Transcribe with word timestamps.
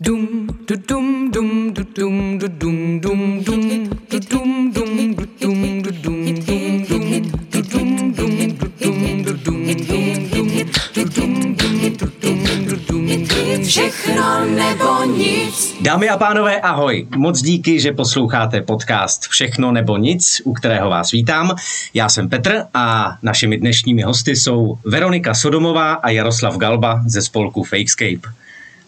Dum 0.00 0.48
du 0.66 0.74
dum 0.88 1.30
dum 1.30 1.72
du 1.72 1.84
dum 1.94 2.38
du 2.38 2.48
dum 2.48 3.00
dum 3.00 3.44
dum 3.44 3.88
du 4.10 4.18
dum 4.18 4.72
dum 4.72 5.14
du 5.14 5.24
dum 5.40 5.82
du 5.82 5.92
dum 5.92 6.34
dum 6.34 6.84
dum 6.84 7.22
du 7.52 7.62
dum 7.62 8.12
dum 8.12 8.42
du 8.42 8.72
dum 8.74 9.22
du 9.22 9.32
dum 9.32 9.62
dum 9.62 9.92
dum 10.32 10.48
du 10.94 11.04
dum 11.04 11.54
dum 11.54 11.78
du 11.94 12.06
dum 12.20 12.66
du 12.66 12.76
dum 12.88 13.24
dum 13.28 13.64
všechno 13.64 14.44
nebo 14.44 15.04
nic. 15.16 15.74
Dámy 15.80 16.08
a 16.08 16.16
pánové, 16.16 16.60
ahoj. 16.60 17.06
Moc 17.16 17.42
díky, 17.42 17.80
že 17.80 17.92
posloucháte 17.92 18.60
podcast 18.60 19.28
Všechno 19.28 19.72
nebo 19.72 19.96
nic, 19.96 20.42
u 20.44 20.52
kterého 20.52 20.90
vás 20.90 21.10
vítám. 21.10 21.56
Já 21.94 22.08
jsem 22.08 22.28
Petr 22.28 22.66
a 22.74 23.16
našimi 23.22 23.56
dnešními 23.56 24.02
hosty 24.02 24.36
jsou 24.36 24.78
Veronika 24.84 25.34
Sodomová 25.34 25.92
a 25.92 26.10
Jaroslav 26.10 26.56
Galba 26.56 27.02
ze 27.06 27.22
spolku 27.22 27.62
Fakescape. 27.62 28.43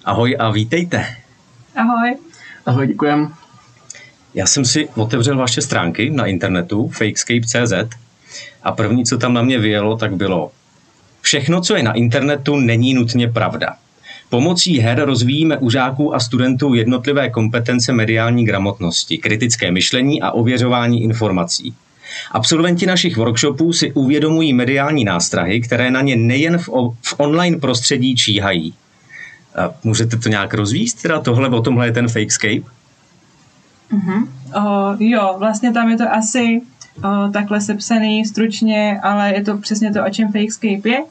Ahoj 0.07 0.36
a 0.38 0.50
vítejte. 0.50 1.07
Ahoj. 1.77 2.16
Ahoj, 2.66 2.87
děkujem. 2.87 3.34
Já 4.34 4.46
jsem 4.46 4.65
si 4.65 4.88
otevřel 4.88 5.37
vaše 5.37 5.62
stránky 5.62 6.10
na 6.10 6.27
internetu 6.27 6.88
fakescape.cz 6.88 7.96
a 8.62 8.73
první, 8.73 9.05
co 9.05 9.19
tam 9.19 9.34
na 9.34 9.42
mě 9.42 9.59
vyjelo, 9.59 9.96
tak 9.96 10.15
bylo 10.15 10.51
Všechno, 11.20 11.60
co 11.60 11.77
je 11.77 11.82
na 11.82 11.92
internetu, 11.92 12.56
není 12.56 12.95
nutně 12.95 13.29
pravda. 13.29 13.74
Pomocí 14.30 14.79
her 14.79 15.05
rozvíjíme 15.05 15.59
u 15.59 15.70
žáků 15.70 16.15
a 16.15 16.20
studentů 16.20 16.74
jednotlivé 16.74 17.30
kompetence 17.30 17.93
mediální 17.93 18.45
gramotnosti, 18.45 19.18
kritické 19.18 19.70
myšlení 19.70 20.23
a 20.23 20.30
ověřování 20.30 21.02
informací. 21.02 21.74
Absolventi 22.32 22.87
našich 22.87 23.16
workshopů 23.16 23.73
si 23.73 23.93
uvědomují 23.93 24.52
mediální 24.52 25.04
nástrahy, 25.04 25.60
které 25.60 25.91
na 25.91 26.01
ně 26.01 26.16
nejen 26.16 26.59
v, 26.59 26.68
o, 26.68 26.91
v 26.91 27.15
online 27.16 27.59
prostředí 27.59 28.16
číhají. 28.16 28.74
Můžete 29.84 30.16
to 30.16 30.28
nějak 30.28 30.55
rozvíst, 30.55 31.02
teda 31.02 31.20
tohle, 31.20 31.48
o 31.48 31.62
tomhle 31.62 31.87
je 31.87 31.92
ten 31.92 32.09
Fakescape? 32.09 32.70
Uh-huh. 33.92 34.29
O, 34.54 34.96
jo, 34.99 35.35
vlastně 35.38 35.73
tam 35.73 35.90
je 35.90 35.96
to 35.96 36.12
asi 36.12 36.60
o, 37.04 37.29
takhle 37.32 37.60
sepsaný 37.60 38.24
stručně, 38.24 39.01
ale 39.02 39.34
je 39.34 39.45
to 39.45 39.59
přesně 39.59 39.93
to, 39.93 40.04
o 40.04 40.10
čem 40.10 40.32
Fakescape 40.32 40.88
je. 40.88 41.02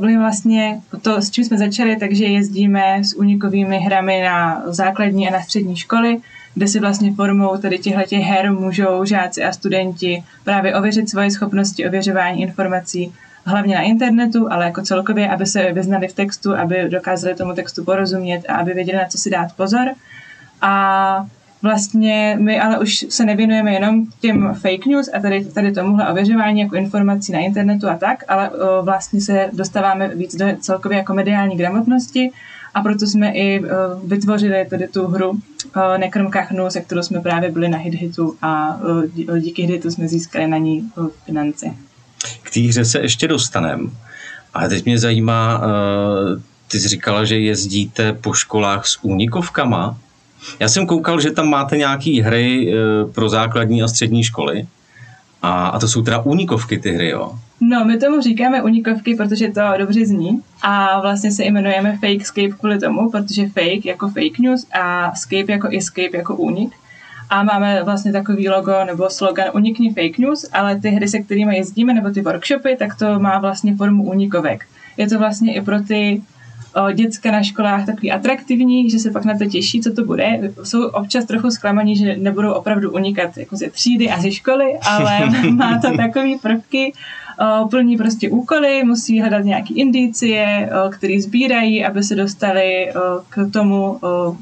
My 0.00 0.18
vlastně 0.18 0.80
to, 1.02 1.22
s 1.22 1.30
čím 1.30 1.44
jsme 1.44 1.58
začali, 1.58 1.96
takže 1.96 2.24
jezdíme 2.24 3.04
s 3.04 3.16
unikovými 3.16 3.78
hrami 3.78 4.22
na 4.24 4.62
základní 4.66 5.28
a 5.28 5.32
na 5.32 5.40
střední 5.42 5.76
školy, 5.76 6.20
kde 6.54 6.68
si 6.68 6.80
vlastně 6.80 7.12
formou 7.12 7.56
tady 7.56 7.78
těchto 7.78 8.16
her 8.16 8.52
můžou 8.52 9.04
žáci 9.04 9.44
a 9.44 9.52
studenti 9.52 10.24
právě 10.44 10.74
ověřit 10.74 11.10
svoje 11.10 11.30
schopnosti 11.30 11.86
ověřování 11.86 12.42
informací 12.42 13.12
hlavně 13.44 13.74
na 13.74 13.82
internetu, 13.82 14.52
ale 14.52 14.64
jako 14.64 14.82
celkově, 14.82 15.30
aby 15.30 15.46
se 15.46 15.72
vyznali 15.72 16.08
v 16.08 16.12
textu, 16.12 16.56
aby 16.56 16.88
dokázali 16.88 17.34
tomu 17.34 17.54
textu 17.54 17.84
porozumět 17.84 18.42
a 18.48 18.56
aby 18.56 18.74
věděli, 18.74 18.98
na 18.98 19.08
co 19.08 19.18
si 19.18 19.30
dát 19.30 19.52
pozor. 19.56 19.86
A 20.60 21.26
vlastně 21.62 22.36
my 22.40 22.60
ale 22.60 22.78
už 22.78 23.06
se 23.08 23.24
nevěnujeme 23.24 23.72
jenom 23.72 24.06
těm 24.20 24.54
fake 24.54 24.86
news 24.86 25.10
a 25.14 25.20
tady, 25.20 25.44
tady 25.44 25.72
tomuhle 25.72 26.08
ověřování 26.08 26.60
jako 26.60 26.76
informací 26.76 27.32
na 27.32 27.38
internetu 27.38 27.88
a 27.88 27.96
tak, 27.96 28.24
ale 28.28 28.50
vlastně 28.82 29.20
se 29.20 29.50
dostáváme 29.52 30.08
víc 30.08 30.36
do 30.36 30.46
celkově 30.60 30.98
jako 30.98 31.14
mediální 31.14 31.56
gramotnosti 31.56 32.30
a 32.74 32.82
proto 32.82 33.06
jsme 33.06 33.32
i 33.32 33.62
vytvořili 34.04 34.66
tady 34.70 34.88
tu 34.88 35.06
hru 35.06 35.30
o, 35.30 35.98
Nekrm 35.98 36.30
kachnu, 36.30 36.70
se 36.70 36.80
kterou 36.80 37.02
jsme 37.02 37.20
právě 37.20 37.50
byli 37.50 37.68
na 37.68 37.78
HitHitu 37.78 38.36
a 38.42 38.80
díky 39.40 39.62
HitHitu 39.62 39.90
jsme 39.90 40.08
získali 40.08 40.46
na 40.46 40.56
ní 40.56 40.90
finance. 41.24 41.66
K 42.42 42.50
té 42.50 42.60
hře 42.60 42.84
se 42.84 43.00
ještě 43.00 43.28
dostanem. 43.28 43.90
Ale 44.54 44.68
teď 44.68 44.84
mě 44.84 44.98
zajímá, 44.98 45.62
ty 46.68 46.80
jsi 46.80 46.88
říkala, 46.88 47.24
že 47.24 47.38
jezdíte 47.38 48.12
po 48.12 48.32
školách 48.32 48.86
s 48.86 48.98
únikovkama. 49.02 49.96
Já 50.60 50.68
jsem 50.68 50.86
koukal, 50.86 51.20
že 51.20 51.30
tam 51.30 51.48
máte 51.48 51.76
nějaké 51.76 52.22
hry 52.22 52.74
pro 53.14 53.28
základní 53.28 53.82
a 53.82 53.88
střední 53.88 54.24
školy. 54.24 54.66
A, 55.42 55.66
a 55.66 55.78
to 55.78 55.88
jsou 55.88 56.02
teda 56.02 56.18
únikovky 56.18 56.78
ty 56.78 56.92
hry, 56.92 57.08
jo? 57.08 57.32
No, 57.60 57.84
my 57.84 57.98
tomu 57.98 58.20
říkáme 58.20 58.62
unikovky, 58.62 59.14
protože 59.14 59.48
to 59.48 59.60
dobře 59.78 60.06
zní 60.06 60.42
a 60.62 61.00
vlastně 61.00 61.32
se 61.32 61.44
jmenujeme 61.44 61.98
Fakescape 62.00 62.48
kvůli 62.48 62.78
tomu, 62.78 63.10
protože 63.10 63.48
fake 63.48 63.86
jako 63.86 64.08
fake 64.08 64.38
news 64.38 64.66
a 64.80 65.14
scape 65.14 65.52
jako 65.52 65.68
escape 65.78 66.16
jako 66.16 66.36
únik 66.36 66.72
a 67.30 67.42
máme 67.42 67.82
vlastně 67.82 68.12
takový 68.12 68.48
logo 68.48 68.84
nebo 68.84 69.10
slogan 69.10 69.46
Unikni 69.52 69.94
fake 69.94 70.18
news, 70.18 70.50
ale 70.52 70.80
ty 70.80 70.88
hry, 70.88 71.08
se 71.08 71.18
kterými 71.18 71.56
jezdíme, 71.56 71.94
nebo 71.94 72.10
ty 72.10 72.20
workshopy, 72.20 72.76
tak 72.76 72.94
to 72.98 73.20
má 73.20 73.38
vlastně 73.38 73.76
formu 73.76 74.04
unikovek. 74.04 74.66
Je 74.96 75.08
to 75.08 75.18
vlastně 75.18 75.54
i 75.54 75.60
pro 75.60 75.80
ty 75.80 76.22
o, 76.74 76.92
děcka 76.92 77.30
na 77.30 77.42
školách 77.42 77.86
takový 77.86 78.12
atraktivní, 78.12 78.90
že 78.90 78.98
se 78.98 79.10
pak 79.10 79.24
na 79.24 79.38
to 79.38 79.44
těší, 79.44 79.80
co 79.80 79.92
to 79.92 80.04
bude. 80.04 80.52
Jsou 80.62 80.86
občas 80.88 81.24
trochu 81.24 81.50
zklamaní, 81.50 81.96
že 81.96 82.16
nebudou 82.16 82.52
opravdu 82.52 82.92
unikat 82.92 83.38
jako 83.38 83.56
ze 83.56 83.70
třídy 83.70 84.10
a 84.10 84.20
ze 84.20 84.32
školy, 84.32 84.78
ale 84.82 85.20
má 85.50 85.80
to 85.80 85.96
takový 85.96 86.38
prvky, 86.38 86.92
plní 87.70 87.96
prostě 87.96 88.30
úkoly, 88.30 88.84
musí 88.84 89.20
hledat 89.20 89.44
nějaký 89.44 89.78
indicie, 89.78 90.70
o, 90.86 90.90
který 90.90 91.20
sbírají, 91.20 91.84
aby 91.84 92.02
se 92.02 92.14
dostali 92.14 92.92
o, 92.92 93.22
k 93.28 93.50
tomu, 93.52 94.00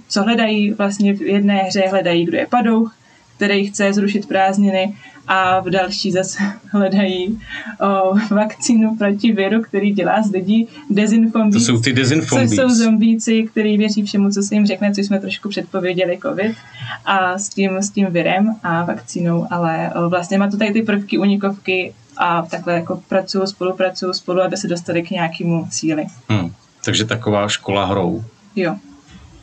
co 0.08 0.22
hledají. 0.22 0.72
Vlastně 0.72 1.14
v 1.14 1.20
jedné 1.22 1.56
hře 1.56 1.84
hledají, 1.90 2.24
kdo 2.24 2.36
je 2.38 2.46
padouch, 2.46 2.94
který 3.36 3.66
chce 3.66 3.92
zrušit 3.92 4.28
prázdniny 4.28 4.94
a 5.28 5.60
v 5.60 5.70
další 5.70 6.12
zase 6.12 6.38
hledají 6.72 7.40
o, 7.80 8.34
vakcínu 8.34 8.96
proti 8.96 9.32
viru, 9.32 9.62
který 9.62 9.92
dělá 9.92 10.22
z 10.22 10.30
lidí 10.30 10.68
dezinfombíc. 10.90 11.66
To 11.66 11.72
jsou 11.72 11.80
ty 11.80 11.92
dezinfombíc. 11.92 12.50
Což 12.50 12.56
jsou 12.58 12.68
zombíci, 12.68 13.42
který 13.42 13.78
věří 13.78 14.02
všemu, 14.02 14.30
co 14.30 14.42
se 14.42 14.54
jim 14.54 14.66
řekne, 14.66 14.94
což 14.94 15.06
jsme 15.06 15.20
trošku 15.20 15.48
předpověděli 15.48 16.18
covid 16.22 16.56
a 17.04 17.38
s 17.38 17.48
tím, 17.48 17.76
s 17.76 17.90
tím 17.90 18.06
virem 18.06 18.56
a 18.62 18.84
vakcínou, 18.84 19.46
ale 19.50 19.90
o, 19.94 20.08
vlastně 20.08 20.38
má 20.38 20.50
to 20.50 20.56
tady 20.56 20.72
ty 20.72 20.82
prvky 20.82 21.18
unikovky 21.18 21.92
a 22.18 22.42
takhle 22.42 22.74
jako 22.74 23.02
pracují, 23.08 23.46
spolupracují 23.46 24.14
spolu, 24.14 24.42
aby 24.42 24.56
se 24.56 24.68
dostali 24.68 25.02
k 25.02 25.10
nějakému 25.10 25.66
cíli. 25.70 26.06
Hmm. 26.28 26.52
Takže 26.84 27.04
taková 27.04 27.48
škola 27.48 27.84
hrou. 27.86 28.24
Jo. 28.56 28.76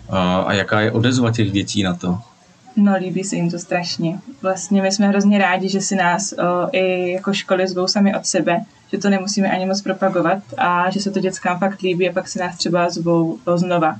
A, 0.10 0.42
a 0.42 0.54
jaká 0.54 0.82
je 0.82 0.92
odezva 0.92 1.32
těch 1.32 1.52
dětí 1.52 1.84
na 1.84 1.94
to? 1.94 2.20
No, 2.76 2.96
líbí 2.98 3.24
se 3.24 3.36
jim 3.36 3.52
to 3.52 3.60
strašně. 3.60 4.20
Vlastně 4.42 4.82
my 4.82 4.92
jsme 4.92 5.08
hrozně 5.08 5.38
rádi, 5.38 5.70
že 5.70 5.82
si 5.82 5.96
nás 5.96 6.34
o, 6.34 6.70
i 6.72 7.12
jako 7.12 7.34
školy 7.34 7.68
zvou 7.68 7.88
sami 7.88 8.16
od 8.16 8.26
sebe, 8.26 8.62
že 8.92 8.98
to 8.98 9.10
nemusíme 9.10 9.52
ani 9.52 9.66
moc 9.66 9.82
propagovat 9.82 10.38
a 10.58 10.90
že 10.90 11.02
se 11.02 11.12
to 11.12 11.20
dětskám 11.20 11.60
fakt 11.60 11.82
líbí 11.82 12.10
a 12.10 12.14
pak 12.14 12.28
si 12.28 12.40
nás 12.40 12.58
třeba 12.58 12.90
zvou 12.90 13.38
o, 13.46 13.58
znova. 13.58 13.96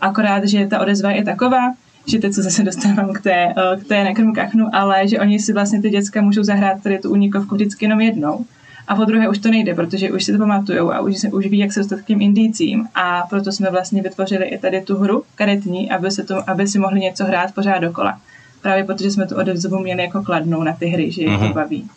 Akorát, 0.00 0.44
že 0.44 0.66
ta 0.66 0.80
odezva 0.80 1.10
je 1.10 1.24
taková, 1.24 1.74
že 2.06 2.18
teď 2.18 2.32
se 2.32 2.42
zase 2.42 2.62
dostávám 2.62 3.12
k 3.12 3.20
té, 3.20 3.46
o, 3.46 3.76
k 3.80 3.84
té 3.84 4.04
nekrmkachnu, 4.04 4.68
ale 4.72 5.08
že 5.08 5.20
oni 5.20 5.40
si 5.40 5.52
vlastně 5.52 5.82
ty 5.82 5.90
děcka 5.90 6.22
můžou 6.22 6.42
zahrát 6.42 6.82
tady 6.82 6.98
tu 6.98 7.10
unikovku 7.10 7.54
vždycky 7.54 7.84
jenom 7.84 8.00
jednou. 8.00 8.44
A 8.88 8.96
po 8.96 9.04
druhé 9.04 9.28
už 9.28 9.38
to 9.38 9.50
nejde, 9.50 9.74
protože 9.74 10.12
už 10.12 10.24
si 10.24 10.32
to 10.32 10.38
pamatujou 10.38 10.92
a 10.92 11.00
už, 11.00 11.24
už 11.32 11.46
ví, 11.46 11.58
jak 11.58 11.72
se 11.72 11.80
dostat 11.80 12.00
k 12.00 12.04
těm 12.04 12.22
indicím. 12.22 12.88
A 12.94 13.22
proto 13.30 13.52
jsme 13.52 13.70
vlastně 13.70 14.02
vytvořili 14.02 14.44
i 14.44 14.58
tady 14.58 14.80
tu 14.80 14.96
hru 14.96 15.22
karetní, 15.34 15.90
aby, 15.90 16.10
se 16.10 16.24
to, 16.24 16.50
aby 16.50 16.68
si 16.68 16.78
mohli 16.78 17.00
něco 17.00 17.24
hrát 17.24 17.54
pořád 17.54 17.78
dokola. 17.78 18.20
Právě 18.62 18.84
protože 18.84 19.10
jsme 19.10 19.26
tu 19.26 19.36
odevzovu 19.36 19.78
měli 19.78 20.02
jako 20.02 20.22
kladnou 20.22 20.62
na 20.62 20.72
ty 20.72 20.86
hry, 20.86 21.10
že 21.10 21.22
je 21.22 21.38
to 21.38 21.54
baví. 21.54 21.90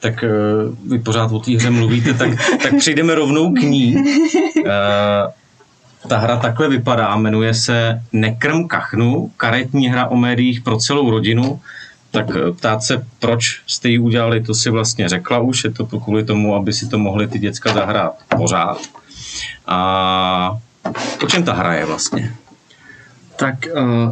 Tak 0.00 0.24
uh, 0.24 0.90
vy 0.90 0.98
pořád 0.98 1.32
o 1.32 1.38
té 1.38 1.52
hře 1.52 1.70
mluvíte, 1.70 2.14
tak, 2.14 2.30
tak 2.62 2.76
přejdeme 2.76 3.14
rovnou 3.14 3.52
k 3.52 3.62
ní. 3.62 3.96
Ta 6.08 6.18
hra 6.18 6.36
takhle 6.36 6.68
vypadá, 6.68 7.16
jmenuje 7.16 7.54
se 7.54 8.02
Nekrm 8.12 8.68
kachnu, 8.68 9.30
karetní 9.36 9.88
hra 9.88 10.06
o 10.06 10.16
médiích 10.16 10.60
pro 10.60 10.76
celou 10.76 11.10
rodinu. 11.10 11.60
Tak 12.10 12.26
ptát 12.56 12.82
se, 12.82 13.06
proč 13.18 13.62
jste 13.66 13.88
ji 13.88 13.98
udělali, 13.98 14.42
to 14.42 14.54
si 14.54 14.70
vlastně 14.70 15.08
řekla 15.08 15.38
už, 15.38 15.64
je 15.64 15.70
to 15.70 15.84
kvůli 15.84 16.24
tomu, 16.24 16.54
aby 16.54 16.72
si 16.72 16.88
to 16.88 16.98
mohli 16.98 17.28
ty 17.28 17.38
děcka 17.38 17.72
zahrát 17.72 18.14
pořád. 18.36 18.78
A 19.66 20.58
o 21.24 21.26
čem 21.26 21.42
ta 21.42 21.54
hra 21.54 21.74
je 21.74 21.86
vlastně? 21.86 22.34
Tak 23.36 23.54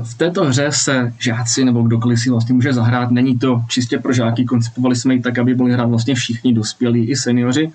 v 0.03 0.15
této 0.15 0.45
hře 0.45 0.73
se 0.73 1.13
žáci 1.19 1.65
nebo 1.65 1.83
kdokoliv 1.83 2.21
si 2.21 2.31
vlastně 2.31 2.55
může 2.55 2.73
zahrát. 2.73 3.11
Není 3.11 3.39
to 3.39 3.63
čistě 3.69 3.99
pro 3.99 4.13
žáky, 4.13 4.45
koncipovali 4.45 4.97
jsme 4.97 5.15
ji 5.15 5.21
tak, 5.21 5.39
aby 5.39 5.55
mohli 5.55 5.73
hrát 5.73 5.89
vlastně 5.89 6.15
všichni 6.15 6.55
dospělí 6.55 7.11
i 7.11 7.17
seniori. 7.17 7.71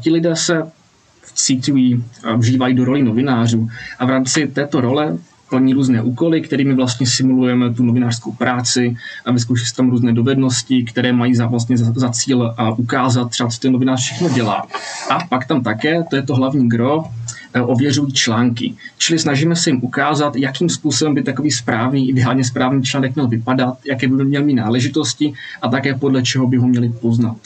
Ti 0.00 0.10
lidé 0.10 0.36
se 0.36 0.62
cítují 1.34 2.04
a 2.24 2.36
vžívají 2.36 2.74
do 2.74 2.84
roli 2.84 3.02
novinářů 3.02 3.68
a 3.98 4.06
v 4.06 4.10
rámci 4.10 4.46
této 4.46 4.80
role 4.80 5.18
plní 5.48 5.74
různé 5.74 6.02
úkoly, 6.02 6.40
kterými 6.40 6.74
vlastně 6.74 7.06
simulujeme 7.06 7.74
tu 7.74 7.84
novinářskou 7.84 8.32
práci 8.32 8.96
a 9.24 9.32
vyzkouší 9.32 9.64
tam 9.76 9.90
různé 9.90 10.12
dovednosti, 10.12 10.84
které 10.84 11.12
mají 11.12 11.34
za, 11.34 11.46
vlastně 11.46 11.76
za, 11.76 11.92
za 11.96 12.08
cíl 12.10 12.54
a 12.56 12.70
ukázat 12.70 13.30
třeba, 13.30 13.50
co 13.50 13.60
ten 13.60 13.72
novinář 13.72 14.00
všechno 14.00 14.28
dělá. 14.28 14.66
A 15.10 15.18
pak 15.28 15.46
tam 15.46 15.62
také, 15.62 16.02
to 16.10 16.16
je 16.16 16.22
to 16.22 16.34
hlavní 16.34 16.68
gro, 16.68 17.04
ověřují 17.62 18.12
články. 18.12 18.74
Čili 18.98 19.18
snažíme 19.18 19.56
se 19.56 19.70
jim 19.70 19.78
ukázat, 19.82 20.36
jakým 20.36 20.68
způsobem 20.68 21.14
by 21.14 21.22
takový 21.22 21.50
správný, 21.50 22.08
ideálně 22.08 22.44
správný 22.44 22.82
článek 22.82 23.14
měl 23.14 23.28
vypadat, 23.28 23.78
jaké 23.86 24.08
by 24.08 24.24
měl 24.24 24.44
mít 24.44 24.54
náležitosti 24.54 25.32
a 25.62 25.68
také 25.68 25.94
podle 25.94 26.22
čeho 26.22 26.46
by 26.46 26.56
ho 26.56 26.68
měli 26.68 26.88
poznat. 26.88 27.36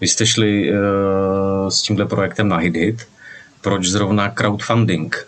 Vy 0.00 0.08
jste 0.08 0.26
šli 0.26 0.72
uh, 0.72 0.76
s 1.68 1.82
tímhle 1.82 2.06
projektem 2.06 2.48
na 2.48 2.56
HitHit. 2.56 3.08
Proč 3.60 3.86
zrovna 3.86 4.28
crowdfunding? 4.28 5.26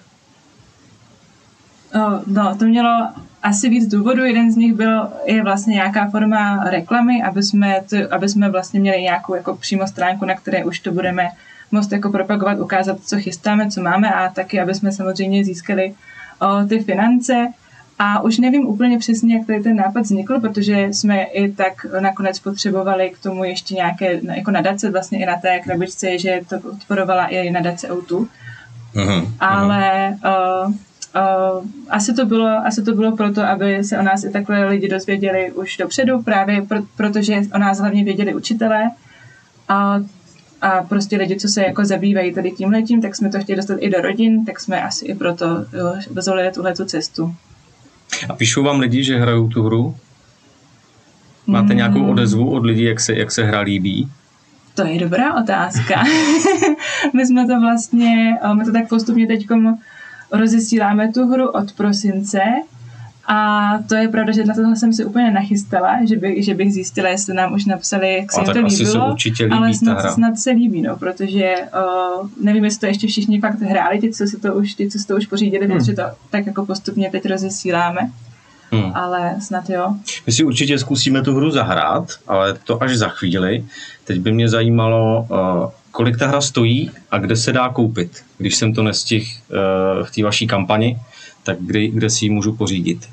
No, 2.27 2.57
to 2.59 2.65
mělo 2.65 3.09
asi 3.43 3.69
víc 3.69 3.87
důvodů. 3.87 4.25
Jeden 4.25 4.53
z 4.53 4.57
nich 4.57 4.75
byl 4.75 5.09
je 5.25 5.43
vlastně 5.43 5.75
nějaká 5.75 6.11
forma 6.11 6.65
reklamy, 6.65 7.23
aby 7.23 7.43
jsme, 7.43 7.81
to, 7.91 7.97
aby 8.11 8.29
jsme 8.29 8.51
vlastně 8.51 8.81
měli 8.81 9.03
nějakou 9.03 9.35
jako 9.35 9.57
přímo 9.57 9.87
stránku, 9.87 10.25
na 10.25 10.35
které 10.35 10.65
už 10.65 10.81
to 10.81 10.93
budeme 10.93 11.29
moct 11.73 11.93
jako 11.93 12.11
propagovat, 12.11 12.61
ukázat, 12.61 12.99
co 13.05 13.17
chystáme, 13.19 13.71
co 13.71 13.83
máme 13.83 14.11
a 14.11 14.29
taky, 14.29 14.61
aby 14.61 14.75
jsme 14.75 14.93
samozřejmě 14.93 15.45
získali 15.45 15.95
o, 16.41 16.67
ty 16.67 16.85
finance. 16.85 17.53
A 17.99 18.21
už 18.21 18.39
nevím 18.39 18.67
úplně 18.67 18.99
přesně, 18.99 19.37
jak 19.37 19.47
tady 19.47 19.63
ten 19.63 19.77
nápad 19.77 20.01
vznikl, 20.01 20.41
protože 20.41 20.81
jsme 20.81 21.23
i 21.23 21.53
tak 21.53 21.87
nakonec 22.01 22.39
potřebovali 22.39 23.11
k 23.11 23.23
tomu 23.23 23.45
ještě 23.45 23.75
nějaké 23.75 24.21
jako 24.37 24.51
nadace, 24.51 24.91
vlastně 24.91 25.23
i 25.23 25.27
na 25.27 25.37
té 25.37 25.61
krabičce, 25.61 26.19
že 26.19 26.41
to 26.49 26.61
podporovala 26.61 27.27
i 27.27 27.51
nadace 27.51 27.89
O2. 27.89 28.27
Mhm, 28.95 29.35
Ale 29.41 30.17
uh, 30.25 30.73
uh, 30.73 31.65
asi, 31.89 32.15
to 32.15 32.27
bylo, 32.27 32.49
asi 32.49 32.83
to 32.83 32.95
bylo 32.95 33.17
proto, 33.17 33.43
aby 33.43 33.85
se 33.85 33.99
o 33.99 34.03
nás 34.03 34.25
i 34.25 34.31
takhle 34.31 34.65
lidi 34.65 34.89
dozvěděli 34.89 35.53
už 35.53 35.77
dopředu, 35.77 36.23
právě 36.23 36.63
pro, 36.63 36.79
protože 36.97 37.41
o 37.55 37.59
nás 37.59 37.79
hlavně 37.79 38.05
věděli 38.05 38.35
učitelé 38.35 38.91
a, 39.69 40.01
a 40.61 40.83
prostě 40.83 41.17
lidi, 41.17 41.37
co 41.37 41.49
se 41.49 41.63
jako 41.63 41.85
zabývají 41.85 42.35
tady 42.35 42.51
tím 42.51 42.71
letím, 42.71 43.03
tak 43.03 43.17
jsme 43.17 43.31
to 43.31 43.41
chtěli 43.41 43.57
dostat 43.57 43.79
i 43.81 43.91
do 43.91 44.01
rodin, 44.01 44.45
tak 44.45 44.61
jsme 44.61 44.83
asi 44.83 45.05
i 45.05 45.15
proto 45.15 45.47
uh, 45.47 46.23
zvolili 46.23 46.53
tuhle 46.53 46.75
tu 46.75 46.85
cestu. 46.85 47.35
A 48.29 48.33
píšou 48.35 48.63
vám 48.63 48.81
lidi, 48.81 49.05
že 49.05 49.19
hrajou 49.19 49.49
tu 49.49 49.63
hru? 49.63 49.97
Máte 51.47 51.71
Mm. 51.73 51.77
nějakou 51.77 52.07
odezvu 52.11 52.51
od 52.51 52.65
lidí, 52.67 52.83
jak 52.83 53.01
se, 53.01 53.15
jak 53.15 53.33
se 53.33 53.45
hra 53.45 53.61
líbí? 53.61 54.09
To 54.75 54.87
je 54.87 54.99
dobrá 55.01 55.35
otázka. 55.35 56.05
my 57.15 57.27
jsme 57.27 57.47
to 57.47 57.61
vlastně, 57.61 58.39
eh, 58.43 58.55
my 58.55 58.65
to 58.65 58.73
tak 58.73 58.89
postupně 58.89 59.27
teď 59.27 59.47
rozesíláme 60.33 61.13
tu 61.13 61.27
hru 61.27 61.49
od 61.51 61.73
prosince 61.73 62.41
a 63.29 63.69
to 63.89 63.95
je 63.95 64.09
pravda, 64.09 64.33
že 64.33 64.45
na 64.45 64.55
tohle 64.55 64.77
jsem 64.77 64.93
si 64.93 65.05
úplně 65.05 65.31
nachystala, 65.31 65.99
že, 66.09 66.17
by, 66.17 66.43
že 66.43 66.55
bych 66.55 66.73
zjistila, 66.73 67.09
jestli 67.09 67.35
nám 67.35 67.55
už 67.55 67.65
napsali, 67.65 68.15
jak 68.17 68.33
se 68.33 68.41
jim 68.41 68.47
to 68.47 68.61
líbilo. 68.67 69.17
líbí 69.25 69.53
ale 69.53 69.75
snad, 69.75 70.13
snad 70.13 70.39
se 70.39 70.51
líbí, 70.51 70.83
no, 70.83 70.97
protože 70.97 71.55
uh, 72.21 72.29
nevím, 72.43 72.65
jestli 72.65 72.81
to 72.81 72.87
ještě 72.87 73.07
všichni 73.07 73.41
fakt 73.41 73.61
hráli, 73.61 74.01
ti, 74.01 74.11
co 74.13 74.27
si 74.27 74.41
to 74.41 74.55
už, 74.55 74.75
ti, 74.75 74.91
co 74.91 74.99
si 74.99 75.07
to 75.07 75.17
už 75.17 75.27
pořídili, 75.27 75.67
Hmm. 75.67 75.79
protože 75.79 75.93
to 75.93 76.03
tak 76.31 76.47
jako 76.47 76.67
postupně 76.67 77.11
teď 77.11 77.27
rozesíláme, 77.27 78.11
Hmm. 78.73 78.91
ale 78.95 79.35
snad 79.41 79.71
jo. 79.71 79.95
My 80.27 80.33
si 80.33 80.45
určitě 80.45 80.79
zkusíme 80.79 81.23
tu 81.23 81.35
hru 81.35 81.51
zahrát, 81.51 82.13
ale 82.27 82.55
to 82.65 82.83
až 82.83 82.97
za 82.97 83.09
chvíli. 83.09 83.65
Teď 84.05 84.21
by 84.21 84.33
mě 84.33 84.49
zajímalo, 84.49 85.27
uh, 85.31 85.71
kolik 85.91 86.19
ta 86.19 86.27
hra 86.27 86.41
stojí 86.41 86.91
a 87.11 87.19
kde 87.19 87.37
se 87.37 87.53
dá 87.53 87.69
koupit. 87.69 88.11
Když 88.39 88.57
jsem 88.57 88.75
to 88.75 88.83
nestihl 88.83 89.27
uh, 89.27 90.07
v 90.07 90.11
té 90.11 90.23
vaší 90.23 90.47
kampani, 90.47 90.99
tak 91.43 91.57
kde, 91.61 91.89
kde 91.89 92.11
si 92.11 92.25
ji 92.25 92.31
můžu 92.31 92.53
pořídit. 92.53 93.09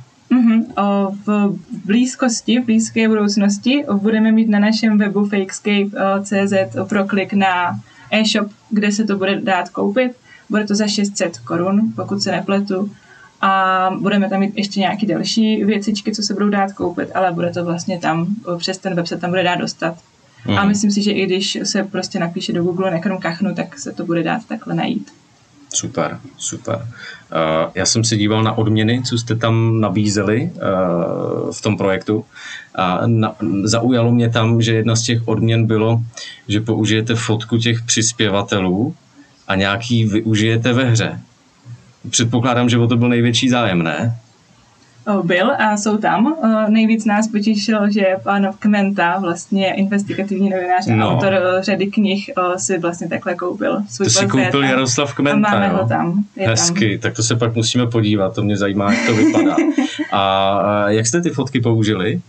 Mhm, 0.77 1.11
v 1.25 1.59
blízkosti, 1.85 2.59
v 2.59 2.65
blízké 2.65 3.07
budoucnosti 3.07 3.85
budeme 3.93 4.31
mít 4.31 4.49
na 4.49 4.59
našem 4.59 4.97
webu 4.97 5.25
fakescape.cz 5.25 6.53
proklik 6.89 7.33
na 7.33 7.79
e-shop, 8.11 8.51
kde 8.69 8.91
se 8.91 9.03
to 9.03 9.17
bude 9.17 9.41
dát 9.41 9.69
koupit. 9.69 10.11
Bude 10.49 10.67
to 10.67 10.75
za 10.75 10.87
600 10.87 11.37
korun, 11.37 11.93
pokud 11.95 12.21
se 12.21 12.31
nepletu. 12.31 12.91
A 13.41 13.89
budeme 13.99 14.29
tam 14.29 14.39
mít 14.39 14.57
ještě 14.57 14.79
nějaké 14.79 15.05
další 15.05 15.63
věcičky, 15.63 16.11
co 16.11 16.23
se 16.23 16.33
budou 16.33 16.49
dát 16.49 16.73
koupit, 16.73 17.09
ale 17.15 17.31
bude 17.31 17.51
to 17.51 17.65
vlastně 17.65 17.99
tam, 17.99 18.27
přes 18.57 18.77
ten 18.77 18.95
web 18.95 19.07
se 19.07 19.17
tam 19.17 19.29
bude 19.29 19.43
dát 19.43 19.55
dostat. 19.55 19.97
Mhm. 20.45 20.57
A 20.57 20.65
myslím 20.65 20.91
si, 20.91 21.01
že 21.01 21.11
i 21.11 21.25
když 21.25 21.57
se 21.63 21.83
prostě 21.83 22.19
napíše 22.19 22.53
do 22.53 22.63
Google 22.63 22.91
nekrom 22.91 23.17
kachnu, 23.17 23.55
tak 23.55 23.79
se 23.79 23.91
to 23.91 24.05
bude 24.05 24.23
dát 24.23 24.45
takhle 24.47 24.75
najít. 24.75 25.11
Super, 25.73 26.19
super. 26.37 26.75
Uh, 26.75 27.71
já 27.75 27.85
jsem 27.85 28.03
si 28.03 28.17
díval 28.17 28.43
na 28.43 28.57
odměny, 28.57 29.01
co 29.05 29.17
jste 29.17 29.35
tam 29.35 29.79
nabízeli 29.79 30.51
uh, 30.53 31.51
v 31.51 31.61
tom 31.61 31.77
projektu 31.77 32.25
a 32.75 33.01
zaujalo 33.63 34.11
mě 34.11 34.29
tam, 34.29 34.61
že 34.61 34.73
jedna 34.73 34.95
z 34.95 35.01
těch 35.01 35.27
odměn 35.27 35.65
bylo, 35.65 36.01
že 36.47 36.61
použijete 36.61 37.15
fotku 37.15 37.57
těch 37.57 37.81
přispěvatelů 37.81 38.95
a 39.47 39.55
nějaký 39.55 40.05
využijete 40.05 40.73
ve 40.73 40.83
hře. 40.83 41.19
Předpokládám, 42.09 42.69
že 42.69 42.77
o 42.77 42.87
to 42.87 42.97
byl 42.97 43.09
největší 43.09 43.49
zájem, 43.49 43.83
ne? 43.83 44.19
O, 45.07 45.23
byl 45.23 45.51
a 45.59 45.77
jsou 45.77 45.97
tam. 45.97 46.25
O, 46.27 46.71
Nejvíc 46.71 47.05
nás 47.05 47.27
potěšilo, 47.27 47.89
že 47.89 48.05
pan 48.23 48.47
Kmenta, 48.59 49.19
vlastně 49.19 49.73
investigativní 49.73 50.49
novinář 50.49 50.87
a 50.87 50.95
No. 50.95 51.09
autor 51.09 51.33
o, 51.33 51.63
řady 51.63 51.87
knih, 51.87 52.29
si 52.57 52.77
vlastně 52.79 53.07
takhle 53.09 53.35
koupil 53.35 53.77
svůj 53.89 54.05
To 54.05 54.09
si 54.11 54.27
koupil 54.27 54.61
a- 54.63 54.65
Jaroslav 54.65 55.11
a 55.11 55.15
Kmenta, 55.15 55.49
máme 55.51 55.67
jo? 55.67 55.77
ho 55.81 55.87
tam. 55.89 56.23
Je 56.35 56.47
Hezky, 56.47 56.97
tak 56.97 57.13
to 57.13 57.23
se 57.23 57.35
pak 57.35 57.55
musíme 57.55 57.87
podívat, 57.87 58.35
to 58.35 58.41
mě 58.43 58.57
zajímá, 58.57 58.93
jak 58.93 59.05
to 59.05 59.13
vypadá. 59.15 59.55
A 60.11 60.49
a 60.57 60.89
jak 60.89 61.07
jste 61.07 61.21
ty 61.21 61.29
fotky 61.29 61.61
použili? 61.61 62.21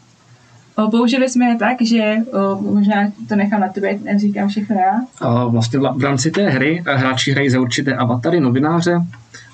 Tam. 0.76 0.90
Použili 0.90 1.28
jsme 1.28 1.44
je 1.46 1.56
tak, 1.56 1.76
že 1.82 2.16
o, 2.32 2.60
možná 2.62 2.96
to 3.28 3.36
nechám 3.36 3.60
na 3.60 3.68
tebe, 3.68 3.88
neříkám 4.02 4.48
všechno 4.48 4.76
já. 4.76 5.00
A 5.28 5.44
vlastně 5.44 5.78
v 5.78 6.02
rámci 6.04 6.30
té 6.30 6.48
hry 6.50 6.82
eh, 6.86 6.96
hráči 6.96 7.32
hrají 7.32 7.50
za 7.50 7.60
určité 7.60 7.94
avatary 7.94 8.40
novináře 8.40 8.96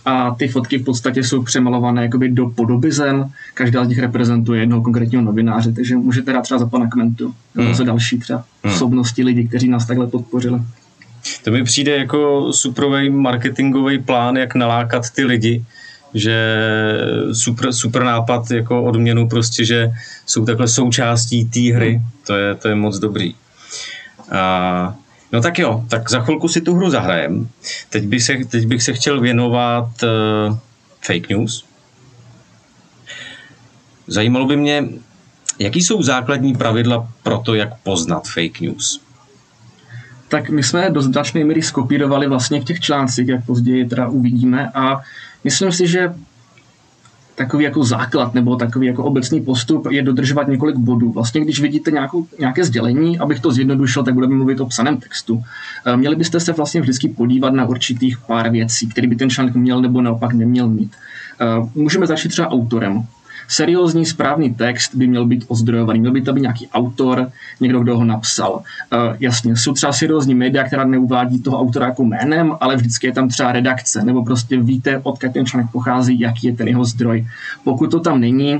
a 0.04 0.34
ty 0.34 0.48
fotky 0.48 0.78
v 0.78 0.84
podstatě 0.84 1.24
jsou 1.24 1.42
přemalované 1.42 2.02
jakoby 2.02 2.28
do 2.28 2.46
podoby 2.46 2.92
zem. 2.92 3.30
Každá 3.54 3.84
z 3.84 3.88
nich 3.88 3.98
reprezentuje 3.98 4.60
jednoho 4.60 4.82
konkrétního 4.82 5.22
novináře, 5.22 5.72
takže 5.72 5.96
můžete 5.96 6.32
dát 6.32 6.42
třeba 6.42 6.58
za 6.58 6.66
pana 6.66 6.86
Kmentu 6.90 7.34
nebo 7.54 7.66
Hmm. 7.66 7.74
za 7.76 7.84
další 7.84 8.18
třeba 8.18 8.44
Hmm. 8.64 8.74
osobnosti 8.74 9.22
lidí, 9.24 9.48
kteří 9.48 9.68
nás 9.68 9.86
takhle 9.86 10.06
podpořili. 10.06 10.60
To 11.44 11.50
mi 11.50 11.64
přijde 11.64 11.96
jako 11.96 12.52
superový 12.52 13.10
marketingový 13.10 13.98
plán, 13.98 14.36
jak 14.36 14.54
nalákat 14.54 15.10
ty 15.10 15.24
lidi, 15.24 15.64
že 16.14 16.56
super, 17.32 17.72
super 17.72 18.02
nápad 18.04 18.50
jako 18.50 18.82
odměnu 18.82 19.28
prostě, 19.28 19.64
že 19.64 19.90
jsou 20.26 20.44
takhle 20.44 20.68
součástí 20.68 21.44
té 21.44 21.60
hry. 21.60 22.02
To 22.26 22.34
je, 22.34 22.54
to 22.54 22.68
je 22.68 22.74
moc 22.74 22.98
dobrý. 22.98 23.34
A, 24.32 24.94
no 25.32 25.40
tak 25.40 25.58
jo, 25.58 25.84
tak 25.88 26.10
za 26.10 26.20
chvilku 26.20 26.48
si 26.48 26.60
tu 26.60 26.74
hru 26.74 26.90
zahrajem. 26.90 27.48
Teď 27.90 28.04
bych 28.04 28.22
se, 28.22 28.36
teď 28.48 28.66
bych 28.66 28.82
se 28.82 28.92
chtěl 28.92 29.20
věnovat 29.20 29.88
uh, 30.02 30.56
fake 31.00 31.28
news. 31.28 31.64
Zajímalo 34.06 34.46
by 34.46 34.56
mě, 34.56 34.84
jaký 35.58 35.82
jsou 35.82 36.02
základní 36.02 36.54
pravidla 36.54 37.08
pro 37.22 37.38
to, 37.38 37.54
jak 37.54 37.68
poznat 37.82 38.28
fake 38.28 38.60
news. 38.60 39.00
tak 40.28 40.50
my 40.50 40.62
jsme 40.62 40.90
do 40.90 41.02
značné 41.02 41.44
míry 41.44 41.62
skopírovali 41.62 42.28
vlastně 42.28 42.60
v 42.60 42.64
těch 42.64 42.80
článcích, 42.80 43.28
jak 43.28 43.46
později 43.46 43.88
teda 43.88 44.08
uvidíme 44.08 44.70
a 44.74 45.00
myslím 45.44 45.72
si, 45.72 45.86
že 45.86 46.14
takový 47.40 47.64
jako 47.64 47.84
základ 47.84 48.34
nebo 48.34 48.56
takový 48.56 48.86
jako 48.86 49.04
obecný 49.04 49.40
postup 49.40 49.86
je 49.90 50.02
dodržovat 50.02 50.48
několik 50.48 50.76
bodů. 50.76 51.12
Vlastně 51.12 51.40
když 51.40 51.60
vidíte 51.60 51.90
nějakou, 51.90 52.26
nějaké 52.38 52.64
sdělení, 52.64 53.18
abych 53.18 53.40
to 53.40 53.52
zjednodušil, 53.52 54.02
tak 54.02 54.14
budeme 54.14 54.34
mluvit 54.34 54.60
o 54.60 54.66
psaném 54.66 54.96
textu. 54.96 55.42
Eh, 55.86 55.96
Měli 55.96 56.16
byste 56.16 56.40
se 56.40 56.52
vlastně 56.52 56.80
vždycky 56.80 57.08
podívat 57.08 57.54
na 57.54 57.64
určitých 57.64 58.18
pár 58.18 58.50
věcí, 58.50 58.88
které 58.88 59.08
by 59.08 59.16
ten 59.16 59.30
článek 59.30 59.54
měl 59.54 59.80
nebo 59.80 60.00
naopak 60.02 60.32
neměl 60.32 60.68
mít. 60.68 60.92
Eh, 61.40 61.68
Můžeme 61.74 62.06
začít 62.06 62.28
třeba 62.28 62.48
autorem. 62.48 63.02
Seriózní 63.50 64.06
správný 64.06 64.54
text 64.54 64.94
by 64.94 65.06
měl 65.06 65.26
být 65.26 65.44
ozdrojovaný, 65.48 66.00
měl 66.00 66.12
by 66.12 66.22
tam 66.22 66.34
být 66.34 66.40
nějaký 66.40 66.68
autor, 66.68 67.30
někdo, 67.60 67.80
kdo 67.80 67.96
ho 67.96 68.04
napsal. 68.04 68.52
Uh, 68.52 69.16
jasně, 69.20 69.56
jsou 69.56 69.72
třeba 69.72 69.92
seriózní 69.92 70.34
média, 70.34 70.64
která 70.64 70.84
neuvádí 70.84 71.42
toho 71.42 71.60
autora 71.60 71.86
jako 71.86 72.04
jménem, 72.04 72.56
ale 72.60 72.76
vždycky 72.76 73.06
je 73.06 73.12
tam 73.12 73.28
třeba 73.28 73.52
redakce, 73.52 74.04
nebo 74.04 74.24
prostě 74.24 74.60
víte, 74.60 75.00
odkud 75.02 75.32
ten 75.32 75.46
článek 75.46 75.70
pochází, 75.72 76.20
jaký 76.20 76.46
je 76.46 76.56
ten 76.56 76.68
jeho 76.68 76.84
zdroj. 76.84 77.26
Pokud 77.64 77.90
to 77.90 78.00
tam 78.00 78.20
není, 78.20 78.58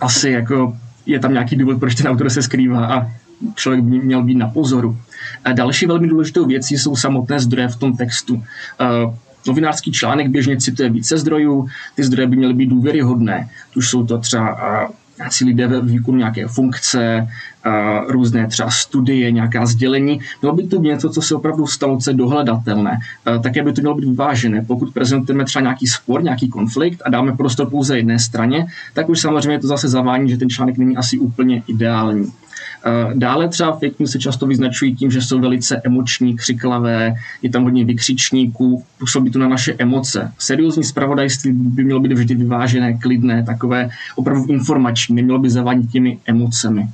asi 0.00 0.30
jako 0.30 0.76
je 1.06 1.18
tam 1.18 1.32
nějaký 1.32 1.56
důvod, 1.56 1.80
proč 1.80 1.94
ten 1.94 2.06
autor 2.06 2.30
se 2.30 2.42
skrývá 2.42 2.86
a 2.86 3.10
člověk 3.54 3.84
by 3.84 3.98
měl 3.98 4.22
být 4.22 4.34
na 4.34 4.48
pozoru. 4.48 4.96
A 5.44 5.52
další 5.52 5.86
velmi 5.86 6.08
důležitou 6.08 6.46
věcí 6.46 6.78
jsou 6.78 6.96
samotné 6.96 7.40
zdroje 7.40 7.68
v 7.68 7.76
tom 7.76 7.96
textu. 7.96 8.34
Uh, 8.34 9.14
novinářský 9.46 9.92
článek 9.92 10.28
běžně 10.28 10.56
cituje 10.56 10.90
více 10.90 11.18
zdrojů, 11.18 11.68
ty 11.94 12.04
zdroje 12.04 12.26
by 12.26 12.36
měly 12.36 12.54
být 12.54 12.66
důvěryhodné. 12.66 13.48
Už 13.76 13.90
jsou 13.90 14.06
to 14.06 14.18
třeba 14.18 14.52
uh, 14.84 14.90
nějací 15.18 15.44
lidé 15.44 15.66
ve 15.66 15.80
výkonu 15.80 16.18
nějaké 16.18 16.48
funkce, 16.48 17.28
různé 18.08 18.46
třeba 18.46 18.70
studie, 18.70 19.30
nějaká 19.30 19.66
sdělení. 19.66 20.20
Mělo 20.42 20.56
by 20.56 20.66
to 20.66 20.80
být 20.80 20.88
něco, 20.88 21.10
co 21.10 21.22
se 21.22 21.34
opravdu 21.34 21.66
stalo 21.66 21.98
dohledatelné. 22.12 22.98
Také 23.42 23.62
by 23.62 23.72
to 23.72 23.80
mělo 23.80 23.94
být 23.94 24.08
vyvážené. 24.08 24.64
Pokud 24.66 24.94
prezentujeme 24.94 25.44
třeba 25.44 25.62
nějaký 25.62 25.86
spor, 25.86 26.22
nějaký 26.22 26.48
konflikt 26.48 27.02
a 27.04 27.10
dáme 27.10 27.32
prostor 27.32 27.70
pouze 27.70 27.96
jedné 27.96 28.18
straně, 28.18 28.66
tak 28.94 29.08
už 29.08 29.20
samozřejmě 29.20 29.58
to 29.58 29.66
zase 29.66 29.88
zavání, 29.88 30.30
že 30.30 30.36
ten 30.36 30.50
článek 30.50 30.78
není 30.78 30.96
asi 30.96 31.18
úplně 31.18 31.62
ideální. 31.66 32.32
Dále 33.14 33.48
třeba 33.48 33.72
fake 33.72 33.98
news 33.98 34.10
se 34.10 34.18
často 34.18 34.46
vyznačují 34.46 34.94
tím, 34.94 35.10
že 35.10 35.22
jsou 35.22 35.40
velice 35.40 35.80
emoční, 35.84 36.36
křiklavé, 36.36 37.14
je 37.42 37.50
tam 37.50 37.62
hodně 37.62 37.84
vykřičníků, 37.84 38.84
působí 38.98 39.30
to 39.30 39.38
na 39.38 39.48
naše 39.48 39.74
emoce. 39.78 40.32
Seriózní 40.38 40.84
zpravodajství 40.84 41.52
by 41.52 41.84
mělo 41.84 42.00
být 42.00 42.12
vždy 42.12 42.34
vyvážené, 42.34 42.94
klidné, 42.94 43.42
takové 43.42 43.90
opravdu 44.16 44.46
informační, 44.46 45.16
nemělo 45.16 45.38
by 45.38 45.50
zavádět 45.50 45.90
těmi 45.90 46.18
emocemi. 46.26 46.88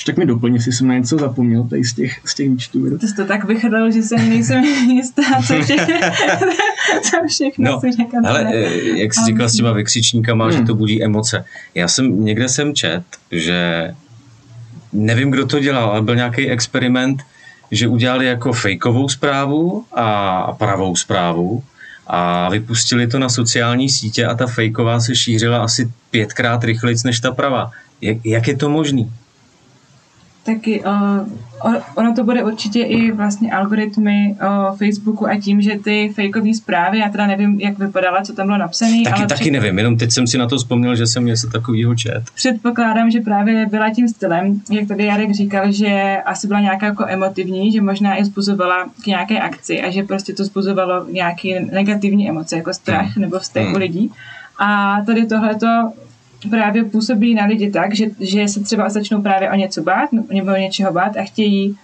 Ještě 0.00 0.12
tak 0.12 0.18
mi 0.18 0.26
doplně, 0.26 0.56
jestli 0.56 0.72
jsem 0.72 0.88
na 0.88 0.94
něco 0.94 1.18
zapomněl 1.18 1.64
tady 1.64 1.84
z 1.84 1.94
těch, 1.94 2.20
z 2.24 2.34
těch 2.34 2.48
výčtů. 2.50 2.98
Ty 2.98 3.08
jsi 3.08 3.14
to 3.14 3.24
tak 3.24 3.44
vychrlil, 3.44 3.90
že 3.90 4.02
jsem 4.02 4.28
nejsem 4.28 4.64
jistá, 4.90 5.22
co 5.46 5.62
všechno, 5.62 5.84
co 7.02 7.16
všechno 7.28 7.64
No, 7.72 7.80
si 7.80 7.92
řekl. 7.92 8.16
Ale 8.26 8.50
eh, 8.54 8.98
jak 8.98 9.14
jsi 9.14 9.24
říkal 9.26 9.48
s 9.48 9.52
těma 9.54 9.72
vykřičníkama, 9.72 10.44
Hmm. 10.44 10.52
že 10.52 10.62
to 10.64 10.74
budí 10.74 11.04
emoce. 11.04 11.44
Já 11.74 11.88
jsem, 11.88 12.24
někde 12.24 12.48
jsem 12.48 12.74
čet, 12.74 13.02
že 13.30 13.90
nevím, 14.92 15.30
kdo 15.30 15.46
to 15.46 15.60
dělal, 15.60 15.90
ale 15.90 16.02
byl 16.02 16.16
nějaký 16.16 16.50
experiment, 16.50 17.22
že 17.70 17.88
udělali 17.88 18.26
jako 18.26 18.52
fejkovou 18.52 19.08
zprávu 19.08 19.84
a 19.92 20.52
pravou 20.52 20.96
zprávu 20.96 21.62
a 22.06 22.48
vypustili 22.48 23.06
to 23.06 23.18
na 23.18 23.28
sociální 23.28 23.90
sítě 23.90 24.26
a 24.26 24.34
ta 24.34 24.46
fejková 24.46 25.00
se 25.00 25.16
šířila 25.16 25.58
asi 25.64 25.90
pětkrát 26.10 26.64
rychleji 26.64 26.96
než 27.04 27.20
ta 27.20 27.30
pravá. 27.32 27.70
Jak, 28.00 28.16
jak 28.24 28.48
je 28.48 28.56
to 28.56 28.68
možný? 28.70 29.10
Taky 30.44 30.82
uh, 30.84 31.26
ono 31.94 32.14
to 32.14 32.24
bude 32.24 32.44
určitě 32.44 32.82
i 32.82 33.12
vlastně 33.12 33.52
algoritmy 33.52 34.36
uh, 34.42 34.76
Facebooku 34.76 35.28
a 35.28 35.40
tím, 35.40 35.60
že 35.62 35.78
ty 35.84 36.12
fakeové 36.16 36.54
zprávy, 36.54 36.98
já 36.98 37.08
teda 37.08 37.26
nevím, 37.26 37.60
jak 37.60 37.78
vypadala, 37.78 38.22
co 38.22 38.32
tam 38.32 38.46
bylo 38.46 38.58
napsané, 38.58 39.02
Taky, 39.04 39.16
ale 39.18 39.26
taky 39.26 39.40
před, 39.40 39.50
nevím, 39.50 39.78
jenom 39.78 39.96
teď 39.96 40.10
jsem 40.10 40.26
si 40.26 40.38
na 40.38 40.46
to 40.46 40.56
vzpomněl, 40.56 40.96
že 40.96 41.06
jsem 41.06 41.24
něco 41.24 41.50
takového 41.50 41.94
čet. 41.94 42.22
předpokládám, 42.34 43.10
že 43.10 43.20
právě 43.20 43.66
byla 43.66 43.90
tím 43.90 44.08
stylem, 44.08 44.60
jak 44.70 44.88
tady 44.88 45.04
Jarek 45.04 45.34
říkal, 45.34 45.72
že 45.72 46.16
asi 46.24 46.46
byla 46.46 46.60
nějaká 46.60 46.86
jako 46.86 47.04
emotivní, 47.08 47.72
že 47.72 47.80
možná 47.80 48.20
i 48.20 48.24
zbuzovala 48.24 48.88
k 49.02 49.06
nějaké 49.06 49.40
akci 49.40 49.82
a 49.82 49.90
že 49.90 50.02
prostě 50.02 50.32
to 50.32 50.44
zbuzovalo 50.44 51.06
nějaké 51.12 51.60
negativní 51.72 52.28
emoce, 52.28 52.56
jako 52.56 52.74
strach 52.74 53.16
nebo 53.16 53.38
vztek 53.38 53.64
Hmm. 53.64 53.74
u 53.74 53.78
lidí. 53.78 54.12
A 54.58 54.96
tady 55.06 55.26
tohleto 55.26 55.66
právě 56.50 56.84
působí 56.84 57.34
na 57.34 57.44
lidi 57.44 57.70
tak, 57.70 57.94
že, 57.94 58.06
že 58.20 58.48
se 58.48 58.60
třeba 58.60 58.88
začnou 58.88 59.22
právě 59.22 59.50
o 59.50 59.54
něco 59.54 59.82
bát 59.82 60.12
nebo 60.12 60.52
o 60.52 60.56
něčeho 60.56 60.92
bát 60.92 61.16
a 61.16 61.22
chtějí 61.22 61.76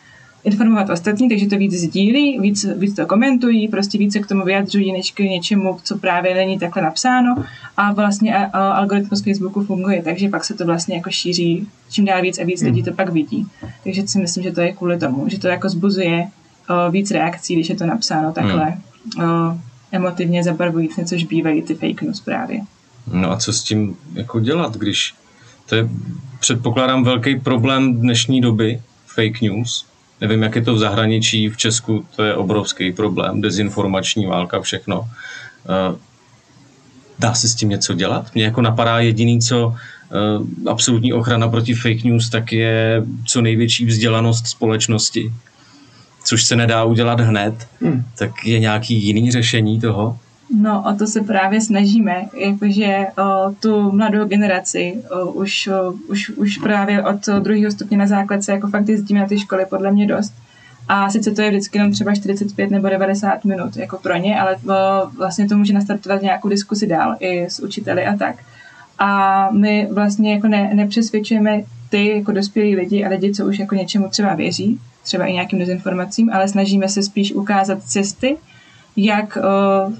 informovat 0.45 0.91
ostatní, 0.91 1.29
takže 1.29 1.47
to 1.47 1.59
víc 1.59 1.75
sdílí, 1.75 2.41
víc, 2.41 2.67
víc 2.77 2.95
to 2.95 3.07
komentují, 3.07 3.69
prostě 3.69 3.99
více 3.99 4.19
k 4.21 4.27
tomu 4.27 4.45
vyjadřují 4.45 4.93
než 4.93 5.13
k 5.13 5.19
něčemu, 5.19 5.79
co 5.83 5.99
právě 5.99 6.35
není 6.35 6.59
takhle 6.59 6.83
napsáno 6.83 7.45
a 7.77 7.93
vlastně 7.93 8.37
a, 8.37 8.45
a 8.45 8.73
algoritmus 8.73 9.23
Facebooku 9.23 9.65
funguje, 9.65 10.03
takže 10.03 10.29
pak 10.29 10.45
se 10.45 10.55
to 10.55 10.67
vlastně 10.67 10.97
jako 10.97 11.11
šíří 11.11 11.69
čím 11.91 12.05
dál 12.05 12.23
víc 12.23 12.39
a 12.39 12.45
víc 12.45 12.63
lidí 12.63 12.83
to 12.83 12.93
pak 12.93 13.09
vidí. 13.09 13.47
Takže 13.85 14.09
si 14.09 14.19
myslím, 14.19 14.43
že 14.43 14.53
to 14.53 14.61
je 14.61 14.73
kvůli 14.73 14.99
tomu, 14.99 15.29
že 15.29 15.39
to 15.39 15.49
jako 15.49 15.69
zbuzuje 15.69 16.29
o, 16.69 16.91
víc 16.91 17.11
reakcí, 17.11 17.55
když 17.55 17.69
je 17.69 17.77
to 17.77 17.87
napsáno 17.87 18.33
takhle 18.33 18.79
o, 19.19 19.23
emotivně 19.93 20.45
zabarvujíc, 20.45 21.01
což 21.09 21.25
bývají 21.25 21.63
ty 21.63 21.75
fake 21.75 22.03
news 22.03 22.21
právě. 22.21 22.61
No 23.13 23.31
a 23.31 23.37
co 23.37 23.53
s 23.53 23.63
tím 23.63 23.97
jako 24.15 24.41
dělat, 24.41 24.77
když 24.77 25.15
to 25.69 25.75
je, 25.75 25.89
předpokládám, 26.41 27.05
velký 27.05 27.41
problém 27.41 27.95
dnešní 27.95 28.41
doby, 28.41 28.83
fake 29.07 29.41
news. 29.41 29.87
Nevím, 30.21 30.43
jak 30.43 30.57
je 30.57 30.63
to 30.63 30.75
v 30.75 30.79
zahraničí, 30.79 31.49
v 31.49 31.57
Česku 31.57 32.05
to 32.17 32.25
je 32.25 32.35
obrovský 32.35 32.93
problém, 32.93 33.41
dezinformační 33.41 34.27
válka, 34.27 34.61
všechno. 34.61 35.09
Eh, 35.69 35.97
Dá 37.19 37.35
se 37.35 37.49
s 37.49 37.55
tím 37.55 37.69
něco 37.69 37.95
dělat? 37.95 38.31
Mně 38.35 38.45
jako 38.45 38.63
napadá 38.63 38.99
jediný, 38.99 39.41
co 39.41 39.75
eh, 39.75 40.71
absolutní 40.71 41.13
ochrana 41.13 41.49
proti 41.49 41.75
fake 41.75 42.05
news, 42.05 42.29
tak 42.31 42.53
je 42.53 43.03
co 43.27 43.41
největší 43.41 43.87
vzdělanost 43.87 44.47
společnosti, 44.47 45.33
což 46.25 46.45
se 46.45 46.57
nedá 46.57 46.85
udělat 46.85 47.21
hned. 47.21 47.69
Hmm. 47.81 48.05
Tak 48.19 48.45
je 48.45 48.59
nějaký 48.59 49.05
jiný 49.05 49.31
řešení 49.31 49.81
toho? 49.81 50.19
No, 50.55 50.85
o 50.93 50.97
to 50.99 51.07
se 51.07 51.21
právě 51.21 51.61
snažíme, 51.61 52.25
jakože 52.37 53.07
o, 53.19 53.55
tu 53.61 53.93
mladou 53.93 54.25
generaci 54.25 55.03
o, 55.11 55.33
už, 55.33 55.67
o, 55.67 55.95
už, 56.09 56.31
už 56.31 56.59
právě 56.59 57.03
od 57.03 57.27
druhého 57.27 57.71
stupně 57.71 57.97
na 57.97 58.07
základce 58.07 58.53
jako 58.53 58.69
fakt 58.69 58.89
jezdíme 58.89 59.21
na 59.21 59.27
ty 59.27 59.39
školy 59.39 59.67
podle 59.71 59.93
mě 59.93 60.07
dost. 60.07 60.33
A 60.89 61.11
sice 61.11 61.31
to 61.31 61.43
je 61.43 61.51
vždycky 61.51 61.79
jenom 61.79 61.93
třeba 61.93 62.15
45 62.15 62.71
nebo 62.71 62.89
90 62.89 63.45
minut 63.45 63.77
jako 63.77 63.99
pro 63.99 64.17
ně, 64.17 64.41
ale 64.41 64.57
o, 64.57 65.11
vlastně 65.17 65.49
to 65.49 65.57
může 65.57 65.73
nastartovat 65.73 66.23
nějakou 66.23 66.49
diskusi 66.49 66.87
dál 66.87 67.17
i 67.21 67.45
s 67.45 67.61
učiteli 67.61 68.07
a 68.07 68.17
tak. 68.17 68.37
A 68.99 69.51
my 69.51 69.89
vlastně 69.93 70.33
jako 70.35 70.49
ne, 70.49 70.71
nepřesvědčujeme 70.75 71.63
ty 71.89 72.17
jako 72.17 72.33
dospělí 72.33 72.77
lidi 72.77 73.05
a 73.05 73.09
lidi, 73.09 73.35
co 73.35 73.47
už 73.47 73.59
jako 73.59 73.75
něčemu 73.75 74.09
třeba 74.09 74.35
věří, 74.35 74.81
třeba 75.03 75.25
i 75.25 75.33
nějakým 75.33 75.59
dezinformacím, 75.59 76.31
ale 76.33 76.49
snažíme 76.49 76.89
se 76.89 77.03
spíš 77.03 77.33
ukázat 77.33 77.83
cesty, 77.83 78.37
jak 78.97 79.37
o, 79.37 79.93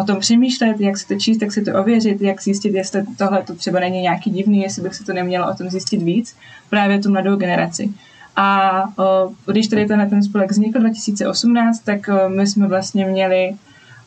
o 0.00 0.04
tom 0.04 0.20
přemýšlet, 0.20 0.80
jak 0.80 0.96
se 0.98 1.08
to 1.08 1.14
číst, 1.14 1.42
jak 1.42 1.52
se 1.52 1.62
to 1.62 1.80
ověřit, 1.80 2.22
jak 2.22 2.42
zjistit, 2.42 2.74
jestli 2.74 3.02
tohle 3.18 3.42
to 3.42 3.54
třeba 3.54 3.80
není 3.80 4.00
nějaký 4.00 4.30
divný, 4.30 4.62
jestli 4.62 4.82
bych 4.82 4.94
se 4.94 5.04
to 5.04 5.12
nemělo 5.12 5.50
o 5.50 5.54
tom 5.54 5.70
zjistit 5.70 6.02
víc, 6.02 6.36
právě 6.70 6.98
tu 6.98 7.10
mladou 7.10 7.36
generaci. 7.36 7.90
A 8.36 8.70
o, 8.98 9.30
když 9.46 9.68
tady 9.68 9.86
tenhle 9.86 10.06
ten 10.06 10.22
spolek 10.22 10.50
vznikl 10.50 10.80
2018, 10.80 11.80
tak 11.80 12.08
o, 12.08 12.28
my 12.28 12.46
jsme 12.46 12.66
vlastně 12.66 13.04
měli 13.06 13.54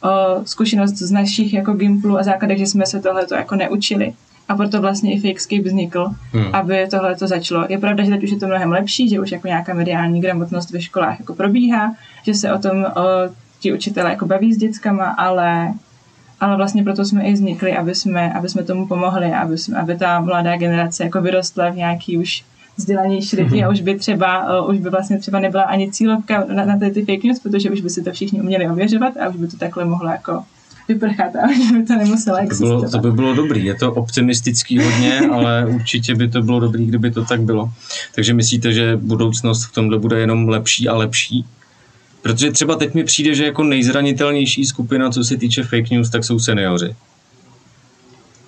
o, 0.03 0.09
zkušenost 0.45 0.97
z 0.97 1.11
našich 1.11 1.53
jako 1.53 1.73
Gimplu 1.73 2.19
a 2.19 2.23
základech, 2.23 2.57
že 2.57 2.65
jsme 2.65 2.85
se 2.85 2.99
tohleto 2.99 3.35
jako 3.35 3.55
neučili. 3.55 4.13
A 4.49 4.55
proto 4.55 4.81
vlastně 4.81 5.13
i 5.13 5.19
Fakescape 5.19 5.61
vznikl, 5.61 6.07
Hmm. 6.33 6.55
aby 6.55 6.87
tohle 6.91 7.15
to 7.15 7.27
začalo. 7.27 7.65
Je 7.69 7.77
pravda, 7.77 8.03
že 8.03 8.11
teď 8.11 8.23
už 8.23 8.29
je 8.29 8.37
to 8.37 8.47
mnohem 8.47 8.71
lepší, 8.71 9.09
že 9.09 9.19
už 9.19 9.31
jako 9.31 9.47
nějaká 9.47 9.73
mediální 9.73 10.21
gramotnost 10.21 10.71
ve 10.71 10.81
školách 10.81 11.19
jako 11.19 11.35
probíhá, 11.35 11.95
že 12.25 12.33
se 12.33 12.53
o 12.53 12.59
tom 12.59 12.83
o, 12.83 13.01
ti 13.59 13.73
učitelé 13.73 14.09
jako 14.09 14.25
baví 14.25 14.53
s 14.53 14.57
dětskama, 14.57 15.05
ale, 15.05 15.73
ale 16.39 16.57
vlastně 16.57 16.83
proto 16.83 17.05
jsme 17.05 17.23
i 17.23 17.33
vznikli, 17.33 17.77
aby 17.77 17.95
jsme, 17.95 18.33
aby 18.33 18.49
jsme 18.49 18.63
tomu 18.63 18.87
pomohli, 18.87 19.33
aby, 19.33 19.57
jsme, 19.57 19.77
aby 19.77 19.97
ta 19.97 20.21
mladá 20.21 20.57
generace 20.57 21.03
jako 21.03 21.21
vyrostla 21.21 21.69
v 21.69 21.75
nějaký 21.75 22.17
už 22.17 22.43
vzdělanější 22.77 23.35
lidi 23.35 23.63
a 23.63 23.69
už 23.69 23.81
by 23.81 23.97
třeba, 23.99 24.61
uh, 24.61 24.69
už 24.69 24.79
by 24.79 24.89
vlastně 24.89 25.19
třeba 25.19 25.39
nebyla 25.39 25.63
ani 25.63 25.91
cílovka 25.91 26.45
na, 26.53 26.65
na 26.65 26.77
ty, 26.77 26.91
ty 26.91 27.05
fake 27.05 27.23
news, 27.23 27.39
protože 27.39 27.71
už 27.71 27.81
by 27.81 27.89
si 27.89 28.03
to 28.03 28.11
všichni 28.11 28.41
uměli 28.41 28.69
ověřovat 28.69 29.17
a 29.17 29.29
už 29.29 29.35
by 29.35 29.47
to 29.47 29.57
takhle 29.57 29.85
mohlo 29.85 30.09
jako 30.09 30.43
vyprchat 30.87 31.35
a 31.35 31.49
už 31.61 31.71
by 31.71 31.83
to 31.83 31.95
nemuselo 31.95 32.37
To 32.37 32.43
bylo, 32.43 32.45
existovat. 32.45 32.91
to 32.91 32.99
by 32.99 33.11
bylo 33.11 33.35
dobrý. 33.35 33.65
Je 33.65 33.75
to 33.75 33.93
optimistický 33.93 34.79
hodně, 34.79 35.19
ale 35.31 35.65
určitě 35.65 36.15
by 36.15 36.27
to 36.27 36.41
bylo 36.41 36.59
dobrý, 36.59 36.85
kdyby 36.85 37.11
to 37.11 37.25
tak 37.25 37.41
bylo. 37.41 37.71
Takže 38.15 38.33
myslíte, 38.33 38.73
že 38.73 38.97
budoucnost 38.97 39.65
v 39.65 39.73
tomhle 39.73 39.99
bude 39.99 40.19
jenom 40.19 40.49
lepší 40.49 40.87
a 40.87 40.95
lepší? 40.95 41.45
Protože 42.27 42.51
třeba 42.51 42.75
teď 42.75 42.93
mi 42.93 43.03
přijde, 43.03 43.35
že 43.35 43.45
jako 43.45 43.63
nejzranitelnější 43.63 44.65
skupina, 44.65 45.09
co 45.09 45.23
se 45.23 45.37
týče 45.37 45.63
fake 45.63 45.89
news, 45.91 46.09
tak 46.09 46.23
jsou 46.23 46.39
seniori. 46.39 46.95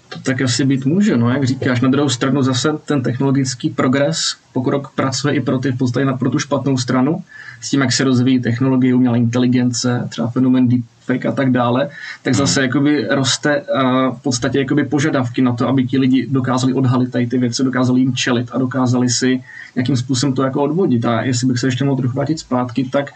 To 0.10 0.20
tak 0.20 0.42
asi 0.42 0.66
být 0.66 0.86
může, 0.86 1.18
no, 1.18 1.30
jak 1.30 1.44
říkáš. 1.44 1.82
Na 1.82 1.90
druhou 1.90 2.10
stranu 2.10 2.44
zase 2.44 2.70
ten 2.86 3.04
technologický 3.04 3.70
progres, 3.70 4.36
pokrok 4.54 4.92
pracuje 4.96 5.36
i 5.36 5.42
pro 5.42 5.60
ty 5.60 5.72
v 5.72 5.78
podstatě 5.78 6.06
na, 6.06 6.18
pro 6.18 6.30
tu 6.30 6.40
špatnou 6.40 6.78
stranu, 6.78 7.24
s 7.62 7.70
tím, 7.70 7.82
jak 7.82 7.92
se 7.92 8.04
rozvíjí 8.04 8.40
technologie, 8.40 8.96
umělá 8.96 9.16
inteligence, 9.16 10.08
třeba 10.10 10.28
fenomen 10.28 10.68
deepfake 10.68 11.26
a 11.26 11.32
tak 11.32 11.52
dále, 11.52 11.90
tak 12.24 12.36
zase 12.36 12.62
jakoby 12.62 13.08
roste 13.10 13.62
uh, 13.62 14.18
v 14.18 14.22
podstatě 14.22 14.60
jakoby 14.60 14.86
požadavky 14.86 15.42
na 15.42 15.54
to, 15.54 15.68
aby 15.68 15.88
ti 15.88 15.98
lidi 15.98 16.28
dokázali 16.30 16.74
odhalit 16.74 17.12
tady 17.12 17.28
ty 17.28 17.38
věci, 17.38 17.64
dokázali 17.64 18.00
jim 18.00 18.16
čelit 18.16 18.50
a 18.52 18.58
dokázali 18.58 19.10
si 19.10 19.44
nějakým 19.76 19.98
způsobem 19.98 20.36
to 20.36 20.44
jako 20.44 20.64
odvodit. 20.64 21.06
A 21.06 21.22
jestli 21.22 21.48
bych 21.48 21.60
se 21.60 21.68
ještě 21.68 21.86
mohl 21.86 21.98
trochu 21.98 22.16
vrátit 22.16 22.40
zpátky, 22.40 22.90
tak 22.92 23.12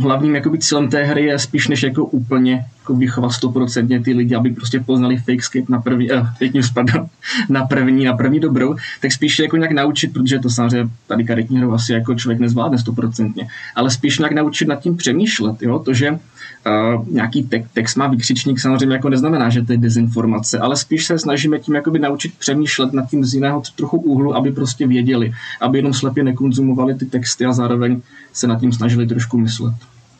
hlavním 0.00 0.34
jakoby 0.34 0.58
cílem 0.58 0.90
té 0.90 1.04
hry 1.04 1.24
je 1.24 1.38
spíš 1.38 1.68
než 1.68 1.82
jako 1.82 2.04
úplně 2.04 2.64
jako 2.80 2.94
vychovat 2.94 3.30
stoprocentně 3.30 4.00
ty 4.00 4.12
lidi, 4.12 4.34
aby 4.34 4.50
prostě 4.50 4.80
poznali 4.80 5.16
fakescape 5.16 5.66
na 5.68 5.80
první, 5.80 6.12
eh, 6.12 6.26
fake 6.38 6.54
news, 6.54 6.70
pardon, 6.70 7.06
na 7.48 7.66
první, 7.66 8.04
na 8.04 8.16
první 8.16 8.40
dobrou, 8.40 8.76
tak 9.00 9.12
spíš 9.12 9.38
jako 9.38 9.56
nějak 9.56 9.72
naučit, 9.72 10.12
protože 10.12 10.38
to 10.38 10.50
samozřejmě 10.50 10.90
tady 11.06 11.24
karetní 11.24 11.58
hru 11.58 11.74
asi 11.74 11.92
jako 11.92 12.14
člověk 12.14 12.40
nezvládne 12.40 12.78
stoprocentně, 12.78 13.48
ale 13.74 13.90
spíš 13.90 14.18
nějak 14.18 14.32
naučit 14.32 14.68
nad 14.68 14.80
tím 14.80 14.96
přemýšlet, 14.96 15.62
jo, 15.62 15.78
to, 15.78 15.94
že 15.94 16.18
uh, 16.66 17.08
nějaký 17.08 17.42
te- 17.42 17.64
text 17.72 17.96
má 17.96 18.06
vykřičník 18.06 18.60
samozřejmě 18.60 18.96
jako 18.96 19.08
neznamená, 19.08 19.48
že 19.48 19.62
to 19.62 19.72
je 19.72 19.78
dezinformace, 19.78 20.58
ale 20.58 20.76
spíš 20.76 21.06
se 21.06 21.18
snažíme 21.18 21.58
tím 21.58 21.74
jakoby 21.74 21.98
naučit 21.98 22.38
přemýšlet 22.38 22.92
nad 22.92 23.10
tím 23.10 23.24
z 23.24 23.34
jiného 23.34 23.62
trochu 23.76 23.96
úhlu, 23.96 24.36
aby 24.36 24.52
prostě 24.52 24.86
věděli, 24.86 25.32
aby 25.60 25.78
jenom 25.78 25.94
slepě 25.94 26.24
nekonzumovali 26.24 26.94
ty 26.94 27.06
texty 27.06 27.44
a 27.44 27.52
zároveň 27.52 28.02
se 28.32 28.46
nad 28.46 28.60
tím 28.60 28.72
snažili 28.72 29.06
trošku 29.06 29.38
myslet. 29.38 29.74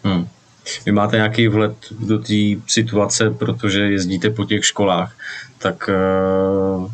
Hmm. 0.05 0.27
Vy 0.87 0.93
máte 0.93 1.17
nějaký 1.17 1.49
vhled 1.49 1.77
do 2.01 2.19
té 2.19 2.35
situace, 2.67 3.31
protože 3.31 3.81
jezdíte 3.81 4.31
po 4.31 4.45
těch 4.45 4.65
školách, 4.65 5.17
tak 5.59 5.91
uh, 5.91 6.91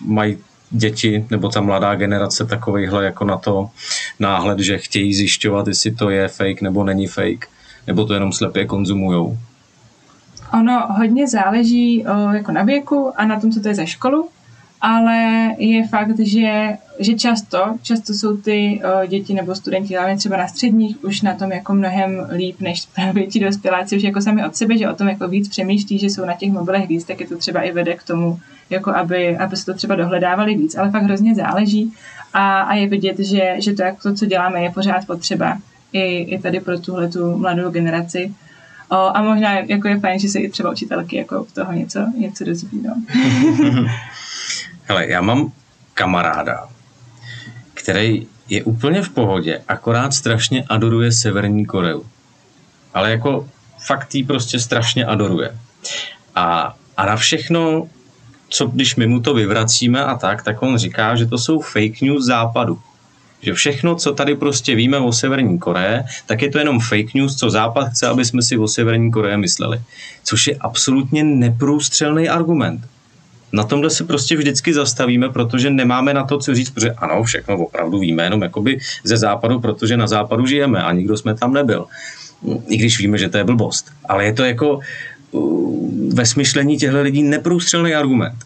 mají 0.00 0.36
děti 0.70 1.26
nebo 1.30 1.48
ta 1.48 1.60
mladá 1.60 1.94
generace 1.94 2.46
takovejhle 2.46 3.04
jako 3.04 3.24
na 3.24 3.36
to 3.36 3.70
náhled, 4.18 4.58
že 4.58 4.78
chtějí 4.78 5.14
zjišťovat, 5.14 5.68
jestli 5.68 5.90
to 5.90 6.10
je 6.10 6.28
fake 6.28 6.62
nebo 6.62 6.84
není 6.84 7.06
fake, 7.06 7.48
nebo 7.90 8.04
to 8.04 8.14
jenom 8.14 8.32
slepě 8.32 8.66
konzumujou. 8.66 9.38
Ono 10.52 10.86
hodně 10.88 11.28
záleží 11.28 12.06
o, 12.06 12.32
jako 12.32 12.52
na 12.52 12.62
věku 12.62 13.12
a 13.16 13.24
na 13.26 13.40
tom, 13.40 13.50
co 13.50 13.60
to 13.60 13.68
je 13.68 13.74
za 13.74 13.84
školu, 13.84 14.28
ale 14.80 15.50
je 15.58 15.88
fakt, 15.88 16.18
že, 16.18 16.76
že 16.98 17.14
často, 17.14 17.58
často 17.82 18.14
jsou 18.14 18.36
ty 18.36 18.80
o, 18.84 19.06
děti 19.06 19.34
nebo 19.34 19.54
studenti, 19.54 19.94
hlavně 19.94 20.16
třeba 20.16 20.36
na 20.36 20.48
středních, 20.48 21.04
už 21.04 21.22
na 21.22 21.34
tom 21.34 21.52
jako 21.52 21.74
mnohem 21.74 22.26
líp, 22.32 22.60
než 22.60 22.86
právě 22.94 23.26
ti 23.26 23.40
dospěláci 23.40 23.96
už 23.96 24.02
jako 24.02 24.20
sami 24.20 24.46
od 24.46 24.56
sebe, 24.56 24.78
že 24.78 24.90
o 24.90 24.94
tom 24.94 25.08
jako 25.08 25.28
víc 25.28 25.48
přemýšlí, 25.48 25.98
že 25.98 26.06
jsou 26.06 26.24
na 26.24 26.34
těch 26.34 26.52
mobilech 26.52 26.88
víc, 26.88 27.04
tak 27.04 27.20
je 27.20 27.26
to 27.26 27.36
třeba 27.36 27.60
i 27.60 27.72
vede 27.72 27.94
k 27.94 28.02
tomu, 28.02 28.38
jako 28.70 28.94
aby, 28.94 29.36
aby 29.36 29.56
se 29.56 29.66
to 29.66 29.74
třeba 29.74 29.96
dohledávali 29.96 30.54
víc, 30.54 30.78
ale 30.78 30.90
fakt 30.90 31.02
hrozně 31.02 31.34
záleží. 31.34 31.92
a, 32.32 32.60
a 32.60 32.74
je 32.74 32.86
vidět, 32.86 33.18
že, 33.18 33.54
že 33.58 33.74
to, 33.74 33.82
jak 33.82 34.02
to, 34.02 34.14
co 34.14 34.26
děláme, 34.26 34.62
je 34.62 34.70
pořád 34.70 35.06
potřeba 35.06 35.58
i, 35.92 36.18
i 36.18 36.38
tady 36.38 36.60
pro 36.60 36.78
tuhle 36.78 37.08
tu 37.08 37.38
mladou 37.38 37.70
generaci. 37.70 38.34
O, 38.88 39.16
a 39.16 39.22
možná 39.22 39.52
jako 39.58 39.88
je 39.88 40.00
fajn, 40.00 40.18
že 40.18 40.28
se 40.28 40.38
i 40.38 40.50
třeba 40.50 40.70
učitelky 40.70 41.16
jako 41.16 41.46
toho 41.54 41.72
něco, 41.72 42.00
něco 42.18 42.44
dozví. 42.44 42.82
No. 42.82 43.02
Hele, 44.82 45.06
já 45.06 45.20
mám 45.20 45.52
kamaráda, 45.94 46.68
který 47.74 48.26
je 48.48 48.64
úplně 48.64 49.02
v 49.02 49.08
pohodě, 49.08 49.62
akorát 49.68 50.14
strašně 50.14 50.64
adoruje 50.68 51.12
Severní 51.12 51.66
Koreu. 51.66 52.02
Ale 52.94 53.10
jako 53.10 53.48
fakt 53.86 54.14
jí 54.14 54.24
prostě 54.24 54.60
strašně 54.60 55.04
adoruje. 55.04 55.58
A, 56.34 56.76
a 56.96 57.06
na 57.06 57.16
všechno, 57.16 57.88
co 58.48 58.66
když 58.66 58.96
my 58.96 59.06
mu 59.06 59.20
to 59.20 59.34
vyvracíme 59.34 60.04
a 60.04 60.16
tak, 60.16 60.42
tak 60.42 60.62
on 60.62 60.78
říká, 60.78 61.16
že 61.16 61.26
to 61.26 61.38
jsou 61.38 61.60
fake 61.60 62.00
news 62.00 62.24
západu. 62.24 62.80
Že 63.42 63.54
všechno, 63.54 63.94
co 63.94 64.12
tady 64.12 64.34
prostě 64.34 64.74
víme 64.74 64.98
o 64.98 65.12
Severní 65.12 65.58
Koreji, 65.58 66.00
tak 66.26 66.42
je 66.42 66.50
to 66.50 66.58
jenom 66.58 66.80
fake 66.80 67.14
news, 67.14 67.36
co 67.36 67.50
Západ 67.50 67.88
chce, 67.88 68.06
aby 68.06 68.24
jsme 68.24 68.42
si 68.42 68.58
o 68.58 68.68
Severní 68.68 69.10
Koreji 69.10 69.36
mysleli. 69.36 69.80
Což 70.24 70.46
je 70.46 70.56
absolutně 70.56 71.24
neprůstřelný 71.24 72.28
argument. 72.28 72.80
Na 73.52 73.64
tomhle 73.64 73.90
se 73.90 74.04
prostě 74.04 74.36
vždycky 74.36 74.74
zastavíme, 74.74 75.28
protože 75.28 75.70
nemáme 75.70 76.14
na 76.14 76.24
to, 76.24 76.38
co 76.38 76.54
říct, 76.54 76.70
protože 76.70 76.90
ano, 76.90 77.22
všechno 77.22 77.58
opravdu 77.58 77.98
víme, 77.98 78.22
jenom 78.22 78.42
jakoby 78.42 78.78
ze 79.04 79.16
západu, 79.16 79.60
protože 79.60 79.96
na 79.96 80.06
západu 80.06 80.46
žijeme 80.46 80.82
a 80.82 80.92
nikdo 80.92 81.16
jsme 81.16 81.34
tam 81.34 81.52
nebyl. 81.52 81.86
I 82.68 82.76
když 82.76 82.98
víme, 82.98 83.18
že 83.18 83.28
to 83.28 83.36
je 83.38 83.44
blbost. 83.44 83.90
Ale 84.08 84.24
je 84.24 84.32
to 84.32 84.44
jako 84.44 84.80
uh, 85.30 86.14
ve 86.14 86.26
smyšlení 86.26 86.76
těchto 86.76 87.02
lidí 87.02 87.22
neprůstřelný 87.22 87.94
argument. 87.94 88.36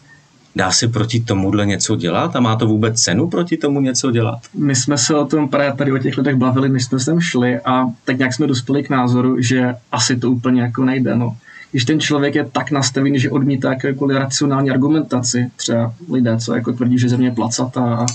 Dá 0.55 0.71
se 0.71 0.87
proti 0.87 1.19
tomuhle 1.19 1.65
něco 1.65 1.95
dělat 1.95 2.35
a 2.35 2.39
má 2.39 2.55
to 2.55 2.67
vůbec 2.67 3.01
cenu 3.01 3.27
proti 3.29 3.57
tomu 3.57 3.81
něco 3.81 4.11
dělat? 4.11 4.39
My 4.57 4.75
jsme 4.75 4.97
se 4.97 5.15
o 5.15 5.25
tom 5.25 5.47
právě 5.49 5.73
tady 5.73 5.91
o 5.91 5.97
těch 5.97 6.17
lidech 6.17 6.35
bavili, 6.35 6.69
než 6.69 6.85
jsme 6.85 6.99
sem 6.99 7.21
šli 7.21 7.59
a 7.59 7.85
tak 8.05 8.17
nějak 8.17 8.33
jsme 8.33 8.47
dospěli 8.47 8.83
k 8.83 8.89
názoru, 8.89 9.41
že 9.41 9.75
asi 9.91 10.15
to 10.17 10.31
úplně 10.31 10.61
jako 10.61 10.85
nejde. 10.85 11.15
No. 11.15 11.37
Když 11.71 11.85
ten 11.85 11.99
člověk 11.99 12.35
je 12.35 12.45
tak 12.51 12.71
nastavený, 12.71 13.19
že 13.19 13.29
odmítá 13.29 13.69
jakékoliv 13.69 14.17
racionální 14.17 14.71
argumentaci, 14.71 15.47
třeba 15.55 15.93
lidé, 16.11 16.37
co 16.37 16.55
jako 16.55 16.73
tvrdí, 16.73 16.99
že 16.99 17.09
země 17.09 17.27
je 17.27 17.31
placatá 17.31 17.95
a 17.95 18.05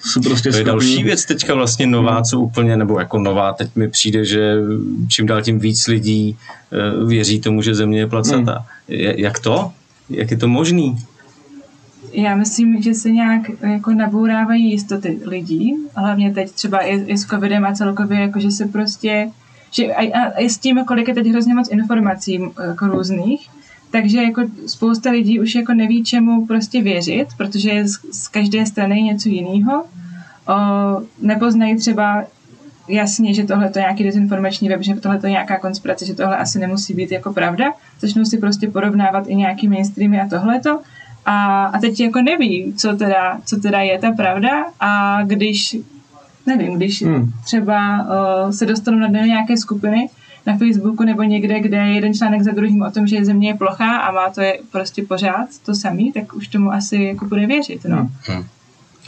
jsou 0.00 0.20
prostě 0.22 0.50
To 0.50 0.56
je 0.56 0.64
schopní- 0.64 0.70
další 0.72 1.02
věc 1.04 1.24
teďka 1.24 1.54
vlastně 1.54 1.86
nová, 1.86 2.22
co 2.22 2.40
úplně, 2.40 2.76
nebo 2.76 2.98
jako 3.00 3.18
nová, 3.18 3.52
teď 3.52 3.76
mi 3.76 3.88
přijde, 3.88 4.24
že 4.24 4.54
čím 5.08 5.26
dál 5.26 5.42
tím 5.42 5.58
víc 5.58 5.86
lidí 5.86 6.36
eh, 6.72 7.04
věří 7.06 7.40
tomu, 7.40 7.62
že 7.62 7.74
země 7.74 7.98
je 7.98 8.06
placatá. 8.06 8.66
Je- 8.88 9.20
Jak 9.20 9.38
to? 9.38 9.72
Jak 10.10 10.30
je 10.30 10.36
to 10.36 10.48
možný? 10.48 10.96
Já 12.12 12.36
myslím, 12.36 12.82
že 12.82 12.94
se 12.94 13.10
nějak 13.10 13.42
jako 13.62 13.94
nabourávají 13.94 14.70
jistoty 14.70 15.20
lidí, 15.24 15.74
hlavně 15.94 16.34
teď 16.34 16.50
třeba 16.50 16.78
i, 16.78 16.96
i 16.96 17.18
s 17.18 17.26
covidem 17.26 17.64
a 17.64 17.72
celkově, 17.72 18.20
jako 18.20 18.40
že 18.40 18.50
se 18.50 18.66
prostě, 18.66 19.30
že 19.70 19.94
a, 19.94 20.18
a, 20.18 20.32
a 20.36 20.48
s 20.48 20.58
tím, 20.58 20.84
kolik 20.84 21.08
je 21.08 21.14
teď 21.14 21.26
hrozně 21.26 21.54
moc 21.54 21.68
informací 21.70 22.40
jako 22.68 22.86
různých, 22.86 23.48
takže 23.90 24.22
jako 24.22 24.42
spousta 24.66 25.10
lidí 25.10 25.40
už 25.40 25.54
jako 25.54 25.74
neví, 25.74 26.04
čemu 26.04 26.46
prostě 26.46 26.82
věřit, 26.82 27.28
protože 27.36 27.70
je 27.70 27.88
z, 27.88 27.98
z 28.12 28.28
každé 28.28 28.66
strany 28.66 29.02
něco 29.02 29.28
jiného. 29.28 29.84
O, 29.84 30.54
nepoznají 31.22 31.76
třeba 31.76 32.24
jasně, 32.88 33.34
že 33.34 33.44
tohle 33.44 33.68
to 33.68 33.78
je 33.78 33.82
nějaký 33.82 34.04
dezinformační 34.04 34.68
web, 34.68 34.82
že 34.82 34.94
tohle 34.94 35.18
to 35.18 35.26
je 35.26 35.30
nějaká 35.30 35.58
konspirace, 35.58 36.06
že 36.06 36.14
tohle 36.14 36.36
asi 36.36 36.58
nemusí 36.58 36.94
být 36.94 37.12
jako 37.12 37.32
pravda. 37.32 37.72
Začnou 38.00 38.24
si 38.24 38.38
prostě 38.38 38.70
porovnávat 38.70 39.24
i 39.28 39.36
nějaký 39.36 39.68
mainstreamy 39.68 40.20
a 40.20 40.28
tohleto. 40.28 40.80
A, 41.30 41.64
a 41.64 41.78
teď 41.78 42.00
jako 42.00 42.22
neví, 42.22 42.74
co 42.76 42.96
teda, 42.96 43.38
co 43.44 43.60
teda 43.60 43.80
je 43.80 43.98
ta 43.98 44.12
pravda 44.12 44.50
a 44.80 45.22
když, 45.24 45.76
nevím, 46.46 46.76
když 46.76 47.02
Hmm. 47.02 47.32
třeba 47.44 48.02
uh, 48.02 48.50
se 48.50 48.66
dostanou 48.66 48.98
na 48.98 49.08
nějaké 49.08 49.56
skupiny 49.56 50.08
na 50.46 50.56
Facebooku 50.56 51.04
nebo 51.04 51.22
někde, 51.22 51.60
kde 51.60 51.76
je 51.76 51.94
jeden 51.94 52.14
článek 52.14 52.42
za 52.42 52.50
druhým 52.52 52.82
o 52.82 52.90
tom, 52.90 53.06
že 53.06 53.24
země 53.24 53.48
je 53.48 53.54
plochá 53.54 53.96
a 53.96 54.12
má 54.12 54.30
to 54.30 54.40
je 54.40 54.58
prostě 54.72 55.02
pořád 55.02 55.48
to 55.66 55.74
samý, 55.74 56.12
tak 56.12 56.34
už 56.34 56.48
tomu 56.48 56.72
asi 56.72 56.96
jako 56.96 57.24
bude 57.24 57.46
věřit, 57.46 57.84
no. 57.84 58.10
Hmm. 58.22 58.44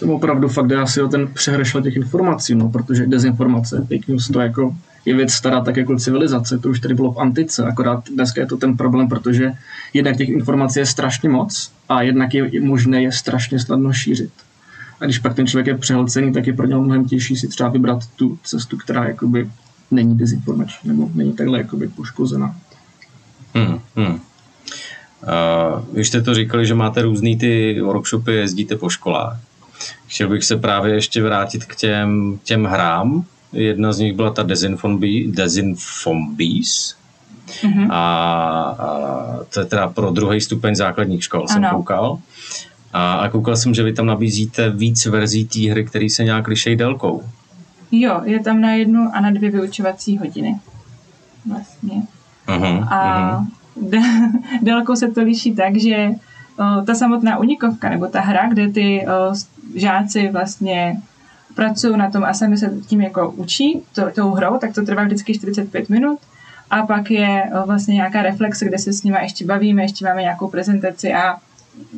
To 0.00 0.14
opravdu 0.14 0.48
fakt 0.48 0.66
jde 0.66 0.76
asi 0.76 1.02
o 1.02 1.09
ten 1.09 1.28
přehršel 1.35 1.83
těch 1.83 1.96
informací, 1.96 2.54
no, 2.54 2.68
protože 2.68 3.06
dezinformace, 3.06 3.87
fake 3.88 4.09
news, 4.09 4.28
to 4.28 4.40
jako 4.40 4.74
je 5.04 5.14
věc 5.14 5.32
stará 5.32 5.60
tak 5.60 5.76
jako 5.76 5.96
civilizace, 5.96 6.58
to 6.58 6.68
už 6.68 6.80
tady 6.80 6.94
bylo 6.94 7.12
v 7.12 7.18
antice, 7.18 7.64
akorát 7.64 8.04
dneska 8.14 8.40
je 8.40 8.46
to 8.46 8.56
ten 8.56 8.76
problém, 8.76 9.08
protože 9.08 9.52
jednak 9.94 10.16
těch 10.16 10.28
informací 10.28 10.78
je 10.78 10.86
strašně 10.86 11.28
moc 11.28 11.72
a 11.88 12.02
jednak 12.02 12.34
je 12.34 12.60
možné 12.60 13.02
je 13.02 13.12
strašně 13.12 13.60
snadno 13.60 13.92
šířit. 13.92 14.30
A 15.00 15.04
když 15.04 15.18
pak 15.18 15.34
ten 15.34 15.46
člověk 15.46 15.66
je 15.66 15.78
přehlcený, 15.78 16.32
tak 16.32 16.46
je 16.46 16.52
pro 16.52 16.66
něho 16.66 16.82
mnohem 16.82 17.04
těžší 17.04 17.36
si 17.36 17.48
třeba 17.48 17.68
vybrat 17.68 18.06
tu 18.16 18.38
cestu, 18.44 18.76
která 18.76 19.08
jakoby 19.08 19.50
není 19.90 20.18
dezinformační 20.18 20.88
nebo 20.88 21.10
není 21.14 21.32
takhle 21.32 21.58
jakoby 21.58 21.88
poškozená. 21.88 22.56
Hmm, 23.54 23.80
hmm. 23.96 24.06
Uh, 24.12 24.20
vy 25.92 26.04
jste 26.04 26.22
to 26.22 26.34
říkali, 26.34 26.66
že 26.66 26.74
máte 26.74 27.02
různý 27.02 27.38
ty 27.38 27.80
workshopy, 27.80 28.32
jezdíte 28.32 28.76
po 28.76 28.88
školách. 28.88 29.40
Chtěl 30.06 30.28
bych 30.28 30.44
se 30.44 30.56
právě 30.56 30.94
ještě 30.94 31.22
vrátit 31.22 31.64
k 31.64 31.76
těm, 31.76 32.38
těm 32.44 32.64
hrám. 32.64 33.24
Jedna 33.52 33.92
z 33.92 33.98
nich 33.98 34.12
byla 34.12 34.30
ta 34.30 34.42
Desinfombies. 35.26 36.96
Mhm. 37.64 37.90
A, 37.90 37.96
a 38.78 39.38
to 39.54 39.60
je 39.60 39.66
teda 39.66 39.88
pro 39.88 40.10
druhý 40.10 40.40
stupeň 40.40 40.74
základních 40.74 41.24
škol, 41.24 41.48
jsem 41.48 41.64
Ano. 41.64 41.76
koukal. 41.76 42.18
A, 42.92 43.14
a 43.14 43.28
koukal 43.28 43.56
jsem, 43.56 43.74
že 43.74 43.82
vy 43.82 43.92
tam 43.92 44.06
nabízíte 44.06 44.70
víc 44.70 45.06
verzí 45.06 45.44
té 45.44 45.70
hry, 45.70 45.84
které 45.84 46.10
se 46.10 46.24
nějak 46.24 46.48
lišejí 46.48 46.76
délkou. 46.76 47.22
Jo, 47.92 48.20
je 48.24 48.40
tam 48.40 48.60
na 48.60 48.72
jednu 48.72 49.10
a 49.14 49.20
na 49.20 49.30
dvě 49.30 49.50
vyučovací 49.50 50.18
hodiny. 50.18 50.60
Vlastně. 51.46 52.02
Uh-huh, 52.48 52.92
A 52.92 53.44
de- 53.76 54.30
délkou 54.62 54.96
se 54.96 55.08
to 55.08 55.22
liší 55.22 55.54
tak, 55.54 55.76
že 55.76 56.08
o, 56.58 56.82
ta 56.84 56.94
samotná 56.94 57.38
unikovka, 57.38 57.88
nebo 57.88 58.06
ta 58.06 58.20
hra, 58.20 58.48
kde 58.48 58.68
ty 58.68 59.06
o, 59.06 59.34
žáci 59.74 60.28
vlastně 60.32 61.00
pracují 61.54 61.98
na 61.98 62.10
tom 62.10 62.24
a 62.24 62.34
sami 62.34 62.58
se 62.58 62.72
tím 62.86 63.00
jako 63.00 63.30
učí 63.30 63.82
to, 63.94 64.10
tou 64.10 64.30
hrou, 64.30 64.58
tak 64.58 64.74
to 64.74 64.84
trvá 64.84 65.04
vždycky 65.04 65.34
45 65.34 65.88
minut. 65.88 66.18
A 66.70 66.86
pak 66.86 67.10
je 67.10 67.42
o, 67.62 67.66
vlastně 67.66 67.94
nějaká 67.94 68.22
reflexe, 68.22 68.64
kde 68.64 68.78
se 68.78 68.92
s 68.92 69.02
nimi 69.02 69.18
ještě 69.22 69.44
bavíme, 69.44 69.82
ještě 69.82 70.04
máme 70.04 70.22
nějakou 70.22 70.48
prezentaci 70.48 71.14
a 71.14 71.34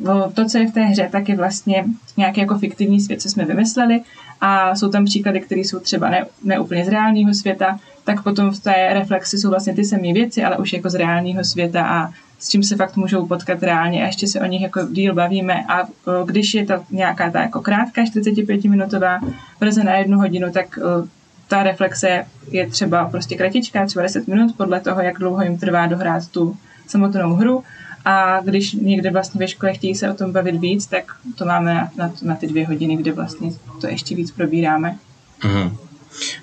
o, 0.09 0.31
to, 0.33 0.45
co 0.45 0.57
je 0.57 0.67
v 0.67 0.73
té 0.73 0.81
hře, 0.81 1.09
tak 1.11 1.29
je 1.29 1.35
vlastně 1.35 1.85
nějaký 2.17 2.41
jako 2.41 2.57
fiktivní 2.57 3.01
svět, 3.01 3.21
co 3.21 3.29
jsme 3.29 3.45
vymysleli 3.45 4.01
a 4.41 4.75
jsou 4.75 4.89
tam 4.89 5.05
příklady, 5.05 5.41
které 5.41 5.61
jsou 5.61 5.79
třeba 5.79 6.09
ne, 6.09 6.25
ne 6.43 6.59
úplně 6.59 6.85
z 6.85 6.87
reálného 6.87 7.33
světa, 7.33 7.79
tak 8.03 8.23
potom 8.23 8.51
v 8.51 8.59
té 8.59 8.89
reflexi 8.93 9.37
jsou 9.37 9.49
vlastně 9.49 9.73
ty 9.73 9.85
samé 9.85 10.13
věci, 10.13 10.43
ale 10.43 10.57
už 10.57 10.73
jako 10.73 10.89
z 10.89 10.95
reálného 10.95 11.43
světa 11.43 11.87
a 11.87 12.09
s 12.43 12.49
čím 12.49 12.63
se 12.63 12.75
fakt 12.75 12.95
můžou 12.95 13.25
potkat 13.25 13.63
reálně 13.63 14.03
a 14.03 14.05
ještě 14.05 14.27
se 14.27 14.41
o 14.41 14.45
nich 14.45 14.61
jako 14.61 14.79
díl 14.91 15.13
bavíme 15.13 15.63
a 15.67 15.83
o, 15.83 15.87
když 16.25 16.53
je 16.53 16.65
to 16.65 16.73
nějaká 16.91 17.31
ta 17.31 17.41
jako 17.41 17.61
krátká 17.61 18.03
45-minutová 18.03 19.33
verze 19.61 19.83
na 19.83 19.95
jednu 19.95 20.17
hodinu, 20.17 20.51
tak 20.51 20.77
o, 20.77 21.07
ta 21.47 21.63
reflexe 21.63 22.25
je 22.51 22.69
třeba 22.69 23.05
prostě 23.05 23.35
kratičká, 23.35 23.85
třeba 23.85 24.03
10 24.03 24.27
minut, 24.27 24.57
podle 24.57 24.79
toho, 24.79 25.01
jak 25.01 25.19
dlouho 25.19 25.43
jim 25.43 25.57
trvá 25.57 25.87
dohrát 25.87 26.27
tu 26.27 26.57
samotnou 26.87 27.33
hru. 27.33 27.63
A 28.05 28.39
když 28.39 28.73
někde 28.73 29.11
vlastně 29.11 29.39
ve 29.39 29.47
škole 29.47 29.73
chtějí 29.73 29.95
se 29.95 30.11
o 30.11 30.13
tom 30.13 30.31
bavit 30.31 30.55
víc, 30.55 30.87
tak 30.87 31.03
to 31.35 31.45
máme 31.45 31.73
na, 31.73 31.91
na, 31.97 32.13
na 32.21 32.35
ty 32.35 32.47
dvě 32.47 32.67
hodiny, 32.67 32.95
kde 32.95 33.11
vlastně 33.11 33.51
to 33.81 33.87
ještě 33.87 34.15
víc 34.15 34.31
probíráme. 34.31 34.97
Mhm. 35.43 35.77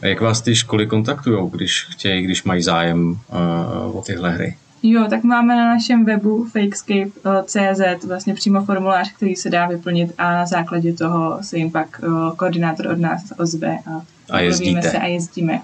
A 0.03 0.07
jak 0.07 0.21
vás 0.21 0.41
ty 0.41 0.57
školy 0.57 0.87
kontaktují, 0.87 1.51
když 1.51 1.87
chtějí, 1.91 2.23
když 2.23 2.45
mají 2.45 2.63
zájem 2.63 3.11
uh, 3.11 3.97
o 3.97 4.03
tyhle 4.03 4.31
hry? 4.31 4.57
Jo, 4.83 5.07
tak 5.11 5.25
máme 5.25 5.57
na 5.57 5.75
našem 5.75 6.05
webu 6.05 6.45
fakescape.cz 6.53 8.05
vlastně 8.05 8.35
přímo 8.35 8.64
formulář, 8.64 9.12
který 9.12 9.37
se 9.37 9.51
dá 9.51 9.66
vyplnit 9.66 10.12
a 10.19 10.33
na 10.33 10.47
základě 10.47 10.93
toho 10.93 11.38
se 11.43 11.59
jim 11.59 11.71
pak 11.71 12.01
o, 12.03 12.31
koordinátor 12.37 12.87
od 12.87 12.99
nás 12.99 13.23
ozve 13.38 13.79
a, 13.79 14.03
A 14.31 14.40
jezdíte. 14.40 14.83
se 14.83 14.99
a 14.99 15.07
jezdíme. 15.07 15.61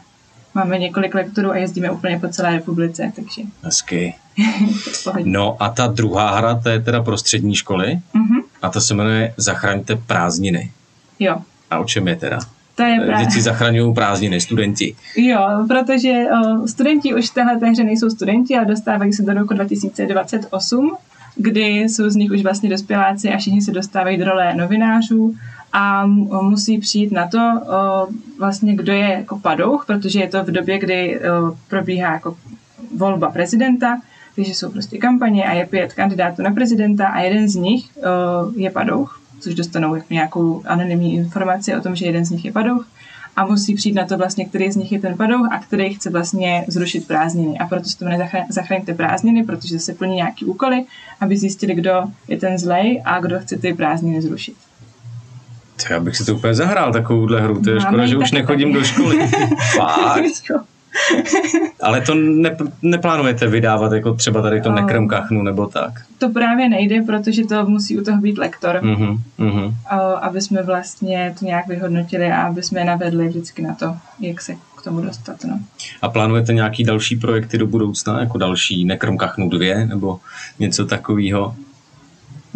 Máme 0.55 0.79
několik 0.79 1.14
lektorů 1.14 1.50
a 1.50 1.57
jezdíme 1.57 1.90
úplně 1.90 2.18
po 2.18 2.29
celé 2.29 2.50
republice, 2.50 3.12
takže 3.16 3.42
Hezky. 3.62 4.14
to. 5.05 5.12
No 5.24 5.57
a 5.62 5.68
ta 5.68 5.87
druhá 5.87 6.37
hra, 6.37 6.55
to 6.55 6.68
je 6.68 6.81
teda 6.81 7.02
pro 7.02 7.18
střední 7.18 7.55
školy 7.55 7.98
Mhm, 8.14 8.37
a 8.62 8.68
ta 8.70 8.81
se 8.81 8.94
jmenuje 8.94 9.35
Zachraňte 9.37 9.96
prázdniny. 9.96 10.70
jo, 11.18 11.37
A 11.70 11.79
o 11.79 11.85
čem 11.85 12.09
je 12.09 12.16
teda? 12.16 12.38
To 12.76 12.82
je 12.82 12.96
právě. 12.96 13.16
Vždycky 13.16 13.42
zachraňují 13.42 13.94
prázdniny 13.94 14.40
studenti. 14.40 14.96
Jo, 15.16 15.40
protože 15.68 16.10
o, 16.10 16.68
studenti 16.68 17.14
už 17.14 17.30
v 17.30 17.34
téhle 17.34 17.70
hře 17.70 17.84
nejsou 17.84 18.10
studenti, 18.10 18.56
ale 18.56 18.66
dostávají 18.66 19.12
se 19.12 19.22
do 19.22 19.32
roku 19.32 19.54
2028, 19.54 20.96
kdy 21.36 21.66
jsou 21.66 22.10
z 22.10 22.16
nich 22.16 22.30
už 22.30 22.42
vlastně 22.42 22.70
dospěláci 22.70 23.28
a 23.28 23.38
všichni 23.38 23.62
se 23.62 23.72
dostávají 23.72 24.16
do 24.16 24.24
role 24.24 24.54
novinářů 24.54 25.34
a 25.72 26.06
musí 26.42 26.78
přijít 26.78 27.12
na 27.12 27.28
to, 27.28 27.38
o, 27.38 28.08
vlastně 28.38 28.74
kdo 28.76 28.92
je 28.92 29.08
jako 29.10 29.38
padouch, 29.38 29.84
protože 29.86 30.20
je 30.20 30.28
to 30.28 30.44
v 30.44 30.50
době, 30.50 30.78
kdy 30.78 31.20
o, 31.20 31.56
probíhá 31.68 32.12
jako 32.12 32.36
volba 32.96 33.30
prezidenta, 33.30 34.00
takže 34.36 34.54
jsou 34.54 34.70
prostě 34.70 34.98
kampaně 34.98 35.44
a 35.44 35.52
je 35.52 35.66
pět 35.66 35.92
kandidátů 35.92 36.42
na 36.42 36.50
prezidenta 36.50 37.06
a 37.06 37.20
jeden 37.20 37.48
z 37.48 37.54
nich 37.54 37.84
o, 37.96 38.52
je 38.56 38.70
padouch. 38.70 39.22
Což 39.40 39.55
dostanou 39.55 39.94
jako 39.94 40.07
nějakou 40.11 40.62
anonymní 40.66 41.14
informaci 41.14 41.75
o 41.75 41.81
tom, 41.81 41.96
že 41.96 42.07
jeden 42.07 42.25
z 42.25 42.31
nich 42.31 42.44
je 42.44 42.53
padouch 42.53 42.87
a 43.37 43.46
musí 43.46 43.75
přijít 43.75 43.94
na 43.94 44.05
to 44.05 44.18
vlastně, 44.18 44.44
který 44.44 44.72
z 44.72 44.77
nich 44.77 44.92
je 44.92 45.01
ten 45.01 45.16
padouch 45.16 45.49
a 45.53 45.59
který 45.59 45.94
chce 45.94 46.11
vlastně 46.11 46.64
zrušit 46.68 47.07
prázdniny. 47.07 47.59
A 47.59 47.66
proto 47.66 47.88
se 47.88 47.99
to 47.99 48.05
jmenuje 48.05 48.31
Zachraňte 48.51 48.94
prázdniny, 48.94 49.44
protože 49.44 49.79
se 49.79 49.94
plní 49.94 50.14
nějaký 50.14 50.44
úkoly, 50.44 50.85
aby 51.20 51.37
zjistili, 51.37 51.75
kdo 51.75 52.03
je 52.29 52.37
ten 52.37 52.59
zlej 52.59 53.03
a 53.05 53.20
kdo 53.20 53.40
chce 53.40 53.57
ty 53.57 53.75
prázdniny 53.75 54.22
zrušit. 54.22 54.55
To 55.87 55.92
já 55.92 56.01
bych 56.01 56.16
si 56.16 56.25
to 56.25 56.35
úplně 56.35 56.55
zahrál, 56.55 56.92
takovouhle 56.92 57.40
hru. 57.40 57.62
To 57.62 57.70
je 57.70 57.77
Máme 57.77 57.87
škoda, 57.88 58.07
že 58.07 58.16
už 58.16 58.31
taky 58.31 58.35
nechodím 58.42 58.68
tady. 58.68 58.81
do 58.81 58.87
školy. 58.87 59.18
Ale 61.82 62.00
to 62.00 62.14
ne, 62.14 62.56
neplánujete 62.82 63.46
vydávat 63.46 63.92
jako 63.92 64.14
třeba 64.14 64.42
tady 64.42 64.61
to 64.61 64.68
Oh. 64.68 64.74
nekrmkachnu 64.74 65.42
nebo 65.42 65.66
tak. 65.66 65.92
To 66.18 66.28
právě 66.28 66.68
nejde, 66.68 67.02
protože 67.02 67.44
to 67.44 67.66
musí 67.66 67.98
u 67.98 68.04
toho 68.04 68.18
být 68.20 68.38
lektor, 68.38 68.78
Mhm, 68.82 69.16
mhm. 69.38 69.74
a 69.90 69.96
aby 69.98 70.40
jsme 70.40 70.62
vlastně 70.62 71.35
to 71.38 71.44
nějak 71.44 71.66
vyhodnotili 71.66 72.26
a 72.26 72.42
aby 72.42 72.62
jsme 72.62 72.85
navedli 72.85 73.28
vždycky 73.28 73.62
na 73.62 73.74
to, 73.74 73.96
jak 74.20 74.40
se 74.40 74.54
k 74.54 74.82
tomu 74.85 75.00
dostat. 75.00 75.44
No. 75.44 75.59
A 76.02 76.09
plánujete 76.09 76.52
nějaký 76.54 76.85
další 76.85 77.16
projekty 77.16 77.59
do 77.59 77.66
budoucna, 77.66 78.20
jako 78.20 78.38
další 78.38 78.85
Nekrmkachnu 78.85 79.48
2 79.48 79.87
nebo 79.87 80.18
něco 80.59 80.87
takového? 80.87 81.54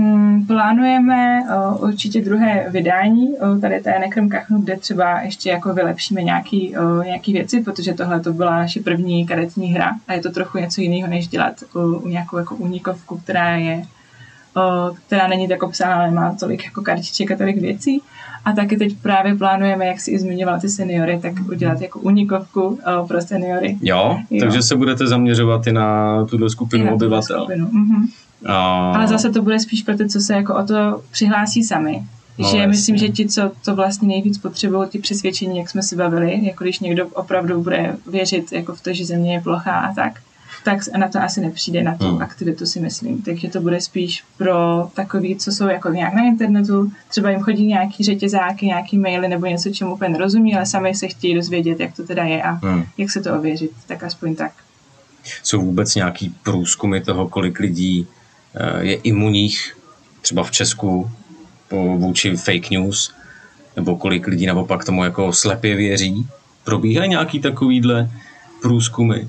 Hmm, 0.01 0.47
plánujeme 0.47 1.41
o, 1.57 1.79
určitě 1.79 2.21
druhé 2.21 2.67
vydání 2.71 3.39
o, 3.39 3.61
tady 3.61 3.81
té 3.81 3.99
Nekrm 3.99 4.29
Kachnu, 4.29 4.61
kde 4.61 4.77
třeba 4.77 5.21
ještě 5.21 5.51
jako 5.51 5.75
vylepšíme 5.75 6.23
nějaký, 6.23 6.77
o, 6.77 7.03
nějaký 7.03 7.33
věci, 7.33 7.63
protože 7.63 7.95
tohle 7.95 8.21
to 8.21 8.33
byla 8.33 8.57
naše 8.57 8.81
první 8.81 9.27
karetní 9.27 9.73
hra 9.73 9.91
a 10.09 10.13
je 10.13 10.21
to 10.21 10.31
trochu 10.31 10.59
něco 10.59 10.81
jiného, 10.81 11.09
než 11.11 11.29
dělat 11.29 11.55
nějakou 12.07 12.39
jako 12.39 12.55
únikovku, 12.55 13.19
která 13.19 13.57
je 13.57 13.83
která 15.07 15.27
není 15.27 15.49
tak 15.49 15.63
obsáhlá, 15.63 16.07
nemá 16.07 16.37
tolik 16.41 16.65
jako 16.65 16.83
kartiček 16.83 17.31
a 17.31 17.37
tolik 17.37 17.57
věcí. 17.61 18.03
A 18.45 18.53
taky 18.53 18.77
teď 18.77 18.97
právě 19.03 19.35
plánujeme, 19.35 19.87
jak 19.87 20.01
si 20.01 20.11
i 20.11 20.19
zmiňoval 20.19 20.61
ty 20.61 20.69
seniory, 20.69 21.19
tak 21.23 21.33
udělat 21.53 21.81
jako 21.81 22.01
únikovku 22.01 22.79
o, 23.01 23.07
pro 23.07 23.21
seniory. 23.21 23.77
Jo? 23.83 24.19
Jo. 24.31 24.41
takže 24.41 24.63
se 24.63 24.77
budete 24.77 25.07
zaměřovat 25.07 25.67
i 25.67 25.73
na 25.73 26.25
tuhle 26.25 26.51
skupinu 26.51 26.85
I 26.85 26.87
na 26.87 26.93
obyvatel. 26.93 27.41
skupinu. 27.41 27.69
Mhm. 27.73 28.07
A... 28.47 28.55
Ale 28.95 29.09
zase 29.09 29.31
to 29.31 29.43
bude 29.43 29.61
spíš 29.61 29.83
pro 29.83 29.97
ty, 29.97 30.09
co 30.09 30.21
se 30.21 30.35
jako 30.35 30.55
o 30.55 30.63
to 30.67 31.03
přihlásí 31.11 31.65
sami. 31.65 32.03
No, 32.39 32.49
že 32.51 32.57
jasně. 32.57 32.67
myslím, 32.67 32.97
že 32.97 33.09
ti, 33.09 33.29
co 33.29 33.53
to 33.65 33.75
vlastně 33.75 34.09
nejvíc 34.09 34.39
potřebují, 34.39 34.89
ty 34.89 34.99
přesvědčení, 34.99 35.59
jak 35.59 35.71
jsme 35.71 35.83
si 35.83 35.97
bavili, 35.97 36.47
jako 36.47 36.65
když 36.65 36.81
někdo 36.81 37.07
opravdu 37.09 37.63
bude 37.63 37.97
věřit 38.07 38.53
jako 38.53 38.75
v 38.75 38.81
to, 38.81 38.93
že 38.93 39.05
země 39.05 39.33
je 39.35 39.41
plochá 39.41 39.73
a 39.73 39.95
tak, 39.95 40.13
tak 40.65 40.79
na 40.99 41.09
to 41.09 41.19
asi 41.23 41.41
nepřijde 41.41 41.83
na 41.83 41.95
tu 41.95 42.05
Hmm. 42.09 42.23
aktivitu, 42.23 42.67
si 42.67 42.81
myslím. 42.81 43.23
Takže 43.23 43.49
to 43.49 43.61
bude 43.61 43.81
spíš 43.81 44.25
pro 44.39 44.89
takový, 44.95 45.37
co 45.37 45.53
jsou 45.53 45.67
jako 45.69 45.89
nějak 45.89 46.15
na 46.15 46.23
internetu, 46.23 46.93
třeba 47.09 47.31
jim 47.31 47.41
chodí 47.41 47.67
nějaký 47.67 48.05
řetězáky, 48.05 48.67
nějaký 48.67 48.99
maily 48.99 49.29
nebo 49.29 49.47
něco, 49.47 49.71
čemu 49.71 49.95
úplně 49.95 50.11
nerozumí, 50.11 50.57
ale 50.57 50.67
sami 50.67 50.95
se 50.95 51.09
chtějí 51.09 51.35
dozvědět, 51.35 51.81
jak 51.81 51.97
to 51.97 52.03
teda 52.07 52.25
je 52.25 52.43
a 52.43 52.51
Hmm. 52.51 52.85
jak 52.99 53.11
se 53.11 53.21
to 53.21 53.35
ověřit. 53.39 53.71
Tak 53.87 54.03
aspoň 54.03 54.37
tak. 54.37 54.53
Jsou 55.43 55.61
vůbec 55.61 55.95
nějaký 55.95 56.35
průzkumy 56.43 57.01
toho, 57.01 57.29
kolik 57.29 57.59
lidí 57.59 58.07
je 58.81 58.95
imunních, 58.95 59.77
třeba 60.21 60.43
v 60.45 60.51
Česku, 60.51 61.11
vůči 61.97 62.37
fake 62.37 62.71
news, 62.71 63.15
nebo 63.77 63.97
kolik 63.97 64.27
lidí 64.27 64.47
naopak 64.47 64.85
tomu 64.85 65.05
jako 65.05 65.33
slepě 65.33 65.77
věří? 65.77 66.27
Probíhají 66.65 67.11
nějaký 67.11 67.41
takovýhle 67.41 68.11
průzkumy? 68.63 69.27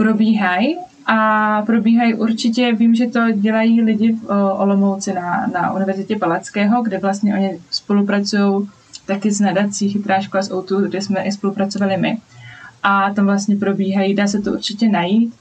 probíhají 0.00 0.76
a 1.06 1.62
probíhají 1.62 2.14
určitě, 2.14 2.72
vím, 2.72 2.94
že 2.94 3.06
to 3.06 3.20
dělají 3.30 3.80
lidi 3.82 4.12
v 4.12 4.30
Olomouci 4.58 5.12
na, 5.12 5.46
na 5.52 5.72
Univerzitě 5.72 6.16
Palackého, 6.16 6.82
kde 6.82 6.98
vlastně 6.98 7.34
oni 7.34 7.58
spolupracují 7.70 8.68
taky 9.06 9.32
s 9.32 9.40
nadací 9.40 9.88
Chytrá 9.88 10.20
škola 10.20 10.42
z 10.42 10.52
Outu, 10.52 10.80
kde 10.80 11.02
jsme 11.02 11.22
i 11.22 11.32
spolupracovali 11.32 11.96
my. 11.96 12.18
A 12.82 13.10
tam 13.10 13.24
vlastně 13.24 13.56
probíhají, 13.56 14.14
dá 14.14 14.26
se 14.26 14.40
to 14.40 14.52
určitě 14.52 14.88
najít. 14.88 15.34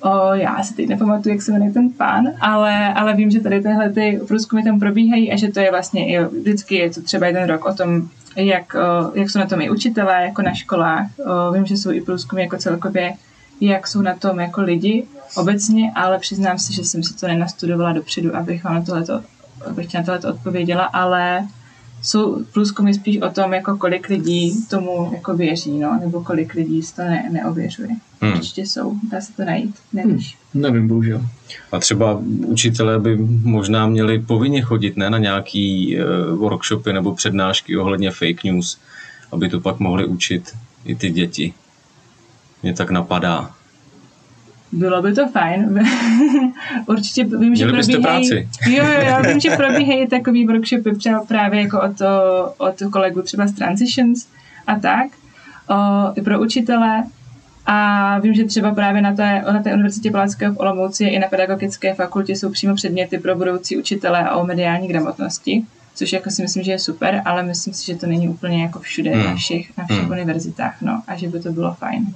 O, 0.00 0.34
já 0.34 0.62
si 0.62 0.74
teď 0.74 0.88
nepamatuju, 0.88 1.34
jak 1.34 1.42
se 1.42 1.52
jmenuje 1.52 1.72
ten 1.72 1.90
pán, 1.90 2.28
ale, 2.40 2.94
ale 2.94 3.14
vím, 3.14 3.30
že 3.30 3.40
tady 3.40 3.62
tyhle 3.62 3.90
ty 3.90 4.20
průzkumy 4.28 4.62
tam 4.62 4.80
probíhají 4.80 5.32
a 5.32 5.36
že 5.36 5.48
to 5.48 5.60
je 5.60 5.70
vlastně 5.70 6.08
i 6.08 6.24
vždycky 6.24 6.74
je 6.74 6.90
to 6.90 7.02
třeba 7.02 7.26
jeden 7.26 7.48
rok 7.48 7.64
o 7.64 7.74
tom, 7.74 8.08
jak, 8.36 8.74
o, 8.74 9.12
jak 9.14 9.30
jsou 9.30 9.38
na 9.38 9.46
tom 9.46 9.60
i 9.60 9.70
učitelé 9.70 10.24
jako 10.24 10.42
na 10.42 10.54
školách. 10.54 11.06
O, 11.18 11.52
vím, 11.52 11.66
že 11.66 11.76
jsou 11.76 11.90
i 11.90 12.00
průzkumy 12.00 12.42
jako 12.42 12.56
celkově 12.56 13.14
jak 13.60 13.86
jsou 13.86 14.02
na 14.02 14.14
tom 14.14 14.40
jako 14.40 14.62
lidi 14.62 15.06
obecně, 15.36 15.92
ale 15.94 16.18
přiznám 16.18 16.58
se, 16.58 16.72
že 16.72 16.84
jsem 16.84 17.02
si 17.02 17.14
to 17.14 17.26
nenastudovala 17.26 17.92
dopředu, 17.92 18.36
abych 18.36 18.64
vám 18.64 18.74
na 18.74 18.82
tohleto, 18.82 19.22
abych 19.70 19.94
na 19.94 20.02
tohleto 20.02 20.28
odpověděla, 20.28 20.84
ale 20.84 21.46
jsou 22.02 22.44
průzkumy 22.44 22.94
spíš 22.94 23.20
o 23.20 23.30
tom, 23.30 23.52
jako 23.52 23.76
kolik 23.76 24.08
lidí 24.08 24.64
tomu 24.66 25.10
jako 25.14 25.36
věří, 25.36 25.78
no, 25.78 25.98
nebo 26.00 26.22
kolik 26.22 26.54
lidí 26.54 26.82
to 26.96 27.02
ne, 27.02 27.28
neověřuje. 27.32 27.88
Hmm. 27.88 27.98
Hmm. 28.20 28.32
Určitě 28.32 28.62
jsou, 28.62 28.94
dá 29.10 29.20
se 29.20 29.32
to 29.32 29.44
najít, 29.44 29.74
nevíš. 29.92 30.38
Nevím, 30.54 30.88
bohužel. 30.88 31.26
A 31.72 31.78
třeba 31.78 32.22
učitelé 32.46 32.98
by 32.98 33.16
možná 33.42 33.86
měli 33.86 34.18
povinně 34.18 34.62
chodit 34.62 34.96
ne, 34.96 35.10
na 35.10 35.18
nějaký 35.18 35.96
uh, 35.98 36.38
workshopy 36.38 36.92
nebo 36.92 37.14
přednášky 37.14 37.76
ohledně 37.76 38.10
fake 38.10 38.44
news, 38.44 38.78
aby 39.32 39.48
to 39.48 39.60
pak 39.60 39.78
mohli 39.78 40.04
učit 40.04 40.56
i 40.84 40.94
ty 40.94 41.10
děti. 41.10 41.52
Mě 42.62 42.74
tak 42.74 42.90
napadá. 42.90 43.54
Bylo 44.72 45.02
by 45.02 45.12
to 45.14 45.28
fajn. 45.28 45.80
Určitě 46.86 47.24
vím, 47.24 47.54
že 47.54 47.64
Měli 47.64 47.76
byste 47.78 47.92
probíhají... 47.92 48.28
práci. 48.28 48.48
Jo, 48.70 48.84
jo, 48.84 49.00
jo, 49.08 49.22
vím, 49.28 49.40
že 49.40 49.50
probíhají 49.56 50.06
takový 50.06 50.46
workshopy 50.46 50.94
třeba 50.96 51.24
právě 51.24 51.60
jako 51.60 51.80
od, 51.80 52.02
od 52.58 52.74
kolegů 52.92 53.22
třeba 53.22 53.46
z 53.46 53.52
Transitions 53.52 54.26
a 54.66 54.78
tak, 54.78 55.06
o, 55.68 55.74
i 56.16 56.22
pro 56.22 56.40
učitele. 56.40 57.04
A 57.70 58.18
vím, 58.18 58.34
že 58.34 58.44
třeba 58.44 58.74
právě 58.74 59.02
na 59.02 59.14
té, 59.14 59.44
na 59.52 59.62
té 59.62 59.72
univerzitě 59.74 60.10
Palackého 60.10 60.54
v 60.54 60.58
Olomouci 60.60 61.04
i 61.04 61.18
na 61.18 61.28
pedagogické 61.28 61.94
fakultě 61.94 62.32
jsou 62.36 62.50
přímo 62.50 62.74
předměty 62.74 63.18
pro 63.18 63.36
budoucí 63.36 63.76
učitele 63.76 64.30
o 64.30 64.46
mediální 64.46 64.88
gramotnosti, 64.88 65.62
což 65.94 66.12
jako 66.12 66.30
si 66.30 66.42
myslím, 66.42 66.62
že 66.62 66.72
je 66.72 66.78
super, 66.78 67.22
ale 67.24 67.42
myslím 67.42 67.74
si, 67.74 67.86
že 67.86 67.94
to 67.94 68.06
není 68.06 68.28
úplně 68.28 68.62
jako 68.62 68.78
všude 68.78 69.10
Hmm. 69.10 69.24
na 69.24 69.34
všech, 69.34 69.78
na 69.78 69.84
všech 69.84 70.00
Hmm. 70.02 70.10
univerzitách, 70.10 70.76
no, 70.82 71.02
a 71.08 71.16
že 71.16 71.28
by 71.28 71.40
to 71.40 71.52
bylo 71.52 71.74
fajn. 71.74 72.14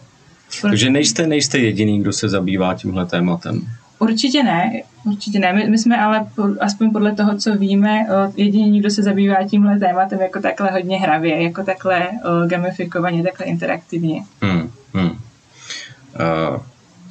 Takže 0.61 0.91
nejste, 0.91 1.27
nejste 1.27 1.59
jediný, 1.59 2.01
kdo 2.01 2.12
se 2.12 2.29
zabývá 2.29 2.75
tímhle 2.75 3.07
tématem. 3.07 3.61
Určitě 3.99 4.43
ne, 4.43 4.83
určitě 5.05 5.38
ne. 5.38 5.53
My, 5.53 5.71
my 5.71 5.79
jsme 5.79 5.97
ale 5.97 6.27
po, 6.35 6.43
aspoň 6.61 6.91
podle 6.91 7.12
toho, 7.12 7.38
co 7.38 7.57
víme, 7.57 8.07
o, 8.11 8.33
jediný, 8.37 8.81
kdo 8.81 8.91
se 8.91 9.03
zabývá 9.03 9.37
tímhle 9.51 9.79
tématem 9.79 10.21
jako 10.21 10.41
takhle 10.41 10.71
hodně 10.71 10.99
hravě, 10.99 11.43
jako 11.43 11.62
takhle 11.62 12.09
gamifikovaně, 12.47 13.23
takhle 13.23 13.47
interaktivně. 13.47 14.23
Hmm, 14.43 14.71
hmm. 14.95 15.11
Uh, 15.11 15.17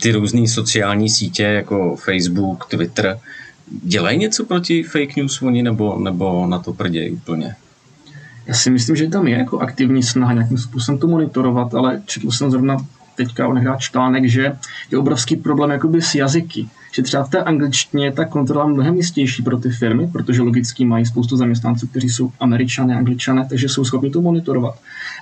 ty 0.02 0.12
různé 0.12 0.48
sociální 0.48 1.10
sítě 1.10 1.44
jako 1.44 1.96
Facebook, 1.96 2.66
Twitter, 2.66 3.20
dělají 3.84 4.18
něco 4.18 4.46
proti 4.46 4.84
fake 4.84 5.16
news 5.16 5.42
oni, 5.42 5.64
nebo, 5.64 6.00
nebo 6.00 6.48
na 6.48 6.60
to 6.60 6.74
prdějí 6.74 7.12
úplně? 7.12 7.56
Já 8.46 8.54
si 8.54 8.70
myslím, 8.70 8.96
že 8.96 9.08
tam 9.08 9.28
je 9.28 9.38
jako 9.38 9.60
aktivní 9.60 10.04
snaha 10.04 10.34
nějakým 10.34 10.58
způsobem 10.58 11.00
to 11.00 11.08
monitorovat, 11.08 11.74
ale 11.74 12.02
četl 12.06 12.32
jsem 12.32 12.52
zrovna 12.52 12.78
teďka 13.26 13.48
onehrát 13.48 13.80
článek, 13.80 14.30
že 14.30 14.52
je 14.92 14.98
obrovský 14.98 15.36
problém 15.36 15.72
jakoby 15.72 16.02
s 16.02 16.16
jazyky. 16.16 16.68
Že 16.94 17.02
třeba 17.04 17.24
v 17.24 17.30
té 17.30 17.44
angličtině 17.44 18.06
je 18.06 18.12
ta 18.12 18.26
kontrola 18.26 18.68
mnohem 18.68 18.96
jistější 18.96 19.44
pro 19.44 19.58
ty 19.58 19.70
firmy, 19.70 20.08
protože 20.08 20.42
logicky 20.42 20.86
mají 20.86 21.06
spoustu 21.06 21.38
zaměstnanců, 21.38 21.88
kteří 21.88 22.10
jsou 22.10 22.32
američané, 22.40 22.96
angličané, 22.96 23.46
takže 23.50 23.70
jsou 23.70 23.86
schopni 23.86 24.10
to 24.10 24.22
monitorovat. 24.22 24.76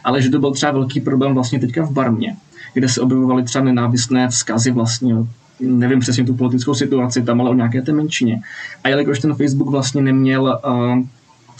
Ale 0.03 0.21
že 0.21 0.29
to 0.29 0.39
byl 0.39 0.51
třeba 0.51 0.71
velký 0.71 1.01
problém 1.01 1.33
vlastně 1.33 1.59
teďka 1.59 1.85
v 1.85 1.91
Barmě, 1.91 2.35
kde 2.73 2.89
se 2.89 3.01
objevovaly 3.01 3.43
třeba 3.43 3.65
nenávistné 3.65 4.27
vzkazy 4.27 4.71
vlastně 4.71 5.15
nevím 5.59 5.99
přesně 5.99 6.25
tu 6.25 6.33
politickou 6.33 6.73
situaci 6.73 7.21
tam, 7.23 7.41
ale 7.41 7.49
o 7.49 7.53
nějaké 7.53 7.81
té 7.81 7.91
menšině. 7.91 8.41
A 8.83 8.89
jelikož 8.89 9.19
ten 9.19 9.35
Facebook 9.35 9.69
vlastně 9.69 10.01
neměl 10.01 10.59
uh, 10.65 11.03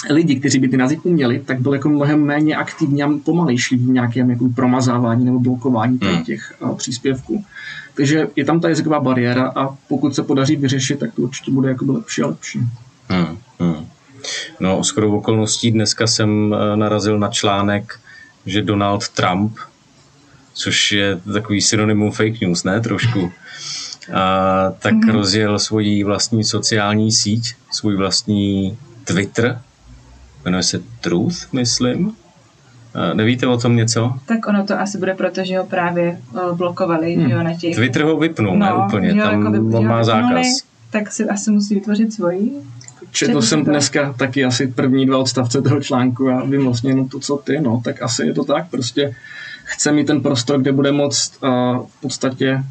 lidi, 0.10 0.40
kteří 0.40 0.60
by 0.60 0.68
ty 0.68 0.80
jazyky 0.80 1.10
měli, 1.10 1.40
tak 1.40 1.60
byl 1.60 1.74
jako 1.74 1.90
mnohem 1.90 2.24
méně 2.24 2.56
aktivní 2.56 3.04
a 3.04 3.10
pomalejší 3.24 3.76
v 3.76 3.90
nějakém 3.90 4.30
jako 4.30 4.50
promazávání 4.56 5.26
nebo 5.26 5.40
blokování 5.40 6.00
Hmm. 6.02 6.16
hmm. 6.16 6.24
těch 6.24 6.54
uh, 6.60 6.76
příspěvků. 6.76 7.46
Takže 7.94 8.28
je 8.36 8.46
tam 8.46 8.60
ta 8.60 8.70
jazyková 8.70 9.00
bariéra 9.00 9.52
a 9.56 9.76
pokud 9.88 10.16
se 10.16 10.24
podaří 10.24 10.56
vyřešit, 10.56 11.00
tak 11.00 11.14
to 11.16 11.22
určitě 11.22 11.52
bude 11.52 11.70
jako 11.70 11.86
lepší 11.94 12.22
a 12.22 12.28
lepší. 12.28 12.60
Hmm, 13.10 13.38
hmm. 13.60 13.88
No, 14.60 14.84
s 14.84 14.90
chodou 14.90 15.18
okolností 15.18 15.72
dneska 15.72 16.08
jsem 16.08 16.56
eh, 16.56 16.78
narazil 16.78 17.20
na 17.20 17.28
článek, 17.28 18.00
že 18.46 18.62
Donald 18.62 19.10
Trump, 19.10 19.58
což 20.54 20.92
je 20.92 21.22
takový 21.34 21.62
synonymum 21.62 22.12
fake 22.12 22.42
news, 22.42 22.64
ne, 22.64 22.82
trošku, 22.82 23.32
a, 24.14 24.72
tak 24.80 24.94
mm-hmm. 24.94 25.12
rozjel 25.12 25.60
svoji 25.60 26.04
vlastní 26.04 26.44
sociální 26.44 27.12
síť, 27.12 27.56
svůj 27.72 27.96
vlastní 27.96 28.78
Twitter, 29.04 29.62
jmenuje 30.46 30.64
se 30.64 30.82
Truth, 31.02 31.54
myslím. 31.54 32.16
A 32.94 33.14
nevíte 33.14 33.48
o 33.48 33.58
tom 33.58 33.76
něco? 33.76 34.14
Tak 34.26 34.48
ono 34.48 34.66
to 34.66 34.80
asi 34.80 34.98
bude 34.98 35.14
proto, 35.14 35.44
že 35.44 35.58
ho 35.58 35.66
právě 35.66 36.18
o, 36.52 36.56
blokovali, 36.56 37.16
Hmm. 37.16 37.28
že 37.28 37.34
jo, 37.34 37.44
na 37.44 37.54
těch... 37.54 37.76
Twitter 37.76 38.04
ho 38.04 38.18
vypnul, 38.18 38.58
ne 38.58 38.74
úplně, 38.74 39.10
tam 39.14 39.40
jako 39.40 39.52
vy- 39.52 39.58
že 39.72 39.78
on 39.78 39.88
má 39.88 39.98
vypnuli, 39.98 40.04
zákaz. 40.06 40.48
Tak 40.92 41.12
si 41.12 41.26
asi 41.26 41.52
musí 41.52 41.76
vytvořit 41.76 42.14
svoji. 42.14 42.52
četl 43.12 43.42
jsem 43.42 43.64
dneska 43.66 44.14
taky 44.14 44.46
asi 44.46 44.68
první 44.68 45.06
dva 45.06 45.18
odstavce 45.18 45.62
toho 45.62 45.82
článku 45.82 46.30
a 46.30 46.44
vím 46.46 46.64
vlastně 46.64 46.92
jenom 46.92 47.10
to, 47.10 47.20
co 47.20 47.38
ty, 47.38 47.60
no, 47.62 47.82
tak 47.84 48.02
asi 48.02 48.26
je 48.26 48.34
to 48.34 48.44
tak, 48.44 48.70
prostě 48.70 49.16
chce 49.64 49.92
mít 49.92 50.08
ten 50.08 50.22
prostor, 50.22 50.62
kde 50.62 50.72
bude 50.72 50.92
moct 50.92 51.44
uh, 51.44 51.50
v 51.88 52.02
podstatě 52.02 52.64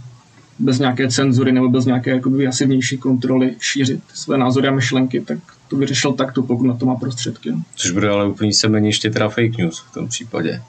bez 0.58 0.78
nějaké 0.78 1.08
cenzury 1.08 1.52
nebo 1.52 1.68
bez 1.68 1.84
nějaké 1.84 2.10
jakoby, 2.10 2.46
asi 2.46 2.66
vnější 2.66 2.98
kontroly 2.98 3.54
šířit 3.60 4.00
své 4.14 4.38
názory 4.38 4.68
a 4.68 4.70
myšlenky, 4.70 5.20
tak 5.20 5.38
to 5.68 5.76
vyřešil 5.76 6.12
takto, 6.12 6.42
pokud 6.42 6.64
na 6.64 6.74
to 6.74 6.86
má 6.86 6.94
prostředky. 6.94 7.54
Což 7.74 7.90
bude 7.90 8.08
ale 8.08 8.28
úplně 8.28 8.54
semeniště 8.54 9.10
teda 9.10 9.28
fake 9.28 9.58
news 9.58 9.84
v 9.90 9.94
tom 9.94 10.08
případě. 10.08 10.62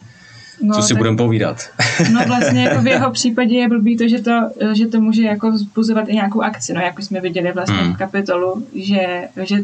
No, 0.62 0.76
Co 0.76 0.82
si 0.82 0.96
budeme 0.96 1.18
povídat? 1.18 1.70
No 2.14 2.26
vlastně 2.28 2.64
jako 2.64 2.82
v 2.82 2.88
jeho 2.88 3.12
případě 3.20 3.56
je 3.56 3.70
blbý 3.70 3.98
to, 3.98 4.08
že 4.08 4.20
to, 4.20 4.32
že 4.74 4.88
to 4.88 5.02
může 5.02 5.24
jako 5.24 5.52
vzbuzovat 5.52 6.10
i 6.10 6.14
nějakou 6.14 6.42
akci, 6.42 6.74
no 6.74 6.82
jak 6.82 7.00
jsme 7.00 7.22
viděli 7.22 7.52
vlastně 7.52 7.78
hmm. 7.78 7.94
v 7.94 7.98
kapitolu, 7.98 8.68
že, 8.76 9.28
že 9.44 9.58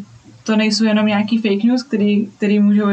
to 0.46 0.56
nejsou 0.56 0.84
jenom 0.84 1.06
nějaký 1.06 1.38
fake 1.38 1.64
news, 1.64 1.84
který, 1.84 2.28
který 2.38 2.60
můžou 2.60 2.86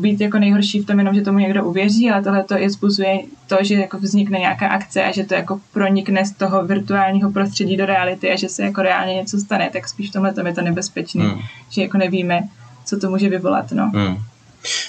být 0.00 0.20
jako 0.20 0.38
nejhorší 0.38 0.80
v 0.80 0.86
tom 0.86 0.98
jenom, 0.98 1.14
že 1.14 1.22
tomu 1.22 1.38
někdo 1.38 1.64
uvěří, 1.64 2.10
ale 2.10 2.22
tohle 2.22 2.44
to 2.44 2.58
i 2.58 2.70
způsobuje 2.70 3.20
to, 3.46 3.56
že 3.60 3.74
jako 3.74 3.98
vznikne 3.98 4.38
nějaká 4.38 4.68
akce 4.68 5.04
a 5.04 5.12
že 5.12 5.24
to 5.24 5.34
jako 5.34 5.60
pronikne 5.72 6.26
z 6.26 6.32
toho 6.32 6.64
virtuálního 6.64 7.32
prostředí 7.32 7.76
do 7.76 7.86
reality 7.86 8.30
a 8.30 8.36
že 8.36 8.48
se 8.48 8.62
jako 8.62 8.82
reálně 8.82 9.14
něco 9.14 9.38
stane, 9.38 9.70
tak 9.72 9.88
spíš 9.88 10.10
v 10.10 10.12
tomhle 10.12 10.34
je 10.46 10.54
to 10.54 10.62
nebezpečný, 10.62 11.22
hmm. 11.22 11.40
že 11.70 11.82
jako 11.82 11.98
nevíme, 11.98 12.40
co 12.84 12.98
to 12.98 13.10
může 13.10 13.28
vyvolat, 13.28 13.72
no. 13.72 13.90
Hmm. 13.94 14.16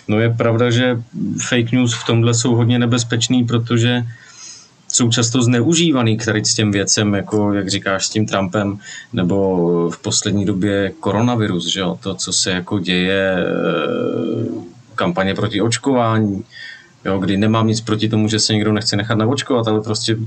No 0.07 0.19
je 0.19 0.29
pravda, 0.29 0.71
že 0.71 1.03
fake 1.49 1.71
news 1.71 1.93
v 1.93 2.05
tomhle 2.05 2.33
jsou 2.33 2.55
hodně 2.55 2.79
nebezpečný, 2.79 3.43
protože 3.43 4.03
jsou 4.91 5.09
často 5.09 5.41
zneužívaný 5.41 6.17
k 6.17 6.25
tady 6.25 6.45
s 6.45 6.53
těm 6.53 6.71
věcem, 6.71 7.13
jako 7.13 7.53
jak 7.53 7.69
říkáš 7.69 8.05
s 8.05 8.09
tím 8.09 8.25
Trumpem, 8.25 8.79
nebo 9.13 9.89
v 9.89 9.97
poslední 10.01 10.45
době 10.45 10.91
koronavirus, 10.99 11.67
že 11.67 11.79
jo? 11.79 11.97
to, 12.03 12.15
co 12.15 12.33
se 12.33 12.51
jako 12.51 12.79
děje, 12.79 13.37
eh, 13.37 14.69
kampaně 14.95 15.35
proti 15.35 15.61
očkování, 15.61 16.43
jo? 17.05 17.19
kdy 17.19 17.37
nemám 17.37 17.67
nic 17.67 17.81
proti 17.81 18.09
tomu, 18.09 18.27
že 18.27 18.39
se 18.39 18.53
někdo 18.53 18.73
nechce 18.73 18.95
nechat 18.95 19.17
naočkovat, 19.17 19.67
ale 19.67 19.81
prostě 19.81 20.17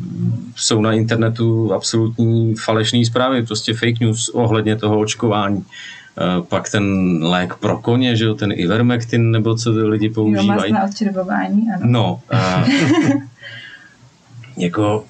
jsou 0.56 0.80
na 0.80 0.92
internetu 0.92 1.72
absolutní 1.72 2.54
falešné 2.54 3.04
zprávy, 3.04 3.46
prostě 3.46 3.74
fake 3.74 4.00
news 4.00 4.28
ohledně 4.28 4.76
toho 4.76 4.98
očkování. 4.98 5.64
Eh, 6.18 6.42
pak 6.48 6.70
ten 6.70 7.18
lék 7.24 7.54
pro 7.54 7.78
koně, 7.78 8.16
že 8.16 8.24
jo, 8.24 8.34
ten 8.34 8.52
Ivermectin, 8.54 9.30
nebo 9.30 9.54
co 9.54 9.72
ty 9.72 9.78
lidi 9.78 10.08
používají. 10.08 10.72
Jo, 10.72 10.78
odčervování, 10.90 11.66
ano. 11.74 11.86
No, 11.86 12.20
a, 12.30 12.64
jako, 14.56 15.04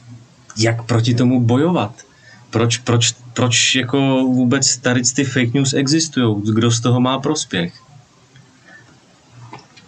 jak 0.58 0.82
proti 0.82 1.14
tomu 1.14 1.40
bojovat? 1.40 2.02
Proč, 2.50 2.78
proč, 2.78 3.14
proč 3.34 3.74
jako 3.74 3.98
vůbec 4.24 4.76
tady 4.76 5.02
ty 5.14 5.24
fake 5.24 5.54
news 5.54 5.72
existují? 5.72 6.36
Kdo 6.54 6.70
z 6.70 6.80
toho 6.80 7.00
má 7.00 7.18
prospěch? 7.18 7.74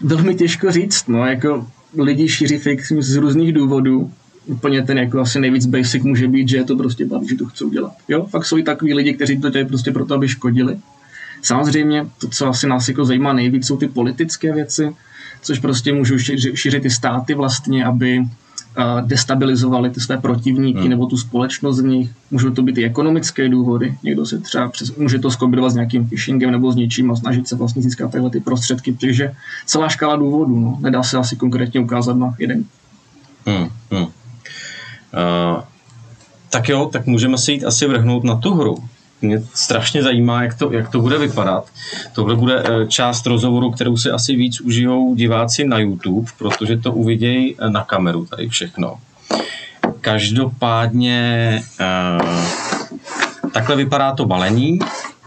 Velmi 0.00 0.34
těžko 0.34 0.72
říct, 0.72 1.08
no, 1.08 1.26
jako 1.26 1.66
lidi 1.98 2.28
šíří 2.28 2.58
fake 2.58 2.90
news 2.90 3.06
z 3.06 3.16
různých 3.16 3.52
důvodů. 3.52 4.10
Úplně 4.46 4.82
ten 4.82 4.98
jako 4.98 5.20
asi 5.20 5.40
nejvíc 5.40 5.66
basic 5.66 6.02
může 6.02 6.28
být, 6.28 6.48
že 6.48 6.56
je 6.56 6.64
to 6.64 6.76
prostě 6.76 7.06
baví, 7.06 7.28
že 7.28 7.36
to 7.36 7.46
chcou 7.46 7.70
dělat. 7.70 7.92
Jo, 8.08 8.26
fakt 8.26 8.46
jsou 8.46 8.58
i 8.58 8.62
takový 8.62 8.94
lidi, 8.94 9.14
kteří 9.14 9.40
to 9.40 9.50
dělají 9.50 9.68
prostě 9.68 9.92
proto, 9.92 10.14
aby 10.14 10.28
škodili. 10.28 10.78
Samozřejmě 11.42 12.06
to, 12.18 12.28
co 12.28 12.48
asi 12.48 12.66
nás 12.66 12.88
jako 12.88 13.04
zajímá 13.04 13.32
nejvíc, 13.32 13.66
jsou 13.66 13.76
ty 13.76 13.88
politické 13.88 14.52
věci, 14.52 14.96
což 15.42 15.58
prostě 15.58 15.92
můžou 15.92 16.18
šířit 16.54 16.82
ty 16.82 16.90
státy 16.90 17.34
vlastně, 17.34 17.84
aby 17.84 18.22
destabilizovali 19.00 19.90
ty 19.90 20.00
své 20.00 20.18
protivníky 20.18 20.80
hmm. 20.80 20.88
nebo 20.88 21.06
tu 21.06 21.16
společnost 21.16 21.76
z 21.76 21.82
nich. 21.82 22.10
Můžou 22.30 22.50
to 22.50 22.62
být 22.62 22.78
i 22.78 22.84
ekonomické 22.84 23.48
důvody. 23.48 23.94
Někdo 24.02 24.26
se 24.26 24.38
třeba 24.38 24.68
přes, 24.68 24.96
může 24.96 25.18
to 25.18 25.30
skombinovat 25.30 25.72
s 25.72 25.74
nějakým 25.74 26.08
phishingem 26.08 26.50
nebo 26.50 26.72
s 26.72 26.76
něčím 26.76 27.10
a 27.10 27.16
snažit 27.16 27.48
se 27.48 27.56
vlastně 27.56 27.82
získat 27.82 28.12
tyhle 28.12 28.30
ty 28.30 28.40
prostředky. 28.40 28.92
Takže 28.92 29.32
celá 29.66 29.88
škála 29.88 30.16
důvodů. 30.16 30.60
No. 30.60 30.78
Nedá 30.80 31.02
se 31.02 31.18
asi 31.18 31.36
konkrétně 31.36 31.80
ukázat 31.80 32.16
na 32.16 32.34
jeden. 32.38 32.64
Hmm, 33.46 33.68
hmm. 33.90 34.02
Uh, 34.02 34.10
tak 36.50 36.68
jo, 36.68 36.88
tak 36.92 37.06
můžeme 37.06 37.38
se 37.38 37.52
jít 37.52 37.64
asi 37.64 37.86
vrhnout 37.86 38.24
na 38.24 38.36
tu 38.36 38.54
hru 38.54 38.76
mě 39.24 39.42
strašně 39.54 40.02
zajímá, 40.02 40.42
jak 40.42 40.58
to, 40.58 40.72
jak 40.72 40.88
to 40.88 41.00
bude 41.00 41.18
vypadat. 41.18 41.66
Tohle 42.12 42.36
bude 42.36 42.62
eh, 42.62 42.86
část 42.86 43.26
rozhovoru, 43.26 43.70
kterou 43.70 43.96
si 43.96 44.10
asi 44.10 44.36
víc 44.36 44.60
užijou 44.60 45.14
diváci 45.14 45.64
na 45.64 45.78
YouTube, 45.78 46.30
protože 46.38 46.76
to 46.76 46.92
uvidějí 46.92 47.56
eh, 47.58 47.70
na 47.70 47.84
kameru 47.84 48.26
tady 48.26 48.48
všechno. 48.48 48.98
Každopádně 50.00 51.60
eh, 51.80 52.18
takhle 53.52 53.76
vypadá 53.76 54.12
to 54.12 54.24
balení. 54.24 54.78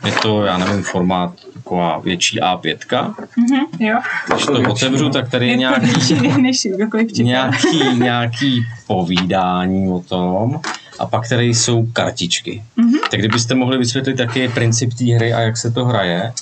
Je 0.06 0.12
to, 0.22 0.46
já 0.46 0.58
nevím, 0.58 0.84
formát 0.84 1.34
taková 1.54 2.00
větší 2.00 2.42
A5. 2.42 2.78
Mm-hmm, 2.78 3.66
jo. 3.80 4.00
Když 4.28 4.46
to 4.46 4.62
otevřu, 4.72 5.10
tak 5.10 5.30
tady 5.30 5.46
je, 5.46 5.52
je 5.52 5.58
nějaký, 5.58 6.14
nějaký, 7.18 8.00
nějaký 8.00 8.66
povídání 8.88 9.92
o 9.92 10.00
tom 10.00 10.60
a 11.00 11.06
pak 11.06 11.30
tady 11.30 11.46
jsou 11.46 11.86
kartičky. 11.86 12.64
Mm-hmm. 12.78 13.10
Tak 13.12 13.20
kdybyste 13.20 13.56
mohli 13.56 13.78
vysvětlit, 13.78 14.20
jaký 14.20 14.40
je 14.40 14.50
princip 14.50 14.94
té 14.94 15.06
hry 15.16 15.34
a 15.34 15.40
jak 15.40 15.58
se 15.58 15.72
to 15.72 15.86
hraje? 15.86 16.34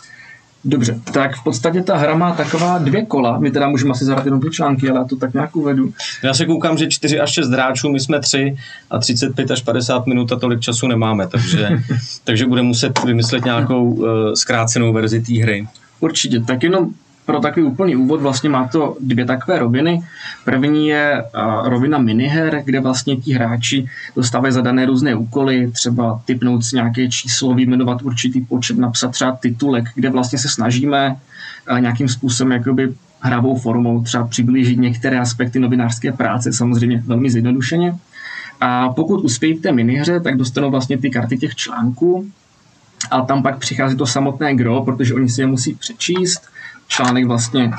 Dobře, 0.68 1.00
tak 1.14 1.36
v 1.36 1.44
podstatě 1.44 1.82
ta 1.82 1.98
hra 1.98 2.16
má 2.16 2.32
taková 2.32 2.78
dvě 2.78 3.06
kola. 3.06 3.40
My 3.40 3.52
teda 3.52 3.68
můžeme 3.68 3.92
asi 3.92 4.06
zahrát 4.06 4.26
jenom 4.26 4.42
ty 4.42 4.50
články, 4.50 4.90
ale 4.90 5.00
já 5.00 5.06
to 5.06 5.16
tak 5.16 5.34
nějak 5.34 5.56
uvedu. 5.56 5.94
Já 6.24 6.34
se 6.34 6.46
koukám, 6.46 6.78
že 6.78 6.88
4 6.88 7.20
až 7.20 7.32
6 7.32 7.50
hráčů, 7.50 7.90
my 7.90 8.00
jsme 8.00 8.20
3 8.20 8.58
a 8.90 9.00
35 9.00 9.52
až 9.52 9.62
50 9.62 10.08
minut 10.08 10.32
a 10.32 10.36
tolik 10.36 10.60
času 10.60 10.88
nemáme, 10.88 11.28
takže, 11.28 11.70
takže 12.24 12.46
bude 12.46 12.62
muset 12.62 13.04
vymyslet 13.04 13.46
nějakou 13.46 13.84
uh, 13.84 14.08
zkrácenou 14.34 14.94
verzi 14.94 15.22
té 15.22 15.42
hry. 15.42 15.68
Určitě, 16.00 16.40
tak 16.40 16.64
jenom 16.64 16.90
pro 17.26 17.40
takový 17.40 17.66
úplný 17.66 17.96
úvod 17.96 18.22
vlastně 18.22 18.50
má 18.50 18.68
to 18.68 18.98
dvě 19.00 19.26
takové 19.26 19.60
roviny. 19.60 20.02
První 20.46 20.88
je 20.88 21.24
rovina 21.64 21.98
miniher, 21.98 22.62
kde 22.66 22.80
vlastně 22.80 23.16
ti 23.16 23.34
hráči 23.34 23.86
dostávají 24.16 24.54
zadané 24.54 24.86
různé 24.86 25.16
úkoly, 25.16 25.72
třeba 25.72 26.22
typnout 26.26 26.66
si 26.66 26.76
nějaké 26.76 27.10
číslo, 27.10 27.54
vyjmenovat 27.54 28.02
určitý 28.02 28.42
počet, 28.42 28.78
napsat 28.78 29.12
třeba 29.12 29.32
titulek, 29.32 29.86
kde 29.96 30.10
vlastně 30.10 30.40
se 30.40 30.50
snažíme 30.50 31.16
nějakým 31.80 32.10
způsobem 32.10 32.52
jakoby 32.52 32.94
hravou 33.20 33.56
formou 33.58 34.04
třeba 34.04 34.28
přiblížit 34.28 34.80
některé 34.80 35.20
aspekty 35.20 35.60
novinářské 35.60 36.12
práce, 36.12 36.54
samozřejmě 36.54 37.04
velmi 37.06 37.30
zjednodušeně. 37.30 37.96
A 38.62 38.90
pokud 38.90 39.22
uspějí 39.22 39.54
v 39.54 39.62
té 39.62 39.72
minihře, 39.72 40.20
tak 40.20 40.38
dostanou 40.38 40.72
vlastně 40.72 40.98
ty 40.98 41.10
karty 41.10 41.38
těch 41.38 41.56
článků, 41.56 42.26
a 43.12 43.22
tam 43.22 43.44
pak 43.44 43.58
přichází 43.58 43.98
to 43.98 44.06
samotné 44.06 44.56
gro, 44.56 44.84
protože 44.84 45.14
oni 45.14 45.30
si 45.30 45.42
je 45.42 45.48
musí 45.48 45.74
přečíst 45.74 46.42
článek 46.88 47.26
vlastně 47.26 47.72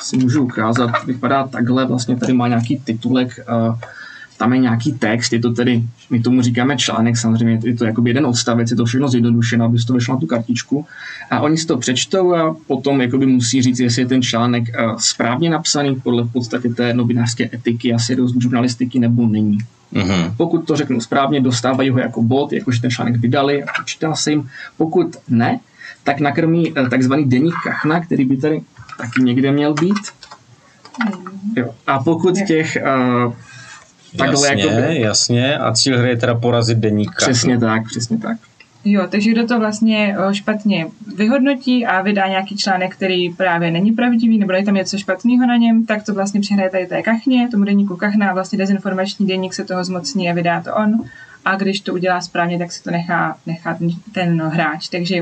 si 0.00 0.16
můžu 0.16 0.42
ukázat, 0.42 0.90
vypadá 1.06 1.46
takhle, 1.46 1.86
vlastně 1.86 2.16
tady 2.16 2.32
má 2.32 2.48
nějaký 2.48 2.80
titulek, 2.84 3.40
tam 4.38 4.52
je 4.52 4.58
nějaký 4.58 4.92
text, 4.92 5.32
je 5.32 5.40
to 5.40 5.52
tedy, 5.52 5.82
my 6.10 6.20
tomu 6.20 6.42
říkáme 6.42 6.76
článek, 6.76 7.16
samozřejmě 7.16 7.60
je 7.64 7.76
to 7.76 7.84
jakoby 7.84 8.10
jeden 8.10 8.26
odstavec, 8.26 8.70
je 8.70 8.76
to 8.76 8.84
všechno 8.84 9.08
zjednodušeno, 9.08 9.64
aby 9.64 9.78
to 9.86 9.92
vyšlo 9.92 10.14
na 10.14 10.20
tu 10.20 10.26
kartičku. 10.26 10.86
A 11.30 11.40
oni 11.40 11.56
si 11.56 11.66
to 11.66 11.78
přečtou 11.78 12.34
a 12.34 12.56
potom 12.66 13.00
jakoby 13.00 13.26
musí 13.26 13.62
říct, 13.62 13.80
jestli 13.80 14.02
je 14.02 14.06
ten 14.06 14.22
článek 14.22 14.64
správně 14.98 15.50
napsaný 15.50 15.94
podle 15.94 16.22
v 16.22 16.32
podstatě 16.32 16.68
té 16.68 16.94
novinářské 16.94 17.50
etiky 17.54 17.94
a 17.94 17.98
seriózní 17.98 18.40
žurnalistiky 18.40 18.98
nebo 18.98 19.26
není. 19.26 19.58
Mm-hmm. 19.92 20.34
Pokud 20.36 20.66
to 20.66 20.76
řeknu 20.76 21.00
správně, 21.00 21.40
dostávají 21.40 21.90
ho 21.90 21.98
jako 21.98 22.22
bod, 22.22 22.52
jakože 22.52 22.80
ten 22.80 22.90
článek 22.90 23.16
vydali 23.16 23.64
a 23.64 23.66
počítá 23.78 24.14
se 24.14 24.30
jim. 24.30 24.48
Pokud 24.76 25.16
ne, 25.28 25.60
tak 26.04 26.20
nakrmí 26.20 26.72
eh, 26.78 26.88
takzvaný 26.88 27.24
deník 27.24 27.54
kachna, 27.64 28.00
který 28.00 28.24
by 28.24 28.36
tady 28.36 28.62
taky 28.98 29.22
někde 29.22 29.52
měl 29.52 29.74
být. 29.74 29.98
Jo. 31.56 31.74
A 31.86 31.98
pokud 31.98 32.34
těch 32.46 32.78
uh, 33.26 33.32
takhle 34.16 34.48
jasně, 34.48 34.64
jakoby... 34.64 35.00
jasně. 35.00 35.58
A 35.58 35.72
cíl 35.72 35.98
hry 35.98 36.08
je 36.08 36.16
teda 36.16 36.34
porazit 36.34 36.78
deník 36.78 37.10
kachna. 37.10 37.32
Přesně 37.32 37.58
tak, 37.58 37.86
přesně 37.86 38.18
tak. 38.18 38.36
Jo, 38.84 39.06
takže 39.08 39.30
kdo 39.30 39.46
to 39.46 39.58
vlastně 39.58 40.16
eh, 40.18 40.34
špatně 40.34 40.86
vyhodnotí 41.16 41.86
a 41.86 42.02
vydá 42.02 42.26
nějaký 42.26 42.56
článek, 42.56 42.94
který 42.96 43.30
právě 43.30 43.70
není 43.70 43.92
pravdivý, 43.92 44.38
nebo 44.38 44.52
je 44.52 44.64
tam 44.64 44.74
něco 44.74 44.98
špatného 44.98 45.46
na 45.46 45.56
něm, 45.56 45.86
tak 45.86 46.02
to 46.02 46.14
vlastně 46.14 46.40
přihraje 46.40 46.70
tady 46.70 46.86
té 46.86 47.02
kachně, 47.02 47.48
tomu 47.50 47.64
deníku 47.64 47.96
kachna 47.96 48.30
a 48.30 48.34
vlastně 48.34 48.58
dezinformační 48.58 49.26
deník 49.26 49.54
se 49.54 49.64
toho 49.64 49.84
zmocní 49.84 50.30
a 50.30 50.34
vydá 50.34 50.60
to 50.60 50.74
on 50.74 51.04
a 51.44 51.56
když 51.56 51.80
to 51.80 51.92
udělá 51.92 52.20
správně, 52.20 52.58
tak 52.58 52.72
si 52.72 52.82
to 52.82 52.90
nechá, 52.90 53.36
nechá 53.46 53.74
ten, 53.74 53.88
ten 54.12 54.42
hráč. 54.42 54.88
Takže 54.88 55.16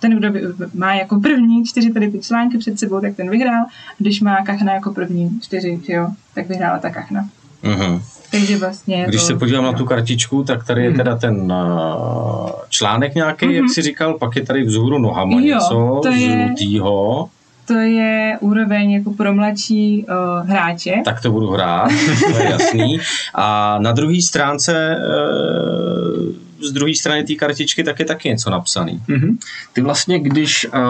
ten, 0.00 0.18
kdo 0.18 0.28
má 0.74 0.94
jako 0.94 1.20
první 1.20 1.64
čtyři 1.64 1.92
tady 1.92 2.10
ty 2.10 2.20
články 2.20 2.58
před 2.58 2.78
sebou, 2.78 3.00
tak 3.00 3.16
ten 3.16 3.30
vyhrál. 3.30 3.64
Když 3.98 4.20
má 4.20 4.44
kachna 4.44 4.74
jako 4.74 4.92
první 4.92 5.40
čtyři, 5.40 5.80
jo, 5.88 6.08
tak 6.34 6.48
vyhrála 6.48 6.78
ta 6.78 6.90
kachna. 6.90 7.28
Uh-huh. 7.64 8.02
Takže 8.30 8.58
vlastně 8.58 9.04
Když 9.08 9.20
to, 9.20 9.26
se 9.26 9.36
podívám 9.36 9.64
jo. 9.64 9.72
na 9.72 9.78
tu 9.78 9.84
kartičku, 9.84 10.44
tak 10.44 10.66
tady 10.66 10.82
je 10.82 10.88
mhm. 10.88 10.98
teda 10.98 11.16
ten 11.16 11.52
uh, 11.52 12.50
článek 12.68 13.14
nějaký, 13.14 13.46
uh-huh. 13.46 13.50
jak 13.50 13.64
si 13.74 13.82
říkal, 13.82 14.14
pak 14.14 14.36
je 14.36 14.46
tady 14.46 14.64
vzhůru 14.64 14.98
nohama 14.98 15.32
jo, 15.32 15.40
něco 15.40 16.02
žlutýho 16.12 17.28
to 17.66 17.74
je 17.74 18.38
úroveň 18.40 18.90
jako 18.90 19.10
pro 19.10 19.34
mladší 19.34 20.04
uh, 20.08 20.48
hráče. 20.48 20.94
Tak 21.04 21.20
to 21.20 21.30
budu 21.30 21.50
hrát, 21.50 21.88
to 22.32 22.38
je 22.38 22.50
jasný. 22.50 22.98
A 23.34 23.78
na 23.78 23.92
druhé 23.92 24.22
stránce 24.22 24.96
uh, 24.96 26.34
z 26.68 26.72
druhé 26.72 26.94
strany 26.94 27.24
té 27.24 27.34
kartičky 27.34 27.84
tak 27.84 27.98
je 27.98 28.04
taky 28.04 28.28
něco 28.28 28.50
napsaný. 28.50 29.00
Mhm. 29.08 29.38
Ty 29.72 29.80
vlastně, 29.80 30.20
když 30.20 30.66
uh, 30.74 30.80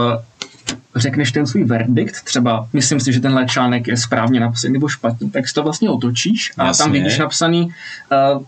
řekneš 0.97 1.33
ten 1.33 1.47
svůj 1.47 1.65
verdikt, 1.65 2.25
třeba 2.25 2.69
myslím 2.73 3.01
si, 3.01 3.13
že 3.13 3.21
tenhle 3.21 3.47
článek 3.47 3.89
je 3.89 3.97
správně 3.97 4.41
napsaný 4.41 4.73
nebo 4.73 4.89
špatně, 4.89 5.31
tak 5.31 5.49
si 5.49 5.55
to 5.55 5.63
vlastně 5.63 5.91
otočíš 5.91 6.53
a 6.59 6.67
Jasně. 6.67 6.83
tam 6.83 6.93
vidíš 6.93 7.19
napsaný 7.19 7.63
uh, 7.65 8.43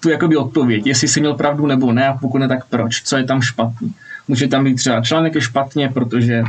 tu 0.00 0.10
jakoby 0.10 0.36
odpověď, 0.36 0.86
jestli 0.86 1.08
jsi 1.08 1.20
měl 1.20 1.34
pravdu 1.34 1.66
nebo 1.66 1.92
ne 1.92 2.08
a 2.08 2.12
pokud 2.12 2.38
ne, 2.38 2.48
tak 2.48 2.64
proč, 2.64 3.02
co 3.02 3.16
je 3.16 3.24
tam 3.24 3.42
špatný. 3.42 3.94
Může 4.28 4.48
tam 4.48 4.64
být 4.64 4.74
třeba 4.74 5.00
článek 5.00 5.34
je 5.34 5.40
špatně, 5.40 5.88
protože 5.88 6.42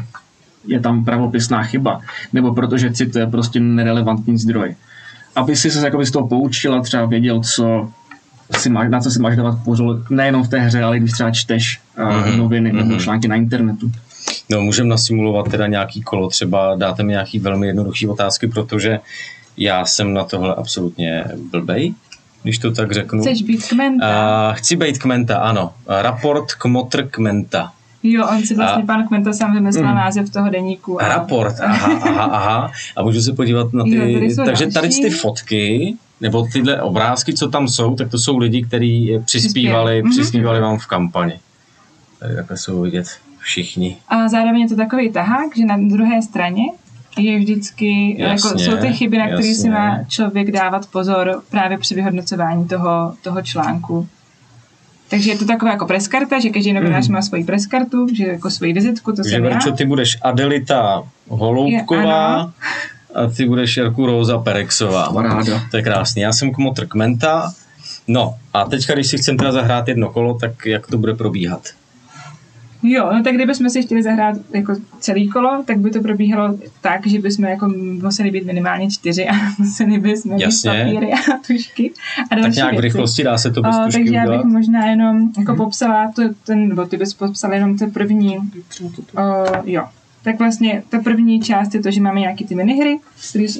je 0.67 0.79
tam 0.79 1.05
pravopisná 1.05 1.63
chyba, 1.63 1.99
nebo 2.33 2.53
protože 2.53 2.91
cituje 2.91 3.27
prostě 3.27 3.59
nerelevantní 3.59 4.37
zdroj. 4.37 4.75
Aby 5.35 5.55
si 5.55 5.71
se 5.71 5.85
jakoby 5.85 6.05
z 6.05 6.11
toho 6.11 6.27
poučil 6.27 6.75
a 6.75 6.81
třeba 6.81 7.05
věděl, 7.05 7.41
co 7.41 7.89
si 8.57 8.69
má, 8.69 8.83
na 8.83 8.99
co 8.99 9.11
si 9.11 9.19
máš 9.19 9.35
dávat 9.35 9.59
pozor, 9.65 10.03
nejenom 10.09 10.43
v 10.43 10.47
té 10.47 10.59
hře, 10.59 10.83
ale 10.83 10.97
i 10.97 10.99
když 10.99 11.11
třeba 11.11 11.31
čteš 11.31 11.81
uh, 11.99 12.13
Mhm, 12.13 12.37
noviny 12.37 12.73
nebo 12.73 12.89
mhm. 12.89 12.99
články 12.99 13.27
na 13.27 13.35
internetu. 13.35 13.91
No, 14.49 14.61
můžeme 14.61 14.89
nasimulovat 14.89 15.51
teda 15.51 15.67
nějaký 15.67 16.01
kolo, 16.01 16.29
třeba 16.29 16.75
dáte 16.75 17.03
mi 17.03 17.11
nějaký 17.11 17.39
velmi 17.39 17.67
jednoduchý 17.67 18.07
otázky, 18.07 18.47
protože 18.47 18.99
já 19.57 19.85
jsem 19.85 20.13
na 20.13 20.23
tohle 20.23 20.55
absolutně 20.55 21.25
blbej, 21.51 21.93
když 22.43 22.57
to 22.57 22.71
tak 22.71 22.91
řeknu. 22.91 23.21
Chceš 23.21 23.41
být 23.41 23.67
kmenta? 23.67 24.49
Uh, 24.49 24.55
chci 24.55 24.75
být 24.75 24.97
kmenta, 24.97 25.37
ano. 25.37 25.73
Raport 25.87 26.53
kmotr 26.53 27.07
kmenta. 27.07 27.71
Jo, 28.07 28.27
on 28.31 28.41
si 28.45 28.55
vlastně 28.55 28.83
a- 28.83 28.85
pan 28.85 29.07
Kmenta 29.07 29.33
sám 29.33 29.53
vymyslel 29.53 29.87
Mm. 29.89 29.95
název 29.95 30.29
toho 30.29 30.49
deníku. 30.49 31.01
A 31.01 31.07
raport, 31.07 31.55
aha, 31.59 31.99
aha, 32.03 32.23
aha. 32.23 32.71
A 32.97 33.03
můžu 33.03 33.21
se 33.21 33.33
podívat 33.33 33.73
na 33.73 33.83
Jo, 33.87 34.05
ty, 34.05 34.13
tady 34.13 34.25
jsou 34.25 34.43
takže 34.43 34.67
tady 34.67 34.87
další. 34.87 35.01
ty 35.01 35.09
fotky, 35.09 35.93
nebo 36.21 36.47
tyhle 36.53 36.81
obrázky, 36.81 37.33
co 37.33 37.49
tam 37.49 37.67
jsou, 37.67 37.95
tak 37.95 38.09
to 38.11 38.17
jsou 38.17 38.37
lidi, 38.37 38.63
kteří 38.63 39.11
přispívali, 39.25 40.01
Mhm. 40.01 40.11
přispívali 40.11 40.59
vám 40.61 40.77
v 40.77 40.85
kampani. 40.87 41.39
Tady 42.19 42.35
takhle 42.35 42.57
jsou 42.57 42.81
vidět 42.81 43.07
všichni. 43.39 43.97
A 44.07 44.27
zároveň 44.27 44.61
je 44.61 44.67
to 44.69 44.75
takový 44.75 45.11
tahák, 45.11 45.57
že 45.57 45.65
na 45.65 45.77
druhé 45.79 46.21
straně 46.21 46.63
je 47.17 47.39
vždycky, 47.39 48.15
Jasně, 48.19 48.49
jako, 48.49 48.59
jsou 48.59 48.77
ty 48.77 48.93
chyby, 48.93 49.17
na 49.17 49.27
které 49.27 49.53
si 49.53 49.69
má 49.69 50.03
člověk 50.07 50.51
dávat 50.51 50.87
pozor 50.91 51.41
právě 51.49 51.77
při 51.77 51.95
vyhodnocování 51.95 52.67
toho, 52.67 53.13
toho 53.21 53.41
článku. 53.41 54.07
Takže 55.09 55.31
je 55.31 55.37
to 55.37 55.45
taková 55.45 55.71
jako 55.71 55.85
preskarta, 55.85 56.39
že 56.39 56.49
každý 56.49 56.73
novinář 56.73 57.07
má 57.07 57.21
svoji 57.21 57.43
preskartu, 57.43 58.07
že 58.15 58.23
jako 58.23 58.49
svoji 58.49 58.73
vizitku, 58.73 59.11
to 59.11 59.23
jsem 59.23 59.43
já. 59.43 59.49
Verčo, 59.49 59.71
ty 59.71 59.85
budeš 59.85 60.17
Adelita 60.21 61.03
Holoubková 61.27 62.39
Je, 62.41 63.23
a 63.23 63.27
ty 63.27 63.45
budeš 63.45 63.77
Jarku 63.77 64.05
Róza 64.05 64.37
Perexová. 64.37 65.05
Kamaráda. 65.05 65.61
To 65.71 65.77
je 65.77 65.83
krásný. 65.83 66.21
Já 66.21 66.33
jsem 66.33 66.51
Kmotr 66.51 66.85
Kmenta. 66.85 67.53
No 68.07 68.35
a 68.53 68.65
teďka, 68.65 68.93
když 68.93 69.07
si 69.07 69.17
chcem 69.17 69.37
teda 69.37 69.51
zahrát 69.51 69.87
jedno 69.87 70.09
kolo, 70.09 70.33
tak 70.33 70.65
jak 70.65 70.87
to 70.87 70.97
bude 70.97 71.13
probíhat? 71.13 71.61
Jo, 72.87 73.09
no 73.13 73.23
tak 73.23 73.35
kdybychom 73.35 73.69
si 73.69 73.81
chtěli 73.81 74.03
zahrát 74.03 74.37
jako 74.53 74.75
celý 74.99 75.29
kolo, 75.29 75.63
tak 75.67 75.77
by 75.77 75.91
to 75.91 76.01
probíhalo 76.01 76.57
tak, 76.81 77.07
že 77.07 77.19
bychom 77.19 77.45
jako 77.45 77.67
museli 78.01 78.31
být 78.31 78.45
minimálně 78.45 78.89
čtyři 78.91 79.27
a 79.27 79.33
museli 79.59 79.99
bychom 79.99 80.33
mít 80.33 80.41
Jasně. 80.41 80.71
papíry 80.71 81.13
a 81.13 81.37
tušky 81.47 81.91
a 82.31 82.35
další 82.35 82.47
Tak 82.49 82.55
nějak 82.55 82.75
v 82.75 82.79
rychlosti 82.79 83.23
dá 83.23 83.37
se 83.37 83.51
to 83.51 83.61
bez 83.61 83.75
O, 83.75 83.85
tušky 83.85 83.99
takže 83.99 84.15
já 84.15 84.23
udělat? 84.23 84.37
bych 84.45 84.53
možná 84.53 84.85
jenom 84.85 85.29
jako 85.39 85.55
popsala 85.55 86.11
to, 86.15 86.21
ten, 86.45 86.69
nebo 86.69 86.85
ty 86.85 86.97
bys 86.97 87.13
popsala 87.13 87.53
jenom 87.53 87.77
to 87.77 87.87
první, 87.87 88.37
o, 88.37 89.45
jo. 89.65 89.85
Tak 90.23 90.39
vlastně 90.39 90.83
ta 90.89 90.99
první 90.99 91.41
část 91.41 91.73
je 91.75 91.81
to, 91.81 91.91
že 91.91 92.01
máme 92.01 92.19
nějaký 92.19 92.45
ty 92.45 92.55
minihry, 92.55 92.99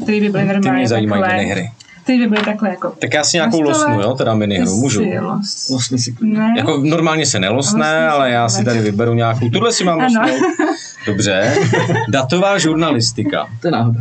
které 0.04 0.20
by 0.20 0.30
byly 0.30 0.44
Ty 0.44 0.54
normálně 0.54 0.80
mě 0.80 0.88
zajímají 0.88 1.24
minihry. 1.38 1.70
Které 2.06 2.18
by 2.20 2.28
byly 2.28 2.46
takhle 2.46 2.70
jako 2.70 2.94
Tak 3.00 3.13
já 3.13 3.24
si 3.24 3.38
nějakou 3.38 3.62
losnu, 3.62 4.02
jo, 4.02 4.13
teda 4.13 4.36
minihru, 4.36 4.76
můžu. 4.78 5.00
Ty 5.00 5.06
si 5.10 5.20
los- 5.20 5.70
Vlastně 5.72 5.98
si 5.98 6.15
Ne? 6.22 6.54
Jako 6.58 6.78
normálně 6.78 7.26
se 7.26 7.39
nelosne, 7.39 7.78
Losne 7.80 7.86
se, 8.02 8.08
ale 8.08 8.32
já 8.32 8.50
si 8.50 8.63
tady 8.65 8.80
vyberu 8.80 9.13
nějakou. 9.13 9.50
Tuhle 9.50 9.72
si 9.74 9.84
mám 9.84 10.00
losnout. 10.00 10.41
Dobře. 11.08 11.54
Datová 12.10 12.58
žurnalistika. 12.58 13.48
To 13.62 13.68
je 13.68 13.72
náhoda. 13.72 14.00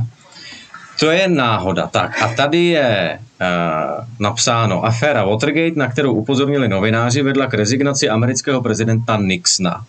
To 1.01 1.11
je 1.11 1.29
náhoda. 1.29 1.87
Tak 1.87 2.23
a 2.23 2.29
tady 2.29 2.64
je 2.64 3.19
uh, 3.40 4.05
napsáno 4.21 4.85
aféra 4.85 5.25
Watergate, 5.25 5.79
na 5.81 5.88
kterou 5.88 6.12
upozornili 6.14 6.69
novináři, 6.69 7.23
vedla 7.23 7.47
k 7.47 7.55
rezignaci 7.55 8.09
amerického 8.09 8.61
prezidenta 8.62 9.17
Nixona. 9.21 9.85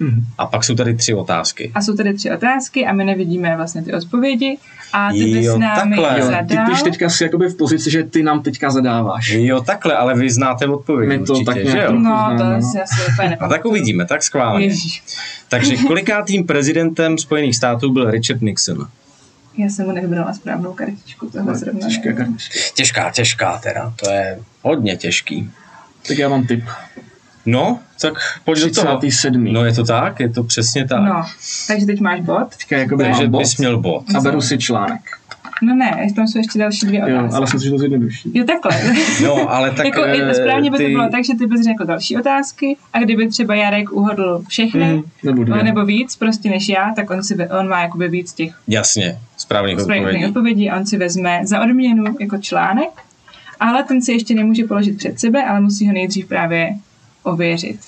Mhm. 0.00 0.24
A 0.38 0.46
pak 0.46 0.64
jsou 0.64 0.74
tady 0.74 0.94
tři 0.94 1.14
otázky. 1.14 1.72
A 1.74 1.82
jsou 1.82 1.96
tady 1.96 2.14
tři 2.14 2.30
otázky 2.30 2.86
a 2.86 2.92
my 2.92 3.04
nevidíme 3.04 3.56
vlastně 3.56 3.82
ty 3.82 3.92
odpovědi 3.92 4.58
a 4.92 5.12
ty 5.12 5.24
bys 5.24 5.46
Jo, 5.46 5.58
námi 5.58 5.96
takhle. 5.96 6.20
Jo, 6.20 6.26
ty, 6.26 6.54
zadal. 6.54 6.66
ty 6.66 6.76
jsi 6.76 6.84
teďka 6.84 7.08
si 7.08 7.24
jakoby 7.24 7.48
v 7.48 7.56
pozici, 7.56 7.90
že 7.90 8.02
ty 8.02 8.22
nám 8.22 8.42
teďka 8.42 8.70
zadáváš. 8.70 9.30
Jo, 9.30 9.60
takhle, 9.60 9.96
ale 9.96 10.14
vy 10.14 10.30
znáte 10.30 10.66
odpověď 10.66 11.08
My 11.08 11.18
to 11.18 11.32
určitě, 11.32 11.44
tak 11.44 11.66
že 11.66 11.78
jo? 11.78 11.92
No, 11.92 12.34
to 12.38 12.44
no. 12.44 12.62
si 12.62 12.80
asi 12.80 13.12
úplně 13.12 13.36
A 13.40 13.48
tak 13.48 13.64
uvidíme, 13.64 14.06
tak 14.06 14.22
schválně. 14.22 14.66
Ježíš. 14.66 15.02
Takže 15.48 15.76
kolikátým 15.86 16.46
prezidentem 16.46 17.18
Spojených 17.18 17.56
států 17.56 17.92
byl 17.92 18.10
Richard 18.10 18.40
Nixon? 18.40 18.86
Já 19.58 19.66
jsem 19.68 19.86
mu 19.86 19.92
nevybrala 19.92 20.32
správnou 20.32 20.72
kartičku, 20.72 21.30
tohle 21.30 21.54
zrovna. 21.56 21.80
Těžké 21.80 22.08
nevím. 22.08 22.24
kartičky. 22.24 22.58
Těžká, 22.74 23.10
těžká 23.10 23.58
teda, 23.58 23.92
to 23.96 24.10
je 24.10 24.38
hodně 24.62 24.96
těžký. 24.96 25.50
Tak 26.08 26.18
já 26.18 26.28
mám 26.28 26.46
tip. 26.46 26.64
No, 27.50 27.78
tak 28.00 28.14
pojď 28.44 28.58
do 28.60 28.70
toho. 28.70 28.96
37. 28.98 29.52
No 29.52 29.64
je 29.64 29.72
to 29.74 29.84
tak, 29.84 30.20
je 30.20 30.28
to 30.28 30.44
přesně 30.44 30.88
tak. 30.88 31.02
No, 31.02 31.22
takže 31.68 31.86
teď 31.86 32.00
máš 32.00 32.20
bod. 32.20 32.48
Teďka 32.58 32.76
jakoby 32.76 33.04
Takže 33.04 33.22
mám 33.22 33.30
bod 33.30 33.38
bys 33.38 33.56
měl 33.56 33.78
bod. 33.80 34.04
a 34.16 34.20
beru 34.20 34.40
si 34.40 34.58
článek. 34.58 35.00
No 35.62 35.74
ne, 35.74 36.06
tam 36.16 36.26
jsou 36.28 36.38
ještě 36.38 36.58
další 36.58 36.86
dvě 36.86 37.00
Jo, 37.00 37.06
otázky. 37.18 37.36
ale 37.36 37.46
jsem 37.46 37.58
si 37.60 37.64
že 37.64 37.70
to 37.70 37.78
zjednodušší. 37.78 38.30
Jo, 38.34 38.44
takhle. 38.44 38.94
No, 39.24 39.50
ale 39.54 39.70
tak 39.70 39.86
jako, 39.86 40.02
eh, 40.04 40.34
správně 40.34 40.70
by 40.70 40.76
to 40.76 40.82
ty... 40.84 40.90
bylo 40.92 41.08
tak, 41.10 41.24
že 41.24 41.34
ty 41.34 41.46
bys 41.46 41.60
řekl 41.64 41.84
další 41.86 42.16
otázky 42.16 42.76
a 42.92 42.98
kdyby 42.98 43.28
třeba 43.28 43.54
Jarek 43.54 43.92
uhodl 43.92 44.42
všechny, 44.48 44.92
Mhm, 44.92 45.02
nebo 45.22 45.44
dvě. 45.44 45.62
nebo 45.62 45.84
víc 45.84 46.16
prostě 46.16 46.50
než 46.50 46.68
já, 46.68 46.92
tak 46.96 47.10
on, 47.10 47.22
si, 47.22 47.36
on 47.60 47.68
má 47.68 47.82
jakoby 47.82 48.08
víc 48.08 48.32
těch 48.32 48.52
Jasně, 48.68 49.18
správných 49.36 49.80
správných 49.80 50.02
odpovědí. 50.06 50.26
odpovědí 50.26 50.70
a 50.70 50.76
on 50.76 50.86
si 50.86 50.96
vezme 50.98 51.40
za 51.44 51.60
odměnu 51.62 52.04
jako 52.20 52.38
článek, 52.38 52.90
ale 53.60 53.82
ten 53.84 54.02
si 54.02 54.12
ještě 54.12 54.34
nemůže 54.34 54.64
položit 54.64 54.96
před 54.96 55.20
sebe, 55.20 55.44
ale 55.44 55.60
musí 55.60 55.86
ho 55.86 55.92
nejdřív 55.92 56.26
právě 56.28 56.74
ověřit. 57.22 57.80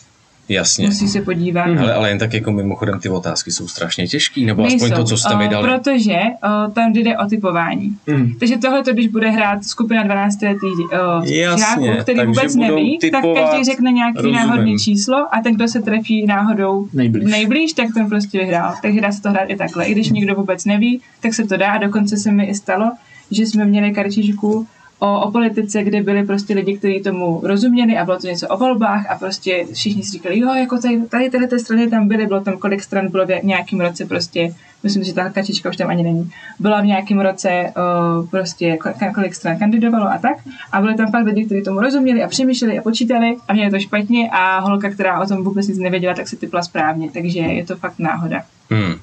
Jasně. 0.49 0.87
Musí 0.87 1.09
se 1.09 1.21
podívat. 1.21 1.66
Mhm. 1.66 1.79
Ale, 1.79 1.95
ale 1.95 2.09
jen 2.09 2.18
tak 2.18 2.35
jako 2.35 2.53
mimochodem 2.53 3.01
ty 3.01 3.09
otázky 3.09 3.51
jsou 3.53 3.68
strašně 3.68 4.07
těžký, 4.07 4.45
nebo 4.47 4.64
aspoň 4.64 4.81
Nejsou, 4.81 4.97
to, 4.97 5.05
co 5.05 5.16
jste 5.16 5.37
mi 5.37 5.47
o, 5.47 5.51
dali. 5.51 5.68
Protože 5.68 6.18
o, 6.66 6.71
tam 6.71 6.92
jde 6.92 7.18
o 7.18 7.27
typování. 7.27 7.97
Mhm. 8.07 8.35
Takže 8.38 8.57
tohle, 8.59 8.83
když 8.92 9.09
bude 9.09 9.31
hrát 9.31 9.64
skupina 9.64 10.03
12 10.03 10.42
letých 10.42 10.79
Jasně, 11.25 11.87
žáků, 11.87 12.03
který 12.03 12.18
takže 12.18 12.27
vůbec 12.27 12.57
neví, 12.57 12.99
tak 12.99 13.11
typovat, 13.11 13.51
každý 13.51 13.64
řekne 13.64 13.92
nějaký 13.92 14.16
rozumím. 14.16 14.37
náhodný 14.37 14.79
číslo 14.79 15.35
a 15.35 15.40
ten, 15.42 15.55
kdo 15.55 15.68
se 15.68 15.83
trefí 15.83 16.27
náhodou 16.27 16.88
Nejblíž. 16.92 17.31
nejblíž, 17.31 17.73
tak 17.73 17.87
ten 17.95 18.09
prostě 18.09 18.38
vyhrál. 18.38 18.75
Takže 18.83 19.01
dá 19.01 19.12
se 19.12 19.23
to 19.23 19.31
hrát 19.31 19.45
i 19.51 19.57
takhle. 19.57 19.85
I 19.85 19.92
když 19.92 20.11
nikdo 20.11 20.35
vůbec 20.35 20.64
neví, 20.64 21.01
tak 21.21 21.35
se 21.35 21.45
to 21.45 21.57
dá 21.57 21.73
a 21.73 21.79
dokonce 21.79 22.16
se 22.16 22.33
mi 22.33 22.45
i 22.45 22.55
stalo, 22.55 22.92
že 23.31 23.47
jsme 23.47 23.64
měli 23.64 23.92
kartičku 23.92 24.66
o, 25.03 25.21
o 25.21 25.31
politice, 25.31 25.83
kde 25.83 26.03
byli 26.03 26.27
prostě 26.27 26.55
lidi, 26.55 26.79
kteří 26.79 27.03
tomu 27.03 27.41
rozuměli 27.45 27.99
a 27.99 28.05
bylo 28.05 28.19
to 28.19 28.27
něco 28.27 28.49
o 28.49 28.57
volbách 28.57 29.11
a 29.11 29.19
prostě 29.19 29.67
všichni 29.73 30.03
si 30.03 30.11
říkali, 30.11 30.38
jo, 30.38 30.55
jako 30.55 30.79
tady, 30.79 31.03
tady 31.03 31.31
tyhle 31.31 31.47
ty 31.47 31.59
strany 31.59 31.91
tam 31.91 32.09
byly, 32.09 32.27
bylo 32.27 32.41
tam 32.41 32.59
kolik 32.59 32.83
stran 32.83 33.09
bylo 33.09 33.27
v 33.27 33.31
nějakém 33.43 33.81
roce 33.81 34.05
prostě, 34.05 34.55
myslím, 34.83 35.05
že 35.05 35.15
ta 35.15 35.31
kartička 35.31 35.69
už 35.69 35.77
tam 35.77 35.91
ani 35.91 36.03
není, 36.03 36.31
byla 36.59 36.81
v 36.81 36.87
nějakém 36.87 37.21
roce 37.21 37.73
o, 37.77 38.27
prostě 38.27 38.75
ko- 38.75 39.15
kolik 39.15 39.35
stran 39.35 39.59
kandidovalo 39.59 40.07
a 40.07 40.19
tak 40.19 40.37
a 40.73 40.81
byli 40.81 40.95
tam 40.95 41.11
fakt 41.11 41.25
lidi, 41.25 41.45
kteří 41.45 41.62
tomu 41.62 41.81
rozuměli 41.81 42.23
a 42.23 42.29
přemýšleli 42.29 42.79
a 42.79 42.83
počítali 42.83 43.37
a 43.49 43.53
měli 43.53 43.71
to 43.71 43.79
špatně 43.81 44.31
a 44.31 44.59
holka, 44.61 44.91
která 44.91 45.21
o 45.21 45.27
tom 45.27 45.45
vůbec 45.45 45.69
nic 45.69 45.79
nevěděla, 45.79 46.15
tak 46.15 46.29
se 46.29 46.37
typla 46.37 46.62
správně, 46.62 47.11
takže 47.11 47.38
je 47.41 47.67
to 47.67 47.77
fakt 47.77 47.99
náhoda. 47.99 48.43
Hmm. 48.71 48.95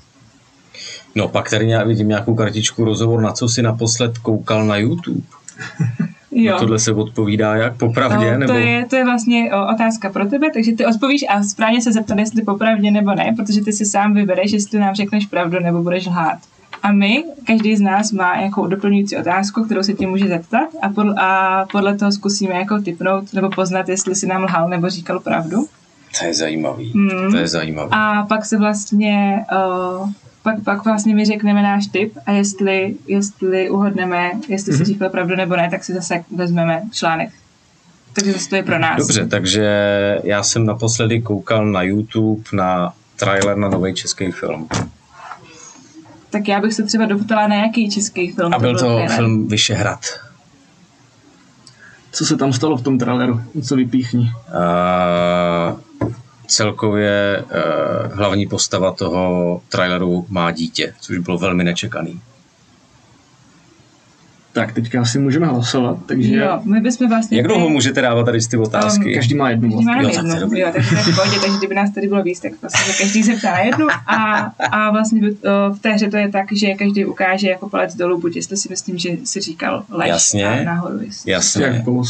No 1.16 1.28
pak 1.28 1.50
tady 1.50 1.70
já 1.70 1.84
vidím 1.84 2.08
nějakou 2.08 2.36
kartičku 2.36 2.86
rozhovor, 2.86 3.22
na 3.22 3.32
co 3.32 3.50
si 3.50 3.62
naposled 3.62 4.18
koukal 4.18 4.66
na 4.66 4.78
YouTube. 4.78 5.39
Jo. 6.32 6.56
Tohle 6.60 6.80
se 6.80 6.94
odpovídá 6.94 7.56
jak 7.56 7.78
popravdě, 7.78 8.32
No, 8.32 8.38
nebo... 8.38 8.54
to, 8.54 8.60
je, 8.60 8.86
to 8.90 8.96
je 8.96 9.06
vlastně 9.06 9.52
o, 9.54 9.74
otázka 9.74 10.10
pro 10.10 10.26
tebe, 10.26 10.48
takže 10.54 10.72
ty 10.72 10.86
odpovíš 10.86 11.26
a 11.30 11.44
správně 11.44 11.82
se 11.82 11.92
zeptat, 11.92 12.20
jestli 12.20 12.42
popravdě 12.42 12.92
nebo 12.92 13.16
ne, 13.16 13.34
protože 13.38 13.62
ty 13.64 13.74
si 13.74 13.86
sám 13.86 14.14
vybereš, 14.14 14.52
jestli 14.52 14.80
nám 14.80 14.96
řekneš 14.96 15.26
pravdu 15.26 15.60
nebo 15.60 15.84
budeš 15.84 16.06
lhát. 16.06 16.40
A 16.84 16.92
my, 16.92 17.24
každý 17.48 17.76
z 17.76 17.82
nás 17.82 18.12
má 18.12 18.36
nějakou 18.36 18.68
doplňující 18.68 19.18
otázku, 19.18 19.64
kterou 19.64 19.84
se 19.84 19.94
tě 19.94 20.08
může 20.08 20.28
zeptat 20.28 20.68
a, 20.82 20.90
podle, 20.90 21.16
a 21.18 21.66
podle 21.72 21.98
toho 21.98 22.12
zkusíme 22.12 22.54
jako 22.56 22.82
typnout 22.82 23.34
nebo 23.34 23.50
poznat, 23.50 23.90
jestli 23.90 24.16
si 24.16 24.28
nám 24.28 24.44
lhal 24.44 24.70
nebo 24.70 24.90
říkal 24.90 25.20
pravdu. 25.20 25.66
To 26.20 26.26
je 26.26 26.34
zajímavý, 26.34 26.92
Hmm. 26.92 27.32
to 27.32 27.38
je 27.38 27.48
zajímavý. 27.48 27.90
A 27.92 28.26
pak 28.30 28.46
se 28.46 28.58
vlastně, 28.58 29.46
uh, 30.02 30.10
pak, 30.44 30.64
pak 30.64 30.86
vlastně 30.86 31.16
my 31.16 31.26
řekneme 31.26 31.62
náš 31.64 31.88
tip 31.88 32.18
a 32.26 32.32
jestli, 32.32 32.96
jestli 33.08 33.70
uhodneme, 33.70 34.32
jestli 34.48 34.74
si 34.74 34.78
Mhm. 34.78 34.86
říkal 34.86 35.10
pravdu 35.10 35.36
nebo 35.36 35.56
ne, 35.56 35.68
tak 35.72 35.84
si 35.84 35.94
zase 35.94 36.24
vezmeme 36.36 36.82
článek. 36.92 37.30
Takže 38.14 38.34
zase 38.34 38.50
to 38.50 38.56
je 38.56 38.64
pro 38.64 38.80
nás. 38.80 38.98
Dobře, 38.98 39.28
takže 39.28 39.66
já 40.24 40.44
jsem 40.44 40.66
naposledy 40.66 41.22
koukal 41.22 41.66
na 41.66 41.82
YouTube 41.84 42.42
na 42.54 42.94
trailer 43.16 43.58
na 43.58 43.70
nový 43.70 43.94
český 43.94 44.32
film. 44.32 44.68
Tak 46.30 46.48
já 46.48 46.62
bych 46.62 46.74
se 46.74 46.84
třeba 46.84 47.06
doptala 47.06 47.48
na 47.48 47.56
jaký 47.56 47.90
český 47.90 48.32
film 48.32 48.54
A 48.54 48.60
byl 48.60 48.74
to 48.74 48.80
trailer. 48.80 49.10
film 49.10 49.48
Vyšehrad. 49.48 50.00
Co 52.12 52.26
se 52.26 52.38
tam 52.38 52.54
stalo 52.54 52.78
v 52.78 52.82
tom 52.82 52.98
traileru? 52.98 53.42
Co 53.68 53.76
vypíchni? 53.76 54.32
Uh, 54.50 55.80
celkově 56.50 57.44
uh, 57.44 58.14
hlavní 58.14 58.48
postava 58.48 58.92
toho 58.92 59.62
traileru 59.70 60.26
má 60.30 60.52
dítě, 60.52 60.94
což 61.00 61.18
bylo 61.18 61.38
velmi 61.38 61.64
nečekaný. 61.64 62.22
Tak, 64.54 64.74
teďka 64.74 65.02
asi 65.02 65.20
můžeme 65.20 65.48
hlasovat, 65.48 65.98
takže 66.06 66.36
Jo, 66.36 66.60
my 66.64 66.80
bychom 66.82 67.10
vlastně... 67.10 67.38
Jak 67.38 67.48
dlouho 67.48 67.70
můžete 67.70 68.02
dávat 68.02 68.24
tady 68.24 68.40
ty 68.52 68.58
otázky? 68.58 69.14
každý 69.16 69.36
má 69.36 69.50
jednu. 69.50 69.70
Každý 69.70 69.86
má 69.86 70.02
Jo, 70.02 70.08
tak 70.10 70.14
jednu, 70.16 70.40
dobrý. 70.40 70.60
jo, 70.60 70.70
takže 70.74 70.90
to 70.90 70.96
je 70.96 71.02
v 71.02 71.16
pohodě, 71.16 71.40
takže 71.40 71.58
kdyby 71.58 71.76
nás 71.76 71.90
tady 71.92 72.08
bylo 72.08 72.24
víc, 72.24 72.40
tak 72.40 72.52
vlastně 72.62 72.94
se 72.94 73.04
každý 73.04 73.24
zeptá 73.24 73.52
na 73.52 73.60
jednu 73.60 73.88
a, 74.08 74.36
a 74.72 74.92
vlastně 74.92 75.22
by- 75.22 75.32
o, 75.32 75.74
v 75.74 75.80
té 75.80 75.90
hře 75.92 76.10
to 76.10 76.18
je 76.18 76.30
tak, 76.30 76.46
že 76.54 76.74
každý 76.74 77.06
ukáže 77.06 77.50
jako 77.50 77.70
palec 77.70 77.96
dolů, 77.96 78.20
buď 78.22 78.36
jestli 78.36 78.58
si 78.58 78.70
myslím, 78.70 78.98
že 78.98 79.10
si 79.24 79.40
říkal 79.40 79.84
lež 79.90 80.10
Jasně. 80.10 80.46
a 80.62 80.64
nahoru, 80.64 81.00
jestli, 81.02 81.32
Jasně. 81.32 81.66
Jak 81.66 81.74
jako 81.74 82.04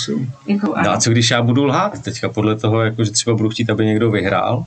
No 0.84 0.92
a 0.92 0.98
co 0.98 1.10
když 1.12 1.32
já 1.32 1.42
budu 1.42 1.66
lhát 1.66 2.02
teďka 2.02 2.30
podle 2.30 2.56
toho, 2.56 2.82
jako, 2.82 3.04
že 3.04 3.12
třeba 3.12 3.36
budu 3.36 3.50
chtít, 3.50 3.70
aby 3.70 3.86
někdo 3.86 4.12
vyhrál 4.12 4.66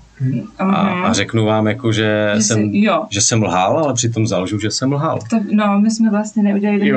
a, 0.59 0.65
Mhm. 0.65 1.05
a 1.05 1.13
řeknu 1.13 1.45
vám, 1.45 1.67
jako, 1.67 1.93
že, 1.93 2.33
Že 2.37 2.43
jsem, 2.43 2.71
si- 2.71 2.79
jo. 2.79 3.05
že 3.11 3.21
jsem 3.21 3.43
lhal, 3.43 3.79
ale 3.79 3.95
přitom 3.95 4.27
zalžu, 4.27 4.59
že 4.61 4.71
jsem 4.71 4.93
lhal. 4.93 5.19
To, 5.31 5.37
no, 5.53 5.81
my 5.81 5.91
jsme 5.91 6.11
vlastně 6.11 6.43
neudělali 6.43 6.79
ten 6.79 6.89
Jo. 6.89 6.97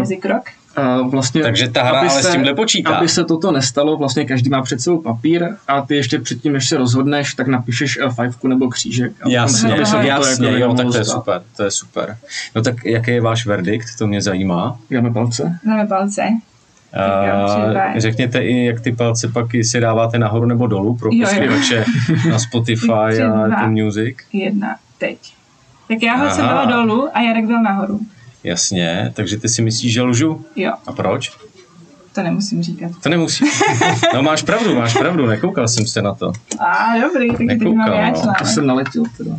Vlastně, 1.10 1.42
Takže 1.42 1.68
ta 1.70 1.84
hra 1.84 2.00
aby 2.00 2.10
ale 2.10 2.24
s 2.24 2.32
tímhle 2.32 2.54
počítá. 2.54 2.90
Aby 2.90 3.10
se 3.10 3.26
toto 3.26 3.52
nestalo, 3.52 3.98
vlastně 3.98 4.26
každý 4.26 4.50
má 4.50 4.62
před 4.62 4.82
sebou 4.82 5.02
papír 5.02 5.48
a 5.68 5.82
ty 5.82 5.96
ještě 5.96 6.20
předtím, 6.20 6.54
než 6.54 6.70
se 6.70 6.78
rozhodneš, 6.78 7.34
tak 7.34 7.48
napíšeš 7.48 8.00
eh, 8.02 8.10
fajfku 8.10 8.48
nebo 8.48 8.70
křížek. 8.70 9.12
A 9.22 9.30
Jasně, 9.30 9.74
aby 9.74 9.86
se 9.86 9.96
to 9.96 10.02
jasně, 10.02 10.48
jako 10.48 10.60
jo, 10.60 10.74
tak 10.74 10.88
to 10.92 10.98
je 10.98 11.06
super, 11.06 11.42
to 11.58 11.64
je 11.64 11.72
super. 11.72 12.18
No 12.56 12.62
tak 12.62 12.86
jaký 12.86 13.12
je 13.12 13.22
váš 13.22 13.46
verdikt, 13.46 13.98
to 13.98 14.08
mě 14.08 14.22
zajímá. 14.22 14.78
Dáme 14.92 15.12
palce. 15.14 15.60
Dáme 15.66 15.88
palce. 15.88 16.22
Třeba- 16.92 18.00
řekněte 18.00 18.40
i, 18.40 18.66
jak 18.66 18.82
ty 18.82 18.92
palce 18.92 19.28
pak 19.28 19.46
si 19.62 19.80
dáváte 19.80 20.20
nahoru 20.20 20.46
nebo 20.46 20.68
dolů 20.68 20.96
pro 20.96 21.10
posluchače 21.22 21.86
na 22.30 22.40
Spotify 22.40 23.22
a. 23.24 23.46
Apple 23.46 23.68
Music. 23.68 24.18
Jedna, 24.34 24.76
teď. 24.98 25.18
Tak 25.88 26.04
já 26.04 26.16
ho 26.16 26.30
jsem 26.30 26.46
dala 26.46 26.66
dolů 26.66 27.10
a 27.14 27.22
Jarek 27.22 27.48
dal 27.48 27.64
nahoru. 27.64 28.00
Jasně, 28.46 29.12
takže 29.16 29.38
ty 29.38 29.50
si 29.50 29.62
myslíš, 29.62 29.94
že 29.94 30.02
lžu? 30.02 30.46
Jo, 30.56 30.74
A 30.88 30.92
proč? 30.92 31.32
to 32.14 32.24
nemusím 32.24 32.64
říkat. 32.64 32.92
To 33.04 33.10
nemusíš. 33.10 33.50
No 34.14 34.24
máš 34.24 34.44
pravdu, 34.44 34.76
máš 34.76 34.94
pravdu, 34.94 35.26
nekoukal 35.26 35.68
jsem 35.68 35.88
se 35.88 36.02
na 36.02 36.14
to. 36.14 36.32
A 36.60 37.00
dobrý, 37.02 37.28
takže 37.28 37.38
teď 37.38 37.48
Nekoukal, 37.48 37.76
mám 37.76 37.94
já 38.00 38.10
no. 38.10 38.22
článek. 38.22 38.40
To 38.40 38.46
jsem 38.46 38.68
naletěl 38.68 39.04
teda. 39.18 39.36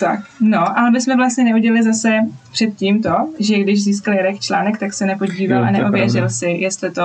Tak, 0.00 0.20
no, 0.40 0.78
ale 0.78 0.90
my 0.90 1.00
jsme 1.00 1.16
vlastně 1.16 1.44
neudělali 1.44 1.82
zase 1.82 2.18
předtím 2.52 3.02
to, 3.02 3.10
že 3.38 3.58
když 3.58 3.84
získal 3.84 4.14
Jarek 4.14 4.40
článek, 4.40 4.78
tak 4.78 4.92
se 4.94 5.06
nepodíval 5.06 5.60
Jo, 5.62 5.68
a 5.68 5.70
neověřil 5.70 6.30
si, 6.30 6.46
jestli 6.46 6.90
to 6.90 7.02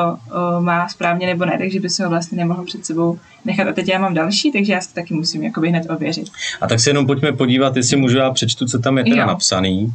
o, 0.57 0.61
má 0.61 0.87
správně 0.89 1.27
nebo 1.27 1.45
ne, 1.45 1.57
takže 1.57 1.79
by 1.79 1.89
se 1.89 2.03
ho 2.03 2.09
vlastně 2.09 2.37
nemohl 2.37 2.63
před 2.65 2.85
sebou 2.85 3.19
nechat. 3.45 3.67
A 3.67 3.73
teď 3.73 3.87
já 3.87 3.99
mám 3.99 4.13
další, 4.13 4.51
takže 4.51 4.73
já 4.73 4.81
si 4.81 4.87
to 4.87 4.93
taky 4.93 5.13
musím 5.13 5.43
jakoby 5.43 5.69
hned 5.69 5.89
ověřit. 5.89 6.27
A 6.61 6.67
tak 6.67 6.79
se 6.79 6.89
jenom 6.89 7.05
pojďme 7.05 7.31
podívat, 7.31 7.75
jestli 7.77 7.97
můžu 7.97 8.17
já 8.17 8.31
přečtu, 8.31 8.65
co 8.65 8.79
tam 8.79 8.97
je 8.97 9.03
teda 9.03 9.15
Jo. 9.21 9.27
napsaný. 9.27 9.93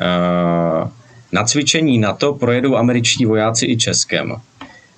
Uh, 0.00 0.88
na 1.32 1.44
cvičení 1.44 1.98
NATO 1.98 2.34
projedou 2.34 2.76
američtí 2.76 3.26
vojáci 3.26 3.66
i 3.66 3.76
Českem. 3.76 4.34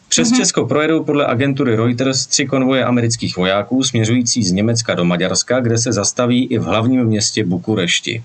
Přes 0.09 0.31
Mhm. 0.31 0.39
Česko 0.41 0.67
projedou 0.67 1.05
podle 1.05 1.27
agentury 1.27 1.77
Reuters 1.77 2.27
tři 2.27 2.47
konvoje 2.47 2.85
amerických 2.85 3.37
vojáků 3.37 3.83
směřující 3.83 4.45
z 4.45 4.53
Německa 4.53 4.95
do 4.95 5.05
Maďarska, 5.05 5.61
kde 5.61 5.79
se 5.79 5.93
zastaví 5.93 6.47
i 6.47 6.59
v 6.59 6.63
hlavním 6.63 7.05
městě 7.05 7.45
Bukurešti. 7.45 8.23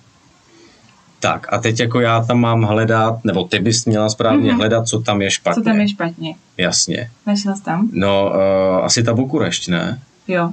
Tak 1.20 1.54
a 1.54 1.58
teď 1.58 1.80
jako 1.80 2.00
já 2.00 2.22
tam 2.24 2.40
mám 2.40 2.62
hledat, 2.64 3.26
nebo 3.26 3.44
ty 3.44 3.60
bys 3.60 3.86
měla 3.86 4.10
správně 4.10 4.50
Mhm. 4.50 4.58
hledat, 4.60 4.88
co 4.88 5.00
tam 5.00 5.22
je 5.22 5.32
špatně. 5.32 5.64
Co 5.64 5.70
tam 5.70 5.80
je 5.82 5.88
špatně? 5.90 6.36
Jasně. 6.58 7.10
Našel 7.28 7.56
jsi 7.56 7.64
tam? 7.64 7.90
No, 7.94 8.30
uh, 8.30 8.86
asi 8.86 9.04
ta 9.04 9.14
Bukurešť, 9.14 9.68
ne? 9.68 10.00
Jo, 10.28 10.52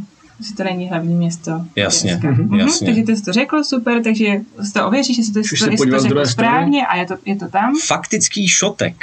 že 0.49 0.55
to 0.55 0.65
není 0.65 0.89
hlavní 0.89 1.15
město. 1.15 1.61
Jasně, 1.77 2.21
mhm, 2.23 2.31
Mhm, 2.49 2.55
jasně. 2.61 2.87
Takže 2.87 3.03
ty 3.03 3.17
jsi 3.17 3.23
to 3.23 3.33
řekl, 3.33 3.65
super, 3.65 4.03
takže 4.03 4.25
si 4.63 4.73
to 4.73 4.87
ověříš, 4.87 5.19
jestli 5.19 5.33
to, 5.35 5.43
se 5.57 5.65
to, 5.65 5.71
jestli 5.71 5.91
to 5.91 5.99
z 5.99 6.03
řekl 6.03 6.09
druhé 6.15 6.27
strany? 6.27 6.49
správně 6.49 6.87
a 6.87 6.97
je 6.97 7.07
to, 7.07 7.15
je 7.27 7.37
to 7.37 7.49
tam. 7.49 7.75
Faktický 7.87 8.49
šotek. 8.49 8.97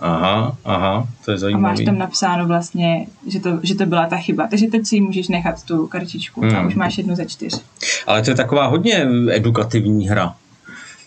Aha, 0.00 0.56
aha, 0.64 1.08
to 1.24 1.32
je 1.32 1.54
A 1.54 1.58
máš 1.58 1.78
tam 1.84 1.98
napsáno 1.98 2.46
vlastně, 2.46 3.06
že 3.26 3.40
to, 3.40 3.60
že 3.62 3.74
to 3.74 3.86
byla 3.86 4.06
ta 4.06 4.16
chyba. 4.16 4.46
Takže 4.46 4.66
teď 4.66 4.86
si 4.86 5.00
můžeš 5.00 5.28
nechat 5.28 5.62
tu 5.62 5.86
kartičku 5.86 6.44
a 6.44 6.48
Hmm. 6.48 6.66
už 6.66 6.74
máš 6.74 6.98
jednu 6.98 7.14
ze 7.16 7.26
čtyř. 7.26 7.60
Ale 8.06 8.22
to 8.22 8.30
je 8.30 8.34
taková 8.36 8.66
hodně 8.66 9.06
edukativní 9.30 10.08
hra. 10.08 10.34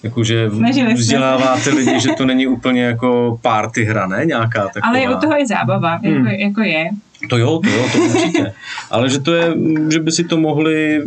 Jakože 0.03 0.49
se. 0.49 0.93
vzděláváte 0.93 1.69
lidi, 1.69 1.99
že 1.99 2.09
to 2.17 2.25
není 2.25 2.47
úplně 2.47 2.83
jako 2.83 3.39
party 3.41 3.83
hra, 3.83 4.07
ne? 4.07 4.25
Nějaká 4.25 4.61
taková. 4.67 4.87
Ale 4.87 4.99
je 4.99 5.15
u 5.15 5.19
toho 5.19 5.41
i 5.41 5.47
zábava, 5.47 5.95
Hmm. 5.95 6.13
jako, 6.27 6.41
jako 6.41 6.61
je. 6.61 6.89
To 7.29 7.37
jo, 7.37 7.59
to 7.63 7.69
jo, 7.69 7.85
to 7.93 7.99
určitě. 7.99 8.53
Ale 8.91 9.09
že 9.09 9.19
to 9.19 9.33
je, 9.33 9.53
že 9.91 9.99
by 9.99 10.11
si 10.11 10.23
to 10.23 10.37
mohli, 10.37 11.01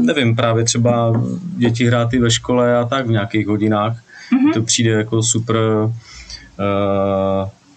nevím, 0.00 0.36
právě 0.36 0.64
třeba 0.64 1.22
děti 1.56 1.86
hrát 1.86 2.14
i 2.14 2.18
ve 2.18 2.30
škole 2.30 2.78
a 2.78 2.84
tak 2.84 3.06
v 3.06 3.10
nějakých 3.10 3.46
hodinách. 3.46 3.96
Mhm. 4.32 4.52
To 4.52 4.62
přijde 4.62 4.90
jako 4.90 5.22
super 5.22 5.56
uh, 5.56 5.90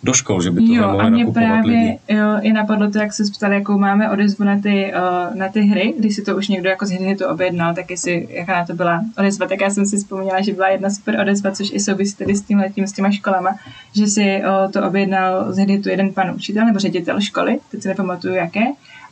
do 0.04 0.14
škol, 0.14 0.42
že 0.42 0.52
by 0.52 0.62
to 0.62 0.74
Jo, 0.74 0.84
a 0.84 0.92
mohli 0.92 1.12
mě 1.12 1.26
právě 1.28 1.72
lidi. 1.72 2.00
jo, 2.08 2.38
i 2.42 2.54
napadlo 2.54 2.92
to, 2.92 2.98
jak 2.98 3.14
se 3.14 3.24
ptal, 3.38 3.54
jakou 3.54 3.78
máme 3.78 4.12
odezvu 4.12 4.46
na 4.46 4.60
ty, 4.60 4.94
uh, 4.96 5.36
na 5.36 5.50
ty 5.50 5.62
hry, 5.62 5.94
když 6.00 6.16
si 6.16 6.22
to 6.22 6.38
už 6.38 6.48
někdo 6.48 6.70
jako 6.70 6.86
z 6.86 6.92
hry 6.92 7.16
to 7.16 7.30
objednal, 7.30 7.76
tak 7.76 7.92
jestli, 7.92 8.28
jaká 8.32 8.60
na 8.60 8.66
to 8.66 8.74
byla 8.74 9.02
odezva, 9.18 9.48
tak 9.48 9.62
já 9.62 9.70
jsem 9.70 9.86
si 9.86 9.98
vzpomněla, 9.98 10.42
že 10.42 10.54
byla 10.54 10.68
jedna 10.70 10.90
super 10.90 11.20
odezva, 11.20 11.52
což 11.52 11.70
i 11.74 11.80
souvisí 11.80 12.16
tedy 12.16 12.36
s 12.36 12.42
tím 12.42 12.60
letím, 12.60 12.88
s 12.88 12.92
těma 12.94 13.12
školama, 13.12 13.56
že 13.96 14.08
si 14.08 14.42
uh, 14.66 14.72
to 14.72 14.88
objednal 14.88 15.54
z 15.54 15.58
hry 15.58 15.80
tu 15.80 15.90
jeden 15.90 16.14
pan 16.14 16.32
učitel 16.36 16.66
nebo 16.66 16.80
ředitel 16.80 17.22
školy, 17.22 17.60
teď 17.72 17.82
si 17.82 17.88
nepamatuju 17.88 18.34
jaké, 18.36 18.64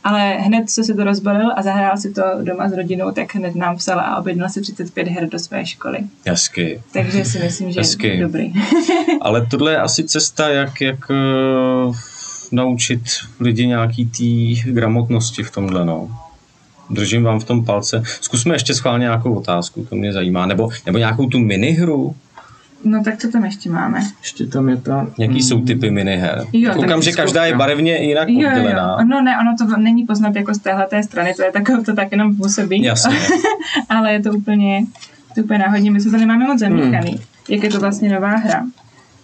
ale 0.08 0.32
hned, 0.32 0.70
co 0.70 0.84
si 0.84 0.94
to 0.94 1.04
rozbalil 1.04 1.52
a 1.56 1.62
zahrál 1.62 1.96
si 1.96 2.12
to 2.12 2.22
doma 2.42 2.68
s 2.68 2.72
rodinou, 2.72 3.10
tak 3.10 3.34
hned 3.34 3.54
nám 3.54 3.76
psal 3.76 4.00
a 4.00 4.16
objednal 4.18 4.48
si 4.48 4.60
35 4.60 5.08
her 5.08 5.28
do 5.28 5.38
své 5.38 5.66
školy. 5.66 5.98
Hezky. 6.26 6.82
Takže 6.92 7.24
si 7.24 7.38
myslím, 7.38 7.72
že 7.72 7.80
Hezky. 7.80 8.08
je 8.08 8.20
dobrý. 8.20 8.52
Ale 9.20 9.46
tohle 9.46 9.72
je 9.72 9.78
asi 9.78 10.04
cesta, 10.04 10.48
jak, 10.48 10.80
jak 10.80 11.10
uh, 11.10 11.96
naučit 12.52 13.02
lidi 13.40 13.66
nějaký 13.66 14.06
té 14.06 14.70
gramotnosti 14.70 15.42
v 15.42 15.50
tomhle, 15.50 15.84
no. 15.84 16.18
Držím 16.90 17.22
vám 17.22 17.40
v 17.40 17.44
tom 17.44 17.64
palce. 17.64 18.02
Zkusme 18.20 18.54
ještě 18.54 18.74
schválně 18.74 19.02
nějakou 19.02 19.34
otázku, 19.34 19.86
to 19.90 19.96
mě 19.96 20.12
zajímá. 20.12 20.46
Nebo, 20.46 20.68
nebo 20.86 20.98
nějakou 20.98 21.26
tu 21.26 21.38
minihru. 21.38 22.14
No 22.84 23.04
tak 23.04 23.18
co 23.18 23.28
tam 23.30 23.44
ještě 23.44 23.70
máme? 23.70 24.00
Ještě 24.20 24.46
tam 24.46 24.68
je 24.68 24.76
ta... 24.76 25.06
Jaký 25.18 25.42
jsou 25.42 25.60
typy 25.60 25.90
miniher? 25.90 26.46
Jo, 26.52 26.74
Koukám, 26.74 27.02
že 27.02 27.12
každá 27.12 27.44
je 27.46 27.56
barevně 27.56 27.96
jinak 27.96 28.28
Jo, 28.28 28.40
jo, 28.40 28.48
oddělená. 28.48 28.96
jo. 29.00 29.06
No 29.06 29.22
ne, 29.22 29.36
ono 29.40 29.54
to 29.58 29.76
není 29.80 30.06
poznat 30.06 30.36
jako 30.36 30.54
z 30.54 30.58
téhle 30.58 31.02
strany, 31.02 31.34
to 31.34 31.42
je 31.42 31.52
takové, 31.52 31.82
to 31.82 31.94
tak 31.94 32.12
jenom 32.12 32.36
působí. 32.36 32.82
Jasně. 32.82 33.16
Ale 33.88 34.12
je 34.12 34.22
to 34.22 34.32
úplně, 34.32 34.84
to 35.34 35.40
úplně 35.40 35.58
náhodně, 35.58 35.90
my 35.90 36.00
se 36.00 36.10
to 36.10 36.16
nemáme 36.16 36.46
moc 36.46 36.58
zamíchaný, 36.60 37.10
hmm. 37.10 37.20
jak 37.48 37.62
je 37.62 37.70
to 37.70 37.80
vlastně 37.80 38.08
nová 38.08 38.36
hra. 38.36 38.64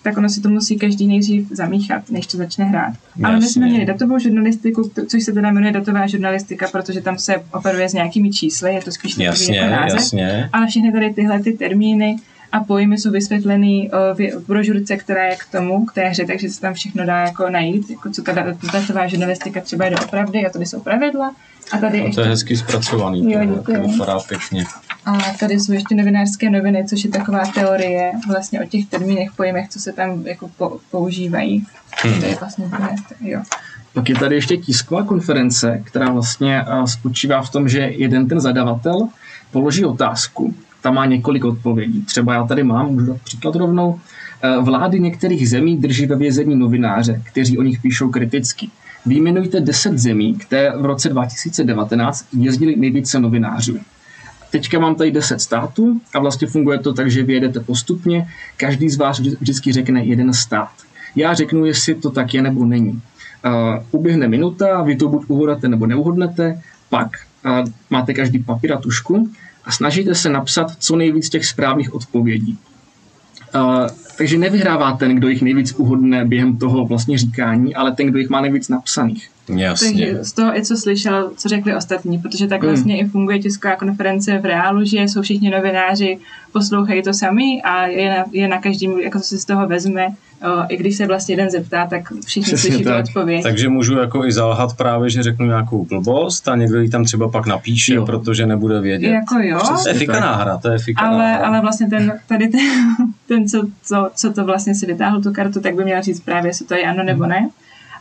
Tak 0.02 0.16
ono 0.16 0.28
si 0.28 0.40
to 0.40 0.48
musí 0.48 0.78
každý 0.78 1.06
nejdřív 1.06 1.48
zamíchat, 1.50 2.10
než 2.10 2.26
to 2.26 2.36
začne 2.36 2.64
hrát. 2.64 2.94
Ale 3.24 3.36
my 3.36 3.42
jsme 3.42 3.46
Jasně. 3.46 3.66
měli 3.66 3.86
datovou 3.86 4.18
žurnalistiku, 4.18 4.90
což 5.08 5.22
se 5.24 5.32
teda 5.32 5.50
jmenuje 5.50 5.72
datová 5.72 6.06
žurnalistika, 6.06 6.68
protože 6.72 7.00
tam 7.00 7.18
se 7.18 7.34
operuje 7.52 7.88
s 7.88 7.92
nějakými 7.92 8.30
čísly, 8.30 8.74
je 8.74 8.80
to 8.80 8.92
spíš 8.92 9.12
takový 9.12 9.24
Jasně, 9.24 9.56
jako 9.58 9.70
název. 9.70 9.98
jasně. 10.00 10.48
Ale 10.52 10.66
všechny 10.66 10.92
tady 10.92 11.14
tyhle 11.14 11.40
ty 11.40 11.52
termíny 11.52 12.16
a 12.54 12.64
pojmy 12.64 12.98
jsou 12.98 13.10
vysvětleny 13.10 13.90
o, 13.90 14.14
v 14.14 14.30
v 14.40 14.46
brožurce, 14.46 14.96
která 14.96 15.24
je 15.24 15.36
k 15.36 15.46
tomu, 15.52 15.84
k 15.84 15.92
té 15.92 16.08
hře, 16.08 16.26
takže 16.26 16.50
se 16.50 16.60
tam 16.60 16.74
všechno 16.74 17.06
dá 17.06 17.20
jako 17.20 17.50
najít, 17.50 17.90
jako 17.90 18.10
co 18.10 18.22
ta 18.22 18.32
dat- 18.32 18.72
datová 18.72 19.06
žurnalistika 19.06 19.60
třeba 19.60 19.84
je 19.84 19.90
doopravdy 19.90 20.46
a 20.46 20.50
tady 20.50 20.66
jsou 20.66 20.80
pravidla. 20.80 21.34
A 21.72 21.78
tady 21.78 21.98
A 21.98 22.00
to 22.00 22.06
ještě 22.06 22.20
je 22.20 22.26
hezky 22.26 22.56
zpracovaný. 22.56 23.32
Jo, 23.32 23.40
to, 23.40 23.54
děkuji. 23.54 23.82
to 23.82 23.88
vypadá 23.88 24.18
pěkně. 24.18 24.64
a 25.06 25.18
tady 25.40 25.60
jsou 25.60 25.72
ještě 25.72 25.94
novinářské 25.94 26.50
noviny, 26.50 26.84
což 26.88 27.04
je 27.04 27.10
taková 27.10 27.42
teorie 27.54 28.12
vlastně 28.28 28.60
o 28.60 28.66
těch 28.66 28.86
termínech, 28.86 29.32
pojmech, 29.36 29.68
co 29.68 29.80
se 29.80 29.92
tam 29.92 30.26
jako 30.26 30.50
po, 30.56 30.78
používají. 30.90 31.66
Hmm. 32.02 32.20
To 32.20 32.26
je 32.26 32.36
vlastně 32.40 32.64
jo. 33.20 33.42
Pak 33.92 34.08
je 34.08 34.14
tady 34.14 34.34
ještě 34.34 34.56
tisková 34.56 35.02
konference, 35.02 35.82
která 35.84 36.10
vlastně 36.10 36.62
eh, 36.62 36.86
spočívá 36.86 37.42
v 37.42 37.50
tom, 37.50 37.68
že 37.68 37.78
jeden 37.78 38.28
ten 38.28 38.40
zadavatel 38.40 39.08
položí 39.50 39.84
otázku. 39.84 40.54
Tam 40.84 40.94
má 40.94 41.06
několik 41.06 41.44
odpovědí. 41.44 42.02
Třeba 42.02 42.34
já 42.34 42.46
tady 42.46 42.62
mám, 42.62 42.86
můžu 42.86 43.06
dát 43.06 43.22
příklad 43.24 43.56
rovnou. 43.56 44.00
Eh, 44.42 44.60
Vlády 44.60 45.00
některých 45.00 45.48
zemí 45.48 45.76
drží 45.76 46.06
ve 46.06 46.16
vězení 46.16 46.56
novináře, 46.56 47.22
kteří 47.24 47.58
o 47.58 47.62
nich 47.62 47.82
píšou 47.82 48.10
kriticky. 48.10 48.68
Výjmenujte 49.06 49.60
10 49.60 49.98
zemí, 49.98 50.34
které 50.34 50.72
v 50.76 50.84
roce 50.84 51.08
2019 51.08 52.26
jezdili 52.32 52.76
nejvíce 52.76 53.20
novinářů. 53.20 53.78
Teďka 54.50 54.78
mám 54.78 54.94
tady 54.94 55.10
10 55.10 55.40
států 55.40 56.00
a 56.14 56.18
vlastně 56.18 56.48
funguje 56.48 56.78
to 56.78 56.92
tak, 56.92 57.10
že 57.10 57.22
vy 57.22 57.32
jedete 57.32 57.60
postupně, 57.60 58.28
každý 58.56 58.88
z 58.88 58.96
vás 58.96 59.20
vždy- 59.20 59.36
vždycky 59.40 59.72
řekne 59.72 60.04
jeden 60.04 60.32
stát. 60.32 60.72
Já 61.16 61.34
řeknu, 61.34 61.64
jestli 61.64 61.94
to 61.94 62.10
tak 62.10 62.34
je 62.34 62.42
nebo 62.42 62.64
není. 62.64 62.92
Uh, 62.92 64.00
uběhne 64.00 64.28
minuta, 64.28 64.82
vy 64.82 64.96
to 64.96 65.08
buď 65.08 65.24
uhodnete 65.28 65.68
nebo 65.68 65.86
neuhodnete, 65.86 66.60
pak 66.90 67.08
uh, 67.46 67.68
máte 67.90 68.14
každý 68.14 68.38
papír 68.38 68.72
a 68.72 68.76
tušku 68.76 69.28
a 69.64 69.72
snažíte 69.72 70.14
se 70.14 70.28
napsat 70.28 70.72
co 70.78 70.96
nejvíc 70.96 71.28
těch 71.28 71.46
správných 71.46 71.94
odpovědí. 71.94 72.58
Uh, 73.54 73.88
Takže 74.16 74.38
nevyhrává 74.38 74.92
ten, 74.92 75.16
kdo 75.16 75.28
jich 75.28 75.42
nejvíc 75.42 75.72
uhodne 75.72 76.24
během 76.24 76.56
toho 76.56 76.86
vlastně 76.86 77.18
říkání, 77.18 77.74
ale 77.74 77.92
ten, 77.92 78.06
kdo 78.06 78.18
jich 78.18 78.28
má 78.28 78.40
nejvíc 78.40 78.68
napsaných. 78.68 79.30
Jasně. 79.48 80.06
Takže 80.06 80.24
z 80.24 80.32
toho 80.32 80.56
i 80.58 80.64
co 80.64 80.76
slyšel, 80.76 81.30
co 81.36 81.48
řekli 81.48 81.76
ostatní, 81.76 82.18
protože 82.18 82.46
tak 82.46 82.62
vlastně 82.64 82.98
i 83.00 83.04
funguje 83.08 83.38
tisková 83.38 83.76
konference 83.76 84.38
v 84.38 84.44
reálu, 84.44 84.84
že 84.84 85.02
jsou 85.02 85.22
všichni 85.22 85.50
novináři, 85.50 86.18
poslouchají 86.52 87.02
to 87.02 87.14
sami 87.14 87.62
a 87.64 87.86
je 87.86 88.10
na, 88.10 88.24
je 88.32 88.48
na 88.48 88.60
každém, 88.60 89.00
jako 89.00 89.18
co 89.18 89.24
si 89.24 89.38
z 89.38 89.44
toho 89.44 89.66
vezme. 89.66 90.06
O, 90.42 90.64
I 90.68 90.76
když 90.76 90.96
se 90.96 91.06
vlastně 91.06 91.32
jeden 91.32 91.50
zeptá, 91.50 91.86
tak 91.86 92.12
všichni 92.26 92.42
Přesně 92.46 92.70
slyší 92.70 92.84
tu 92.84 92.88
tak. 92.90 93.04
odpověď. 93.04 93.42
Takže 93.42 93.68
můžu 93.68 93.98
jako 93.98 94.24
i 94.26 94.32
zalhat 94.32 94.76
právě, 94.76 95.10
že 95.10 95.22
řeknu 95.22 95.46
nějakou 95.46 95.84
blbost 95.84 96.48
a 96.48 96.56
někdo 96.56 96.80
ji 96.80 96.88
tam 96.90 97.04
třeba 97.04 97.28
pak 97.28 97.46
napíše, 97.46 97.94
Jo. 97.94 98.06
protože 98.06 98.46
nebude 98.46 98.80
vědět. 98.80 99.10
Jako 99.10 99.38
jo, 99.38 99.60
To 99.82 99.88
je 99.88 99.94
fikaná 99.94 100.34
hra, 100.36 100.56
to 100.58 100.68
je 100.68 100.78
fikaná 100.78 101.08
ale, 101.08 101.32
hra. 101.32 101.46
ale 101.46 101.60
vlastně 101.60 101.86
ten, 101.90 102.12
tady 102.28 102.48
ten, 102.48 102.60
ten 103.28 103.48
co, 103.48 103.66
co, 103.82 104.10
co, 104.14 104.32
to 104.32 104.44
vlastně 104.44 104.74
si 104.74 104.86
vytáhl 104.86 105.22
tu 105.22 105.32
kartu, 105.32 105.60
tak 105.60 105.74
by 105.74 105.84
měl 105.84 106.02
říct 106.02 106.20
právě, 106.20 106.48
jestli 106.48 106.66
to 106.66 106.74
je 106.74 106.82
ano 106.84 107.04
nebo 107.04 107.26
ne. 107.26 107.48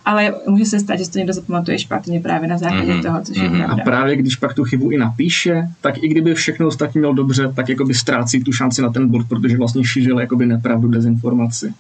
Ale 0.06 0.34
může 0.48 0.66
se 0.66 0.80
stát, 0.80 0.96
že 0.96 1.06
si 1.06 1.12
to 1.12 1.18
někdo 1.18 1.34
zapamatuje 1.34 1.80
špatně 1.80 2.20
právě 2.20 2.48
na 2.48 2.58
základě 2.58 2.94
Mhm, 2.94 3.02
toho, 3.02 3.22
což 3.24 3.38
je 3.38 3.50
mhm. 3.50 3.62
A 3.62 3.66
pravda. 3.66 3.84
právě 3.84 4.16
když 4.16 4.36
pak 4.36 4.54
tu 4.54 4.64
chybu 4.64 4.92
i 4.92 4.98
napíše, 4.98 5.68
tak 5.82 6.04
i 6.04 6.08
kdyby 6.08 6.34
všechno 6.36 6.68
ostatní 6.68 7.00
měl 7.00 7.14
dobře, 7.14 7.54
tak 7.56 7.70
jakoby 7.70 7.94
ztrácí 7.94 8.44
tu 8.44 8.52
šanci 8.52 8.82
na 8.82 8.90
ten 8.90 9.08
bod, 9.08 9.28
protože 9.30 9.58
vlastně 9.58 9.84
šířil 9.86 10.20
jakoby 10.20 10.46
nepravdu, 10.46 10.88
dezinformaci. 10.88 11.74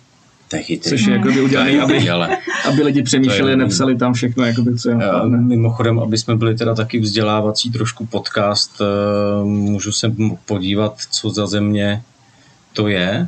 To 0.49 0.55
je 0.55 0.63
chytrý. 0.63 0.89
Což 0.89 1.01
je 1.07 1.13
jakoby 1.13 1.41
udělané, 1.41 1.81
aby, 1.81 2.09
ale 2.09 2.37
aby 2.67 2.83
lidi 2.83 3.03
přemýšleli, 3.03 3.55
nepsali 3.55 3.95
tam 3.97 4.13
všechno, 4.13 4.45
jakoby, 4.45 4.77
co 4.77 4.89
je 4.89 4.95
eh, 4.95 4.97
napadne. 4.97 5.37
mimochodem, 5.37 5.99
aby 5.99 6.17
jsme 6.17 6.35
byli 6.35 6.55
teda 6.55 6.75
taky 6.75 6.99
vzdělávací 6.99 7.71
trošku 7.71 8.05
podcast, 8.05 8.81
eh, 8.81 9.45
můžu 9.45 9.91
se 9.91 10.13
podívat, 10.45 10.95
co 11.11 11.29
za 11.29 11.47
země 11.47 12.01
to 12.73 12.87
je. 12.87 13.27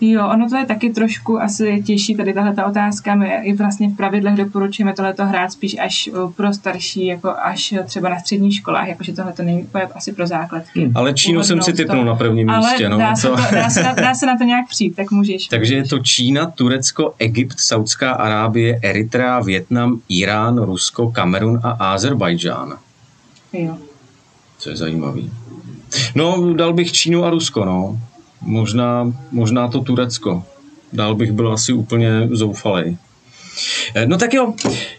Jo, 0.00 0.28
ono 0.28 0.48
to 0.48 0.56
je 0.56 0.66
taky 0.66 0.90
trošku 0.90 1.40
asi 1.40 1.82
těžší, 1.86 2.14
tady 2.14 2.32
tahle 2.32 2.54
ta 2.54 2.66
otázka. 2.66 3.14
My 3.14 3.40
i 3.42 3.52
vlastně 3.52 3.88
v 3.88 3.96
pravidlech 3.96 4.34
doporučujeme 4.34 4.92
tohleto 4.92 5.26
hrát 5.26 5.52
spíš 5.52 5.76
až 5.78 6.10
pro 6.36 6.52
starší, 6.52 7.06
jako 7.06 7.34
až 7.42 7.74
třeba 7.84 8.08
na 8.08 8.18
středních 8.18 8.54
školách, 8.54 8.88
jakože 8.88 9.12
tohle 9.12 9.32
to 9.32 9.42
není 9.42 9.62
úplně 9.62 9.84
asi 9.84 10.12
pro 10.12 10.26
základky. 10.26 10.90
Ale 10.94 11.14
Čínu 11.14 11.42
jsem 11.42 11.62
si 11.62 11.72
typnul 11.72 12.04
na 12.04 12.14
prvním 12.14 12.50
Ale 12.50 12.68
místě. 12.68 12.88
No, 12.88 12.98
dá, 12.98 13.16
se 13.16 13.28
to... 13.28 13.36
dá, 13.52 13.70
se 13.70 13.82
na, 13.82 13.92
dá 13.92 14.14
se 14.14 14.26
na 14.26 14.38
to 14.38 14.44
nějak 14.44 14.68
přijít, 14.68 14.96
tak 14.96 15.10
můžeš. 15.10 15.46
Takže 15.46 15.74
je 15.74 15.84
to 15.84 15.98
Čína, 15.98 16.50
Turecko, 16.50 17.14
Egypt, 17.18 17.60
Saudská 17.60 18.12
Arábie, 18.12 18.80
Eritrea, 18.82 19.40
Větnam, 19.40 20.00
Irán, 20.08 20.58
Rusko, 20.58 21.10
Kamerun 21.10 21.60
a 21.62 21.70
Azerbajdžán. 21.70 22.78
Jo. 23.52 23.76
Co 24.58 24.70
je 24.70 24.76
zajímavý. 24.76 25.30
No, 26.14 26.54
dal 26.54 26.72
bych 26.72 26.92
Čínu 26.92 27.24
a 27.24 27.30
Rusko, 27.30 27.64
no. 27.64 27.98
Možná, 28.40 29.12
možná 29.30 29.68
to 29.68 29.80
Turecko. 29.80 30.42
Dál 30.92 31.14
bych 31.14 31.32
byl 31.32 31.52
asi 31.52 31.72
úplně 31.72 32.28
zoufalej. 32.32 32.96
Eh, 33.94 34.06
No 34.06 34.16
tak 34.16 34.34
jo, 34.34 34.54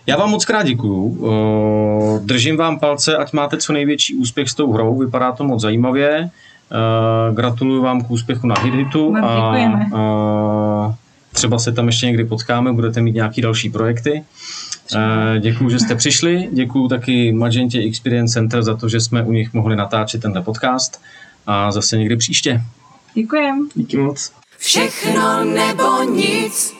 já 0.08 0.18
vám 0.18 0.30
moc 0.30 0.46
krát 0.46 0.64
děkuju. 0.64 1.18
Eh, 1.28 2.20
Držím 2.26 2.58
vám 2.58 2.80
palce, 2.80 3.18
ať 3.18 3.34
máte 3.34 3.58
co 3.58 3.74
největší 3.74 4.16
úspěch 4.16 4.50
s 4.50 4.54
tou 4.54 4.72
hrou, 4.74 4.98
vypadá 5.00 5.32
to 5.32 5.44
moc 5.44 5.62
zajímavě. 5.62 6.30
Eh, 6.72 7.34
Gratuluju 7.34 7.84
vám 7.84 8.04
k 8.04 8.12
úspěchu 8.12 8.48
na 8.48 8.56
HitHitu 8.62 9.12
Moc 9.12 9.24
a 9.24 10.90
eh, 10.90 10.96
třeba 11.34 11.60
se 11.60 11.72
tam 11.72 11.88
ještě 11.88 12.06
někdy 12.06 12.24
potkáme, 12.26 12.74
budete 12.74 13.02
mít 13.02 13.16
nějaký 13.16 13.42
další 13.42 13.70
projekty. 13.70 14.24
Děkuju, 15.40 15.70
že 15.70 15.80
jste 15.80 15.96
přišli, 15.96 16.50
děkuju 16.52 16.88
taky 16.88 17.32
Magentě 17.32 17.80
Experience 17.80 18.34
Center 18.34 18.64
za 18.64 18.76
to, 18.76 18.90
že 18.90 19.00
jsme 19.00 19.24
u 19.24 19.32
nich 19.32 19.54
mohli 19.54 19.76
natáčet 19.76 20.22
tenhle 20.22 20.42
podcast 20.42 21.02
a 21.48 21.72
zase 21.72 21.98
někdy 21.98 22.16
příště. 22.16 22.62
Děkujem. 23.14 23.70
Díky 23.76 23.98
moc. 23.98 24.32
Všechno 24.58 25.44
nebo 25.44 26.04
nic. 26.04 26.79